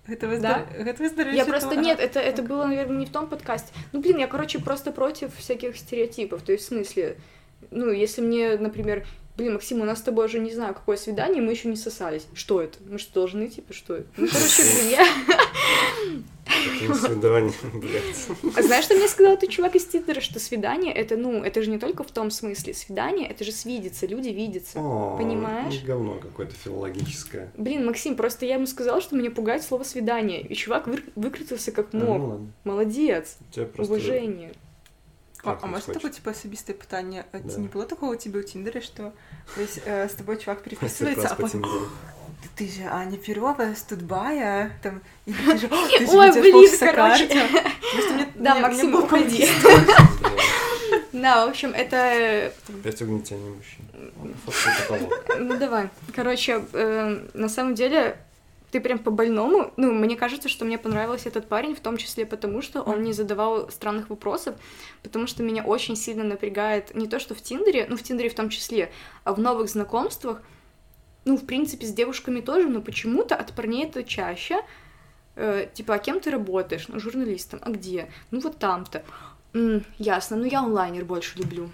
Гэта 0.05 0.27
вы, 0.27 0.39
Да? 0.39 0.65
гэта 0.77 1.01
вы 1.01 1.09
здарэчы, 1.09 1.37
Я 1.37 1.45
просто 1.45 1.69
то- 1.69 1.75
нет, 1.77 1.99
это, 1.99 2.19
это 2.19 2.41
было, 2.41 2.65
наверное, 2.65 2.97
не 2.97 3.05
в 3.05 3.11
том 3.11 3.27
подкасте. 3.27 3.71
Ну, 3.93 4.01
блин, 4.01 4.17
я, 4.17 4.27
короче, 4.27 4.59
просто 4.59 4.91
против 4.91 5.33
всяких 5.37 5.77
стереотипов. 5.77 6.41
То 6.41 6.51
есть, 6.51 6.65
в 6.65 6.67
смысле, 6.67 7.17
ну, 7.71 7.89
если 7.89 8.21
мне, 8.21 8.57
например, 8.57 9.05
блин, 9.37 9.53
Максим, 9.53 9.81
у 9.81 9.85
нас 9.85 9.99
с 9.99 10.01
тобой 10.01 10.25
уже 10.25 10.39
не 10.39 10.51
знаю, 10.51 10.73
какое 10.73 10.97
свидание, 10.97 11.41
мы 11.41 11.51
еще 11.51 11.69
не 11.69 11.77
сосались. 11.77 12.27
Что 12.33 12.61
это? 12.61 12.77
Мы 12.85 12.99
что, 12.99 13.13
должны, 13.13 13.47
типа, 13.47 13.73
что 13.73 13.95
это? 13.95 14.07
Ну, 14.17 14.27
короче, 14.27 14.63
блин, 14.63 14.89
я... 14.91 15.07
Это 16.83 16.95
свидание, 16.95 17.53
блядь. 17.73 18.55
А 18.57 18.61
знаешь, 18.61 18.85
что 18.85 18.95
мне 18.95 19.07
сказал 19.07 19.33
этот 19.33 19.49
чувак 19.49 19.75
из 19.75 19.85
Тиндера, 19.85 20.21
что 20.21 20.39
свидание, 20.39 20.93
это, 20.93 21.17
ну, 21.17 21.43
это 21.43 21.61
же 21.61 21.69
не 21.69 21.77
только 21.79 22.03
в 22.03 22.11
том 22.11 22.31
смысле. 22.31 22.73
Свидание, 22.73 23.27
это 23.29 23.43
же 23.43 23.51
свидится, 23.51 24.05
люди 24.05 24.29
видятся. 24.29 24.79
О, 24.79 25.17
Понимаешь? 25.17 25.81
Говно 25.83 26.15
какое-то 26.15 26.53
филологическое. 26.55 27.51
Блин, 27.57 27.85
Максим, 27.85 28.15
просто 28.15 28.45
я 28.45 28.55
ему 28.55 28.67
сказала, 28.67 29.01
что 29.01 29.15
меня 29.15 29.31
пугает 29.31 29.63
слово 29.63 29.83
свидание. 29.83 30.41
И 30.41 30.53
чувак 30.55 30.87
выр- 30.87 31.11
выкрутился 31.15 31.71
как 31.71 31.87
А, 31.93 31.97
ну 31.97 32.05
мог. 32.05 32.29
ладно. 32.31 32.51
Молодец. 32.63 33.37
У 33.49 33.53
тебя 33.53 33.65
просто... 33.65 33.93
Уважение. 33.93 34.53
А, 35.43 35.59
а 35.61 35.67
может 35.67 35.87
такое 35.87 36.09
типа 36.09 36.31
особистое 36.31 36.73
питание? 36.75 37.25
Да. 37.33 37.39
Не 37.59 37.67
было 37.67 37.85
такого 37.85 38.13
у 38.13 38.15
тебя 38.15 38.39
у 38.39 38.43
Тиндере, 38.43 38.79
что 38.79 39.11
то 39.55 39.61
есть, 39.61 39.81
э, 39.85 40.07
с 40.07 40.13
тобой 40.13 40.37
чувак 40.37 40.61
переписывается, 40.63 41.27
а 41.27 41.35
по 41.35 41.43
потом. 41.43 41.65
Ты 42.55 42.67
же 42.67 42.83
Аня 42.83 43.17
Перова 43.17 43.73
с 43.75 43.81
Тутбая, 43.83 44.77
там, 44.81 45.01
или 45.25 45.35
ты 45.35 45.57
же, 45.57 45.67
«О, 45.71 45.87
ты 45.97 46.05
же 46.05 46.11
Ой, 46.11 46.31
блин, 46.41 46.69
короче. 46.79 47.27
кардио». 47.27 47.59
Просто 47.93 48.13
мне- 48.13 48.27
Да, 48.35 48.53
мне- 48.53 48.61
Максим, 48.61 48.87
мне 48.89 48.97
уходи. 48.99 49.47
Да. 51.11 51.45
В 51.45 51.49
общем, 51.49 51.69
это... 51.73 52.51
Опять 52.67 53.01
угнетение 53.01 53.51
мужчин. 53.51 53.85
Ну, 55.39 55.57
давай. 55.57 55.89
Короче, 56.15 56.63
э, 56.73 57.27
на 57.33 57.49
самом 57.49 57.75
деле, 57.75 58.17
ты 58.71 58.79
прям 58.81 58.99
по-больному... 58.99 59.71
Ну, 59.77 59.93
мне 59.93 60.15
кажется, 60.17 60.49
что 60.49 60.65
мне 60.65 60.77
понравился 60.77 61.29
этот 61.29 61.47
парень, 61.47 61.75
в 61.75 61.79
том 61.79 61.97
числе 61.97 62.25
потому, 62.25 62.61
что 62.61 62.81
он 62.81 63.03
не 63.03 63.13
задавал 63.13 63.69
странных 63.69 64.09
вопросов, 64.09 64.55
потому 65.03 65.27
что 65.27 65.43
меня 65.43 65.63
очень 65.63 65.95
сильно 65.95 66.23
напрягает 66.23 66.93
не 66.95 67.07
то, 67.07 67.19
что 67.19 67.35
в 67.35 67.41
Тиндере, 67.41 67.85
ну, 67.87 67.95
в 67.95 68.03
Тиндере 68.03 68.29
в 68.29 68.35
том 68.35 68.49
числе, 68.49 68.91
а 69.23 69.33
в 69.33 69.39
новых 69.39 69.69
знакомствах, 69.69 70.41
ну, 71.25 71.37
в 71.37 71.45
принципе, 71.45 71.85
с 71.85 71.91
девушками 71.93 72.41
тоже, 72.41 72.67
но 72.67 72.81
почему-то 72.81 73.35
от 73.35 73.53
парней 73.53 73.85
это 73.85 74.03
чаще. 74.03 74.61
Э, 75.35 75.67
типа, 75.73 75.95
а 75.95 75.99
кем 75.99 76.19
ты 76.19 76.29
работаешь? 76.31 76.87
Ну, 76.87 76.99
журналистом. 76.99 77.59
А 77.63 77.71
где? 77.71 78.09
Ну, 78.31 78.39
вот 78.39 78.57
там-то. 78.57 79.03
«М, 79.55 79.83
ясно. 79.99 80.35
Ну, 80.37 80.45
я 80.45 80.59
онлайнер 80.63 81.05
больше 81.05 81.37
люблю. 81.37 81.69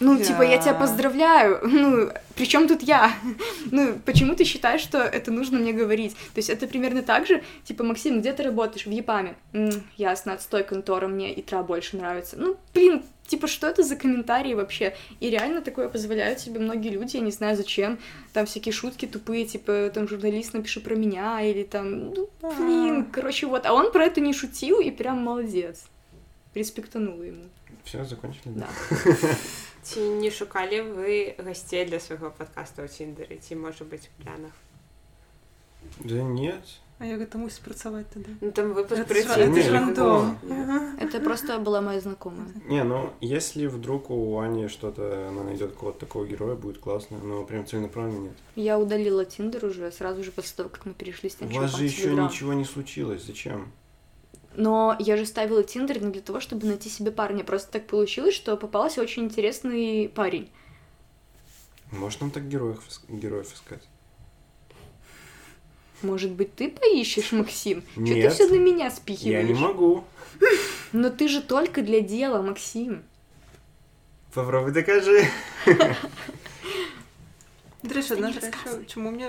Ну, 0.00 0.18
типа, 0.18 0.42
я 0.42 0.58
тебя 0.58 0.72
Да. 0.72 0.80
поздравляю. 0.80 1.60
Ну, 1.64 2.10
при 2.34 2.46
чем 2.46 2.66
тут 2.66 2.82
я? 2.82 3.12
Ну, 3.70 3.98
почему 4.04 4.34
ты 4.34 4.44
считаешь, 4.44 4.80
что 4.80 4.98
это 4.98 5.30
нужно 5.30 5.58
мне 5.58 5.72
говорить? 5.72 6.14
То 6.14 6.38
есть 6.38 6.48
это 6.50 6.66
примерно 6.66 7.02
так 7.02 7.26
же, 7.26 7.42
типа, 7.64 7.84
Максим, 7.84 8.20
где 8.20 8.32
ты 8.32 8.42
работаешь? 8.42 8.86
В 8.86 8.90
ЕПАМе. 8.90 9.34
«М, 9.52 9.70
ясно, 9.98 10.32
отстой 10.32 10.64
контора, 10.64 11.06
мне 11.06 11.38
ИТРА 11.38 11.62
больше 11.62 11.96
нравится. 11.98 12.36
Ну, 12.38 12.56
блин, 12.74 13.02
Типа, 13.31 13.47
что 13.47 13.67
это 13.67 13.83
за 13.83 13.95
комментарии 13.95 14.53
вообще? 14.53 14.95
И 15.19 15.29
реально 15.29 15.61
такое 15.61 15.89
позволяют 15.89 16.39
себе 16.39 16.59
многие 16.59 16.89
люди, 16.89 17.17
я 17.17 17.21
не 17.21 17.31
знаю 17.31 17.57
зачем. 17.57 17.99
Там 18.33 18.45
всякие 18.45 18.71
шутки 18.71 19.05
тупые, 19.05 19.45
типа, 19.45 19.91
там 19.93 20.07
журналист 20.07 20.53
напиши 20.53 20.79
про 20.79 20.95
меня, 20.95 21.41
или 21.41 21.63
там, 21.63 22.13
ну, 22.13 22.29
блин, 22.41 23.05
короче, 23.11 23.47
вот. 23.47 23.65
А 23.65 23.73
он 23.73 23.91
про 23.91 24.05
это 24.05 24.21
не 24.21 24.33
шутил 24.33 24.79
и 24.79 24.91
прям 24.91 25.17
молодец. 25.23 25.83
Респектанула 26.53 27.23
ему. 27.23 27.43
Все, 27.83 28.05
закончили? 28.05 28.53
Да. 28.55 28.67
Ці 29.87 29.99
не 30.19 30.31
шукалі 30.31 30.81
вы 30.81 31.35
гасцей 31.39 31.85
для 31.87 31.99
свайго 32.03 32.27
падкаста 32.35 32.83
ў 32.83 32.91
ціндеры 32.91 33.39
ці 33.39 33.55
можа 33.55 33.87
быць 33.87 34.11
у 34.11 34.23
планах 34.23 34.51
Да 36.03 36.19
нет. 36.19 36.65
А 37.02 37.16
гэта 37.18 37.38
мусіць 37.38 37.58
працаваць 37.66 38.06
тады? 38.14 38.30
ну 38.40 38.52
там 38.52 38.72
выпуск 38.74 39.02
Это 41.02 41.20
просто 41.20 41.58
была 41.58 41.80
моя 41.80 42.00
знакомая. 42.00 42.46
Не, 42.68 42.84
ну, 42.84 43.10
если 43.20 43.66
вдруг 43.66 44.10
у 44.10 44.38
Ани 44.38 44.68
что-то, 44.68 45.28
она 45.28 45.42
найдет 45.42 45.72
кого-то 45.72 45.98
такого 45.98 46.24
героя, 46.26 46.54
будет 46.54 46.78
классно, 46.78 47.18
но 47.18 47.44
прям 47.44 47.66
целенаправленно 47.66 48.28
нет. 48.28 48.36
Я 48.54 48.78
удалила 48.78 49.24
Тиндер 49.24 49.64
уже 49.64 49.90
сразу 49.90 50.22
же 50.22 50.30
после 50.30 50.56
того, 50.56 50.68
как 50.68 50.86
мы 50.86 50.92
перешли 50.94 51.28
с 51.28 51.36
У 51.40 51.46
вас 51.46 51.76
же 51.76 51.84
еще 51.84 52.14
ничего 52.14 52.52
не 52.52 52.64
случилось, 52.64 53.24
зачем? 53.26 53.72
Но 54.54 54.96
я 55.00 55.16
же 55.16 55.26
ставила 55.26 55.64
Тиндер 55.64 56.00
не 56.02 56.12
для 56.12 56.22
того, 56.22 56.38
чтобы 56.38 56.66
найти 56.66 56.88
себе 56.88 57.10
парня. 57.10 57.42
Просто 57.42 57.72
так 57.72 57.86
получилось, 57.86 58.34
что 58.34 58.56
попался 58.56 59.00
очень 59.00 59.24
интересный 59.24 60.08
парень. 60.08 60.50
Может, 61.90 62.20
нам 62.20 62.30
так 62.30 62.48
героев, 62.48 62.80
героев 63.08 63.52
искать? 63.52 63.82
Может 66.01 66.31
быть, 66.31 66.53
ты 66.55 66.69
поищешь, 66.69 67.31
Максим? 67.31 67.81
Что 67.91 68.01
ты 68.05 68.13
Нет. 68.13 68.33
все 68.33 68.47
на 68.47 68.59
меня 68.59 68.85
Я 68.85 68.91
спихиваешь? 68.91 69.47
не 69.47 69.53
могу. 69.53 70.03
Но 70.91 71.09
ты 71.09 71.27
же 71.27 71.41
только 71.41 71.81
для 71.81 72.01
дела, 72.01 72.41
Максим. 72.41 73.01
Попробуй 74.33 74.71
докажи. 74.71 75.27
До 77.83 77.93
речі, 77.93 78.13
одна 78.13 78.27
не 78.27 78.33
з 78.33 78.35
речей, 78.35 78.51
розказуй. 78.63 78.85
чому 78.85 79.11
мені, 79.11 79.25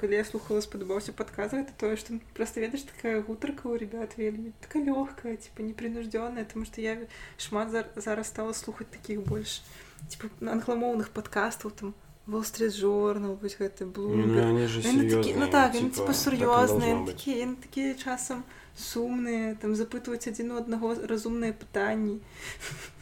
коли 0.00 0.14
я 0.14 0.24
слухала, 0.24 0.60
сподобався 0.62 1.12
подкаст, 1.12 1.54
это 1.54 1.68
то, 1.76 1.96
что 1.96 2.14
просто 2.32 2.60
ведаешь, 2.60 2.82
такая 2.82 3.20
гутарка 3.22 3.68
у 3.68 3.76
ребят 3.76 4.18
вельмі, 4.18 4.52
така 4.60 4.78
легкая, 4.78 5.36
типа 5.36 5.62
непринужденная, 5.62 6.44
тому 6.52 6.64
що 6.64 6.80
я 6.80 6.96
шмат 7.36 7.68
зар- 7.72 7.84
зараз 7.96 8.26
стала 8.26 8.54
слухати 8.54 8.96
таких 9.00 9.20
больше, 9.28 9.62
типа 10.08 10.50
англомовних 10.52 11.08
подкастів, 11.08 11.70
там 11.72 11.94
Wall 12.28 12.40
Street 12.42 12.80
Journal, 12.82 13.36
вось 13.42 13.56
гэта 13.60 13.84
Ну, 13.84 13.90
Bloomberg. 13.92 14.48
они 14.50 14.66
же 14.66 14.80
Вони 14.80 15.10
такі, 15.10 15.30
серьезные. 15.30 15.36
ну 15.38 15.46
так, 15.48 15.74
вони 15.74 15.84
типа, 15.90 15.94
типу 15.94 16.06
так 16.06 16.14
и 16.16 16.18
серйозні, 16.18 16.46
должно 16.46 16.78
вони 16.78 16.94
быть. 16.94 17.06
такі, 17.06 17.40
вони 17.40 17.54
такі 17.54 17.94
часом 17.94 18.42
сумні, 18.76 19.54
там 19.60 19.74
запитують 19.76 20.26
один 20.26 20.50
у 20.50 20.56
одного 20.56 20.94
розумне 21.08 21.52
питання. 21.52 22.16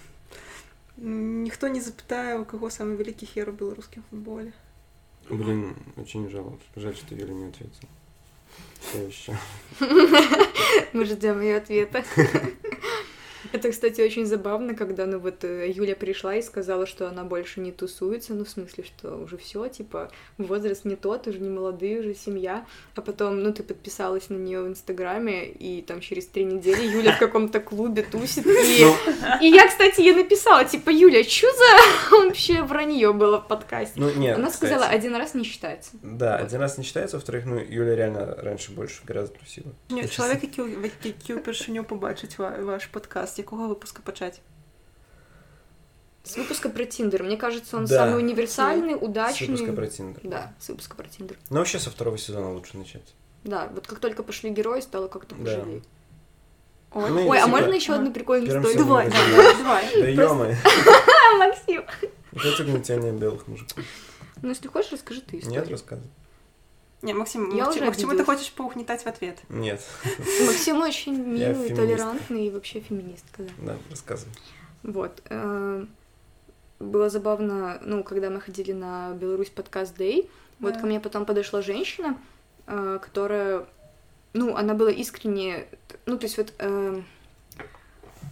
М, 0.99 1.43
Ніхто 1.43 1.69
не 1.69 1.81
запитає, 1.81 2.39
у 2.39 2.45
кого 2.45 2.67
самый 2.71 2.97
великий 2.97 3.29
хер 3.29 3.49
у 3.49 3.53
белорусском 3.53 4.03
футболе. 4.11 4.53
Блин, 5.31 5.75
очень 5.97 6.29
жаль, 6.31 6.43
жаль, 6.77 6.95
что 6.95 7.15
Юля 7.15 7.33
не 7.33 7.47
ответила. 7.49 7.89
Все 8.81 8.99
еще. 9.09 9.39
Мы 10.93 11.05
ждем 11.05 11.41
ее 11.41 11.57
ответа. 11.57 12.05
Это, 13.54 13.72
кстати, 13.72 14.02
очень 14.02 14.26
забавно, 14.26 14.76
когда, 14.76 15.06
ну 15.06 15.20
вот, 15.20 15.44
э, 15.44 15.70
Юля 15.72 15.96
пришла 15.96 16.36
и 16.36 16.42
сказала, 16.42 16.86
что 16.86 17.08
она 17.08 17.24
больше 17.24 17.60
не 17.62 17.72
тусуется, 17.72 18.34
ну, 18.34 18.44
в 18.44 18.50
смысле, 18.50 18.84
что 18.84 19.16
уже 19.18 19.38
все, 19.38 19.68
типа, 19.68 20.10
возраст 20.38 20.86
не 20.86 20.96
тот, 20.96 21.28
уже 21.28 21.40
не 21.40 21.50
молодые, 21.50 22.00
уже 22.00 22.14
семья. 22.16 22.66
А 22.96 23.02
потом, 23.02 23.44
ну, 23.44 23.54
ты 23.54 23.64
подписалась 23.64 24.30
на 24.30 24.36
нее 24.38 24.62
в 24.62 24.68
Инстаграме, 24.68 25.46
и 25.46 25.82
там 25.82 26.02
через 26.02 26.26
три 26.28 26.44
недели 26.44 26.84
Юля 26.86 27.14
в 27.14 27.20
каком-то 27.20 27.60
клубе 27.60 28.04
тусит. 28.04 28.46
И, 28.48 28.84
Ну, 28.84 28.96
и 29.42 29.48
я, 29.50 29.68
кстати, 29.68 30.02
ей 30.02 30.14
написала, 30.14 30.66
типа, 30.66 30.90
Юля, 30.90 31.24
что 31.24 31.48
за 31.52 32.18
вообще 32.26 32.62
вранье 32.64 33.14
было 33.14 33.38
в 33.40 33.48
подкасте? 33.48 33.94
ну 34.00 34.10
нет, 34.16 34.38
Она 34.38 34.50
сказала, 34.50 34.82
кстати. 34.84 34.98
один 34.98 35.16
раз 35.16 35.34
не 35.36 35.44
считается. 35.44 35.92
Да, 36.02 36.36
один 36.36 36.60
раз 36.62 36.78
не 36.78 36.84
считается, 36.84 37.18
во-вторых, 37.18 37.46
ну, 37.46 37.60
Юля 37.60 37.96
реально 37.96 38.36
раньше 38.38 38.72
больше 38.72 39.02
гораздо 39.08 39.36
тусила. 39.36 39.72
Ні, 39.90 40.02
Я 40.02 40.08
чоловік, 40.08 40.44
який, 40.44 40.66
який 41.04 41.36
вперше 41.36 41.84
побачить 41.84 42.40
ва- 42.40 42.58
ваш 42.62 42.86
подкаст, 42.86 43.37
з 43.38 43.40
якого 43.40 43.68
випуска 43.68 44.02
почати? 44.04 44.40
С 46.24 46.38
выпуска 46.38 46.70
про 46.70 46.86
Тиндер. 46.86 47.24
Мне 47.24 47.38
кажется, 47.38 47.78
он 47.78 47.86
Да. 47.86 47.96
самый 47.96 48.18
универсальный, 48.18 48.96
С 48.96 49.02
удачный. 49.04 49.48
выпуска 49.48 49.74
про 49.74 49.88
Тиндер. 49.88 50.22
Да, 50.24 50.52
с 50.60 50.70
выпуска 50.70 50.96
про 50.96 51.08
Тиндер. 51.08 51.38
Ну, 51.50 51.58
вообще 51.60 51.80
со 51.80 51.90
второго 51.90 52.18
сезона 52.18 52.52
лучше 52.54 52.78
начать. 52.78 53.14
Да, 53.44 53.70
вот 53.74 53.88
как 53.88 54.00
только 54.00 54.24
пошли 54.24 54.50
герои, 54.50 54.82
стало 54.82 55.08
как-то 55.08 55.36
Да. 55.36 55.44
пожалеть. 55.44 55.84
Ой, 56.94 57.10
Ну, 57.12 57.30
Ой, 57.30 57.38
а 57.38 57.46
типа, 57.46 57.58
можно 57.58 57.74
еще 57.76 57.94
одну 57.94 58.12
прикольную 58.12 58.48
Первым 58.52 58.64
историю? 58.72 58.86
давай, 58.88 59.10
Давай. 59.58 60.02
Да 60.02 60.08
ё 60.08 60.32
А, 60.32 61.38
Максим! 61.38 61.84
Это 62.34 62.64
угнетение 62.64 63.12
белых 63.14 63.48
мужиков. 63.48 63.84
Ну, 64.42 64.50
если 64.50 64.68
хочешь, 64.68 64.92
расскажи 64.92 65.22
ты 65.22 65.38
историю. 65.38 65.62
Нет, 65.62 65.70
рассказывай. 65.72 66.10
Не, 67.08 67.14
Максим, 67.14 67.56
Я 67.56 67.64
Максим, 67.64 67.84
уже 67.84 67.86
Максим, 67.90 68.18
ты 68.18 68.26
хочешь 68.26 68.52
поугнетать 68.52 69.04
в 69.04 69.08
ответ? 69.08 69.38
Нет. 69.48 69.82
Максим 70.46 70.82
очень 70.82 71.16
милый, 71.16 71.74
толерантный 71.74 72.48
и 72.48 72.50
вообще 72.50 72.82
феминистка, 72.82 73.44
да. 73.44 73.52
Да, 73.60 73.78
рассказывай. 73.90 74.34
Вот. 74.84 75.22
э, 75.30 75.86
Было 76.80 77.10
забавно, 77.10 77.80
ну, 77.82 78.04
когда 78.04 78.30
мы 78.30 78.42
ходили 78.42 78.74
на 78.74 79.14
Беларусь 79.14 79.50
подкаст 79.50 79.98
Day, 79.98 80.30
вот 80.60 80.74
Да. 80.74 80.80
ко 80.82 80.86
мне 80.86 81.00
потом 81.00 81.26
подошла 81.26 81.62
женщина, 81.62 82.18
э, 82.66 83.00
которая, 83.02 83.66
ну, 84.34 84.58
она 84.58 84.74
была 84.74 84.92
искренне, 84.92 85.66
ну, 86.06 86.18
то 86.18 86.26
есть 86.26 86.38
вот 86.38 86.52
э, 86.60 87.02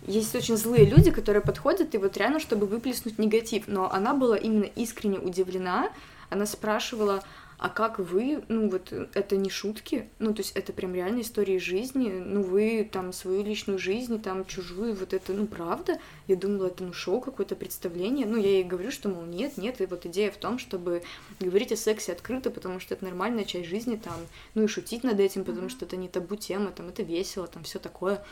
есть 0.06 0.36
очень 0.36 0.58
злые 0.58 0.84
люди, 0.84 1.12
которые 1.12 1.42
подходят 1.42 1.96
и 1.96 1.98
вот 1.98 2.18
реально, 2.18 2.42
чтобы 2.42 2.66
выплеснуть 2.68 3.18
негатив, 3.20 3.70
но 3.70 3.90
она 3.90 4.14
была 4.14 4.36
именно 4.38 4.66
искренне 4.66 5.18
удивлена, 5.18 5.90
она 6.30 6.46
спрашивала, 6.46 7.24
а 7.58 7.70
как 7.70 8.00
вы, 8.00 8.44
ну 8.50 8.70
вот 8.70 8.92
э, 8.92 9.08
это 9.14 9.38
не 9.38 9.50
шутки, 9.50 10.10
ну 10.20 10.34
то 10.34 10.42
есть 10.42 10.56
это 10.56 10.74
прям 10.74 10.94
реально 10.94 11.22
истории 11.22 11.58
жизни, 11.58 12.10
ну 12.10 12.42
вы 12.42 12.88
там 12.92 13.14
свою 13.14 13.44
личную 13.44 13.80
жизнь, 13.80 14.22
там 14.22 14.46
чужую, 14.46 14.94
вот 14.96 15.14
это, 15.14 15.34
ну 15.34 15.48
правда? 15.48 16.00
Я 16.28 16.36
думала, 16.36 16.68
это 16.68 16.84
ну 16.84 16.92
шоу 16.92 17.22
какое-то 17.22 17.56
представление, 17.56 18.26
ну 18.26 18.38
я 18.38 18.50
ей 18.50 18.64
говорю, 18.64 18.92
что 18.92 19.10
мол 19.10 19.24
нет, 19.24 19.58
нет, 19.58 19.80
и 19.80 19.86
вот 19.86 20.06
идея 20.06 20.32
в 20.32 20.38
том, 20.38 20.60
чтобы 20.60 21.04
говорить 21.40 21.72
о 21.72 21.78
сексе 21.78 22.12
открыто, 22.12 22.52
потому 22.52 22.80
что 22.80 22.94
это 22.94 23.06
нормальная 23.06 23.46
часть 23.46 23.70
жизни, 23.70 23.96
там, 23.96 24.18
ну 24.54 24.64
и 24.64 24.68
шутить 24.68 25.04
над 25.04 25.20
этим, 25.20 25.46
потому 25.46 25.70
что 25.70 25.86
это 25.86 25.96
не 25.96 26.10
табу 26.10 26.36
тема, 26.36 26.72
там 26.72 26.90
это 26.90 27.04
весело, 27.04 27.48
там 27.48 27.64
все 27.64 27.80
такое. 27.80 28.24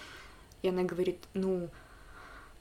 И 0.61 0.69
она 0.69 0.83
говорит, 0.83 1.17
ну, 1.33 1.69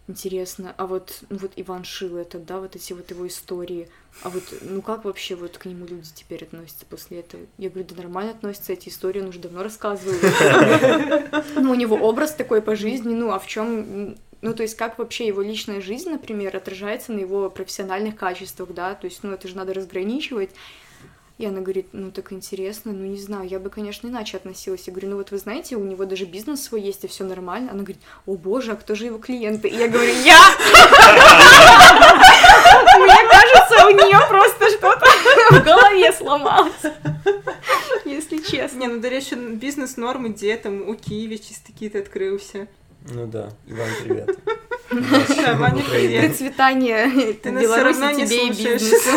интересно, 0.08 0.74
а 0.76 0.86
вот, 0.86 1.22
ну 1.30 1.38
вот 1.38 1.52
Иван 1.56 1.84
Шил 1.84 2.16
это, 2.16 2.38
да, 2.38 2.58
вот 2.58 2.76
эти 2.76 2.92
вот 2.92 3.10
его 3.10 3.26
истории, 3.26 3.88
а 4.22 4.30
вот, 4.30 4.42
ну 4.62 4.82
как 4.82 5.04
вообще 5.04 5.34
вот 5.34 5.58
к 5.58 5.66
нему 5.66 5.86
люди 5.86 6.08
теперь 6.14 6.44
относятся 6.44 6.84
после 6.86 7.20
этого? 7.20 7.44
Я 7.58 7.70
говорю, 7.70 7.88
да 7.88 8.02
нормально 8.02 8.32
относятся, 8.32 8.72
эти 8.72 8.88
истории 8.88 9.20
он 9.20 9.28
уже 9.28 9.38
давно 9.38 9.62
рассказывал. 9.62 10.14
Ну, 11.56 11.70
у 11.70 11.74
него 11.74 11.96
образ 11.96 12.34
такой 12.34 12.60
по 12.60 12.74
жизни, 12.76 13.14
ну, 13.14 13.30
а 13.30 13.38
в 13.38 13.46
чем 13.46 14.16
ну, 14.42 14.54
то 14.54 14.64
есть, 14.64 14.76
как 14.76 14.98
вообще 14.98 15.28
его 15.28 15.40
личная 15.40 15.80
жизнь, 15.80 16.10
например, 16.10 16.56
отражается 16.56 17.12
на 17.12 17.20
его 17.20 17.48
профессиональных 17.48 18.16
качествах, 18.16 18.74
да, 18.74 18.94
то 18.94 19.04
есть, 19.06 19.22
ну, 19.22 19.30
это 19.30 19.46
же 19.46 19.56
надо 19.56 19.72
разграничивать. 19.72 20.50
И 21.39 21.45
она 21.45 21.61
говорит, 21.61 21.89
ну, 21.91 22.09
так 22.09 22.31
интересно, 22.33 22.93
ну, 22.93 23.05
не 23.05 23.19
знаю, 23.19 23.47
я 23.47 23.59
бы, 23.59 23.69
конечно, 23.69 24.07
иначе 24.07 24.37
относилась. 24.37 24.87
Я 24.87 24.93
говорю, 24.93 25.09
ну, 25.09 25.17
вот 25.17 25.29
вы 25.29 25.37
знаете, 25.37 25.75
у 25.75 25.83
него 25.83 26.05
даже 26.05 26.25
бизнес 26.25 26.63
свой 26.63 26.81
есть, 26.81 27.03
и 27.03 27.07
все 27.07 27.25
нормально. 27.25 27.69
Она 27.71 27.83
говорит, 27.83 28.01
о 28.25 28.35
боже, 28.35 28.71
а 28.71 28.75
кто 28.75 28.95
же 28.95 29.05
его 29.05 29.19
клиенты? 29.19 29.67
И 29.67 29.75
я 29.75 29.87
говорю, 29.87 30.13
я! 30.23 30.39
Мне 32.97 33.17
кажется, 33.29 33.85
у 33.85 33.89
нее 33.91 34.19
просто 34.27 34.69
что-то 34.71 35.05
в 35.51 35.63
голове 35.63 36.11
сломалось. 36.13 36.73
Если 38.05 38.37
честно. 38.37 38.79
Не, 38.79 38.87
ну, 38.87 38.99
до 38.99 39.09
речі, 39.09 39.35
бізнес-норми, 39.35 40.29
де 40.29 40.57
там 40.57 40.89
у 40.89 40.95
Києві 40.95 41.37
чисто 41.37 41.73
кіт 41.79 41.95
відкрився. 41.95 42.67
Ну 43.15 43.27
да, 43.27 43.51
Иван, 43.69 43.89
привет. 44.03 44.37
Да, 44.91 45.53
Ваня, 45.53 45.83
привет. 45.89 46.25
Процветание 46.25 47.07
Ты 47.43 47.51
нас 47.51 47.63
всё 47.63 47.83
равно 47.83 48.01
Беларуси 48.01 48.15
не 48.15 48.25
тебе 48.25 48.47
и 48.47 48.53
слушаешь. 48.53 48.81
бизнесу. 48.81 49.11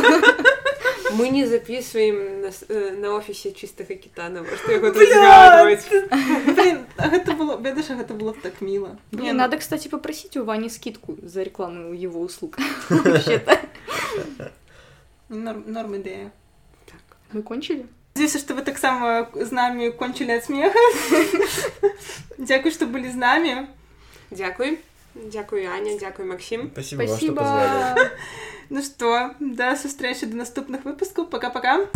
Мы 1.17 1.29
не 1.29 1.45
записываем 1.45 2.41
на, 2.41 2.51
с- 2.51 2.65
э, 2.69 2.91
на 2.91 3.13
офисе 3.15 3.51
чистого 3.53 3.95
китана, 3.95 4.45
что 4.63 4.71
я 4.71 4.79
тут. 4.79 4.95
Блін, 4.95 6.85
а 6.97 7.09
гэта 7.09 7.31
было, 7.33 7.57
ведаеш, 7.57 7.87
гэта 7.89 8.13
было 8.13 8.31
б 8.33 8.37
так 8.41 8.61
мило. 8.61 8.97
Не, 9.11 9.17
Блин, 9.17 9.31
ну, 9.33 9.41
надо, 9.43 9.57
кстати, 9.57 9.87
попросить 9.87 10.37
у 10.37 10.43
Вани 10.43 10.69
скидку 10.69 11.17
за 11.23 11.43
рекламу 11.43 11.93
его 11.93 12.21
услуг. 12.21 12.57
Вообще-то. 12.89 13.59
Норм, 15.29 15.63
норм 15.67 15.95
ідея. 15.95 16.31
Мы 17.33 17.41
кончили? 17.41 17.85
Надеюсь, 18.15 18.37
что 18.39 18.53
вы 18.53 18.61
так 18.63 18.77
само 18.77 19.27
з 19.35 19.51
нами 19.51 19.89
кончили 19.89 20.31
от 20.31 20.45
смеха. 20.45 20.79
Дякую, 22.37 22.71
что 22.71 22.85
были 22.85 23.09
с 23.09 23.15
нами. 23.15 23.67
Дякую. 24.31 24.77
Дякую, 25.15 25.69
Аня, 25.71 25.97
дякую, 25.99 26.27
Максим. 26.27 26.69
Спасибо, 26.73 27.03
вам, 27.03 27.17
что 27.17 27.31
позвали. 27.33 28.11
Ну 28.69 28.81
что, 28.81 29.35
до 29.39 29.87
встречи, 29.87 30.25
до 30.25 30.37
наступных 30.37 30.85
выпусков. 30.85 31.29
Пока-пока. 31.29 31.87